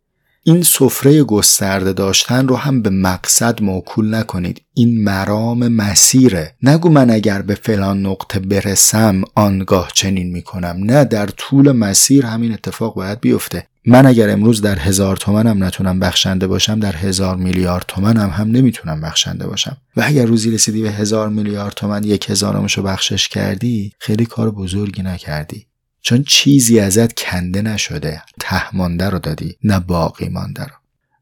این 0.46 0.62
سفره 0.62 1.22
گسترده 1.22 1.92
داشتن 1.92 2.48
رو 2.48 2.56
هم 2.56 2.82
به 2.82 2.90
مقصد 2.90 3.62
موکول 3.62 4.14
نکنید. 4.14 4.62
این 4.74 5.04
مرام 5.04 5.68
مسیره. 5.68 6.54
نگو 6.62 6.88
من 6.88 7.10
اگر 7.10 7.42
به 7.42 7.54
فلان 7.54 8.06
نقطه 8.06 8.38
برسم 8.38 9.22
آنگاه 9.34 9.90
چنین 9.94 10.30
می‌کنم. 10.30 10.76
نه 10.80 11.04
در 11.04 11.26
طول 11.26 11.72
مسیر 11.72 12.26
همین 12.26 12.52
اتفاق 12.52 12.94
باید 12.94 13.20
بیفته. 13.20 13.66
من 13.86 14.06
اگر 14.06 14.30
امروز 14.30 14.60
در 14.60 14.78
هزار 14.78 15.16
تومنم 15.16 15.64
نتونم 15.64 16.00
بخشنده 16.00 16.46
باشم 16.46 16.80
در 16.80 16.96
هزار 16.96 17.36
میلیارد 17.36 17.84
تومنم 17.88 18.30
هم 18.30 18.50
نمی‌تونم 18.50 19.00
بخشنده 19.00 19.46
باشم. 19.46 19.76
و 19.96 20.02
اگر 20.06 20.26
روزی 20.26 20.50
رسیدی 20.50 20.82
به 20.82 20.90
هزار 20.90 21.28
میلیارد 21.28 21.74
تومن 21.74 22.04
یک 22.04 22.30
هزارمشو 22.30 22.82
بخشش 22.82 23.28
کردی 23.28 23.92
خیلی 23.98 24.26
کار 24.26 24.50
بزرگی 24.50 25.02
نکردی. 25.02 25.66
چون 26.04 26.22
چیزی 26.22 26.80
ازت 26.80 27.20
کنده 27.20 27.62
نشده 27.62 28.22
تهمانده 28.40 29.10
رو 29.10 29.18
دادی 29.18 29.56
نه 29.64 29.80
باقی 29.80 30.28
مانده 30.28 30.64
رو. 30.64 30.72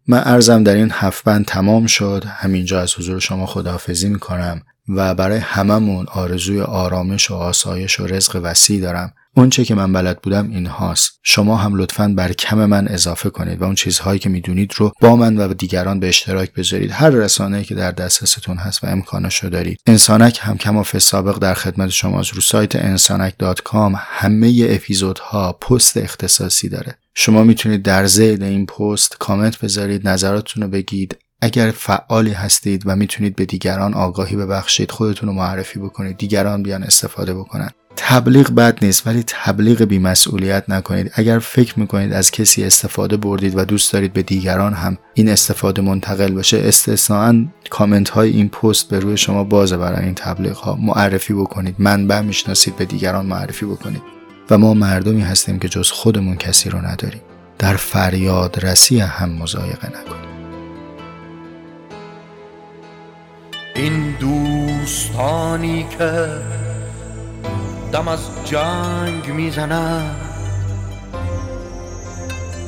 من 0.06 0.22
ارزم 0.24 0.64
در 0.64 0.74
این 0.74 0.90
هفت 0.92 1.24
بند 1.24 1.44
تمام 1.44 1.86
شد. 1.86 2.24
همینجا 2.26 2.80
از 2.80 2.94
حضور 2.94 3.20
شما 3.20 3.46
خداحافظی 3.46 4.08
می‌کنم 4.08 4.62
و 4.88 5.14
برای 5.14 5.38
هممون 5.38 6.06
آرزوی 6.08 6.60
آرامش 6.60 7.30
و 7.30 7.34
آسایش 7.34 8.00
و 8.00 8.06
رزق 8.06 8.40
وسیع 8.42 8.80
دارم. 8.80 9.12
اونچه 9.36 9.64
که 9.64 9.74
من 9.74 9.92
بلد 9.92 10.20
بودم 10.22 10.50
این 10.50 10.66
هاست. 10.66 11.20
شما 11.22 11.56
هم 11.56 11.74
لطفا 11.74 12.08
بر 12.16 12.32
کم 12.32 12.64
من 12.64 12.88
اضافه 12.88 13.30
کنید 13.30 13.62
و 13.62 13.64
اون 13.64 13.74
چیزهایی 13.74 14.18
که 14.18 14.28
می‌دونید 14.28 14.72
رو 14.76 14.92
با 15.00 15.16
من 15.16 15.36
و 15.36 15.54
دیگران 15.54 16.00
به 16.00 16.08
اشتراک 16.08 16.52
بذارید. 16.52 16.90
هر 16.90 17.10
رسانه 17.10 17.64
که 17.64 17.74
در 17.74 17.90
دسترستون 17.90 18.56
هست 18.56 18.84
و 18.84 18.86
امکانش 18.86 19.44
رو 19.44 19.50
دارید. 19.50 19.80
انسانک 19.86 20.38
هم 20.42 20.56
کم 20.56 20.82
سابق 20.82 21.38
در 21.38 21.54
خدمت 21.54 21.90
شماست 21.90 22.34
رو 22.34 22.40
سایت 22.40 22.76
انسانک.com 22.76 23.94
همه 23.96 24.66
اپیزودها 24.68 25.52
پست 25.52 25.96
اختصاصی 25.96 26.68
داره. 26.68 26.98
شما 27.14 27.44
می‌تونید 27.44 27.82
در 27.82 28.06
زید 28.06 28.42
این 28.42 28.66
پست 28.66 29.16
کامنت 29.18 29.58
بذارید 29.58 30.08
نظراتتون 30.08 30.62
رو 30.62 30.68
بگید. 30.68 31.16
اگر 31.40 31.70
فعالی 31.70 32.32
هستید 32.32 32.82
و 32.86 32.96
می‌تونید 32.96 33.36
به 33.36 33.44
دیگران 33.44 33.94
آگاهی 33.94 34.36
ببخشید 34.36 34.90
خودتون 34.90 35.28
رو 35.28 35.34
معرفی 35.34 35.78
بکنید 35.78 36.16
دیگران 36.16 36.62
بیان 36.62 36.82
استفاده 36.82 37.34
بکنن. 37.34 37.70
تبلیغ 37.96 38.50
بد 38.50 38.84
نیست 38.84 39.06
ولی 39.06 39.24
تبلیغ 39.26 39.82
بیمسئولیت 39.82 40.64
نکنید. 40.68 41.12
اگر 41.14 41.38
فکر 41.38 41.80
می‌کنید 41.80 42.12
از 42.12 42.30
کسی 42.30 42.64
استفاده 42.64 43.16
بردید 43.16 43.56
و 43.56 43.64
دوست 43.64 43.92
دارید 43.92 44.12
به 44.12 44.22
دیگران 44.22 44.72
هم 44.72 44.98
این 45.14 45.28
استفاده 45.28 45.82
منتقل 45.82 46.34
بشه 46.34 46.58
استثناا 46.58 47.44
کامنت 47.70 48.08
های 48.08 48.30
این 48.30 48.48
پست 48.48 48.88
به 48.88 48.98
روی 48.98 49.16
شما 49.16 49.44
بازه 49.44 49.76
برای 49.76 50.04
این 50.04 50.14
تبلیغ 50.14 50.56
ها 50.56 50.78
معرفی 50.80 51.34
بکنید 51.34 51.74
منبع 51.78 52.20
می‌شناسید 52.20 52.76
به 52.76 52.84
دیگران 52.84 53.26
معرفی 53.26 53.66
بکنید. 53.66 54.02
و 54.50 54.58
ما 54.58 54.74
مردمی 54.74 55.20
هستیم 55.20 55.58
که 55.58 55.68
جز 55.68 55.90
خودمون 55.90 56.36
کسی 56.36 56.70
رو 56.70 56.78
نداریم. 56.78 57.22
در 57.58 57.76
فریاد 57.76 58.64
رسی 58.66 58.98
هم 58.98 59.30
مزایقه 59.30 59.88
نکنید. 59.88 60.32
این 63.74 64.14
دوستانی 64.20 65.86
که 65.98 66.28
دم 67.92 68.08
از 68.08 68.20
جنگ 68.44 69.26
می‌زنند 69.26 70.16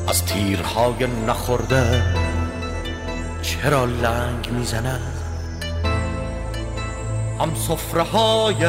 از 0.09 0.25
تیرهای 0.25 1.07
نخورده 1.27 2.03
چرا 3.43 3.85
لنگ 3.85 4.51
می‌زنند 4.51 5.21
هم 7.41 7.55
صفره 7.55 8.03
های 8.03 8.67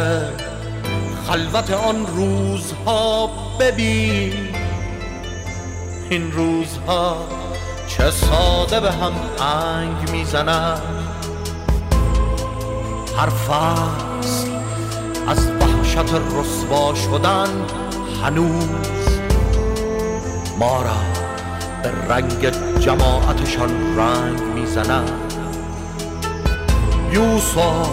خلوت 1.27 1.71
آن 1.71 2.07
روزها 2.07 3.29
ببین. 3.59 4.33
این 6.09 6.31
روزها 6.31 7.17
چه 7.87 8.11
ساده 8.11 8.79
به 8.79 8.91
هم 8.91 9.13
انگ 9.41 10.09
می‌زنند 10.11 10.81
هر 13.17 13.29
فصل 13.29 14.49
از 15.27 15.47
وحشت 15.97 16.13
رسوا 16.13 16.95
شدن 16.95 17.65
هنوز. 18.23 19.19
ما 20.59 20.81
را 20.81 20.97
به 21.83 21.91
رنگ 22.09 22.49
جماعتشان 22.79 23.97
رنگ 23.97 24.41
می‌زنند 24.41 25.33
یوسف 27.11 27.89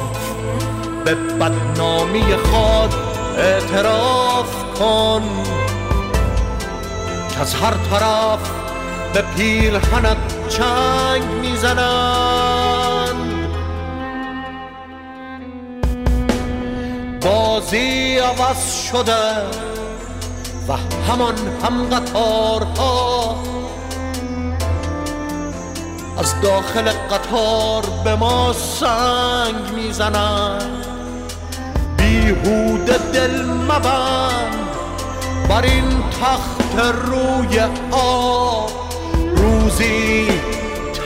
به 1.04 1.14
بدنامی 1.14 2.24
خود 2.36 2.94
اعتراف 3.36 4.64
کن. 4.78 5.22
که 7.34 7.40
از 7.40 7.54
هر 7.54 7.74
طرف 7.90 8.50
به 9.14 9.24
پیرهنت 9.36 10.48
چنگ 10.48 11.22
می‌زنند 11.42 12.21
بازی 17.52 18.18
عوض 18.18 18.82
شده 18.92 19.32
و 20.68 20.72
همان 21.08 21.34
هم 21.64 21.88
قطارها 21.90 23.36
از 26.18 26.40
داخل 26.40 26.90
قطار 26.90 27.82
به 28.04 28.14
ما 28.14 28.52
سنگ 28.52 29.74
می‌زنند. 29.74 30.86
بیهوده 31.96 32.98
دل 33.12 33.44
مبند 33.44 34.68
بر 35.48 35.62
این 35.62 36.04
تخت 36.22 36.78
روی 36.78 37.60
آب. 37.90 38.70
روزی 39.36 40.28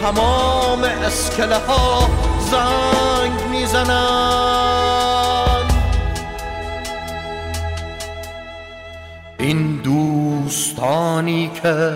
تمام 0.00 0.84
اسکله 0.84 1.56
ها 1.56 2.08
زنگ 2.50 3.50
می‌زنند. 3.50 4.65
این 9.46 9.76
دوستانی 9.76 11.50
که 11.62 11.92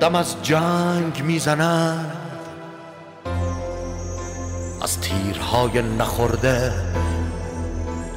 دم 0.00 0.14
از 0.14 0.36
جنگ 0.42 1.22
می‌زنند 1.22 2.16
از 4.82 5.00
تیرهای 5.00 5.82
نخورده 5.82 6.72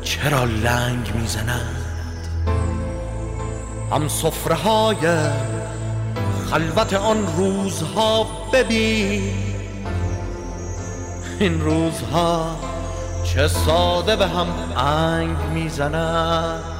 چرا 0.02 0.44
لنگ 0.44 1.12
می‌زنند؟ 1.16 2.28
هم 3.92 4.08
صفره 4.08 4.56
های 4.56 4.98
خلوت 6.52 6.94
آن 6.94 7.28
روزها 7.38 8.28
ببین 8.54 9.34
این 11.40 11.62
روزها 11.62 12.56
چه 13.24 13.48
ساده 13.48 14.16
به 14.16 14.28
هم 14.28 14.48
انگ 14.78 15.38
می‌زنند. 15.54 16.77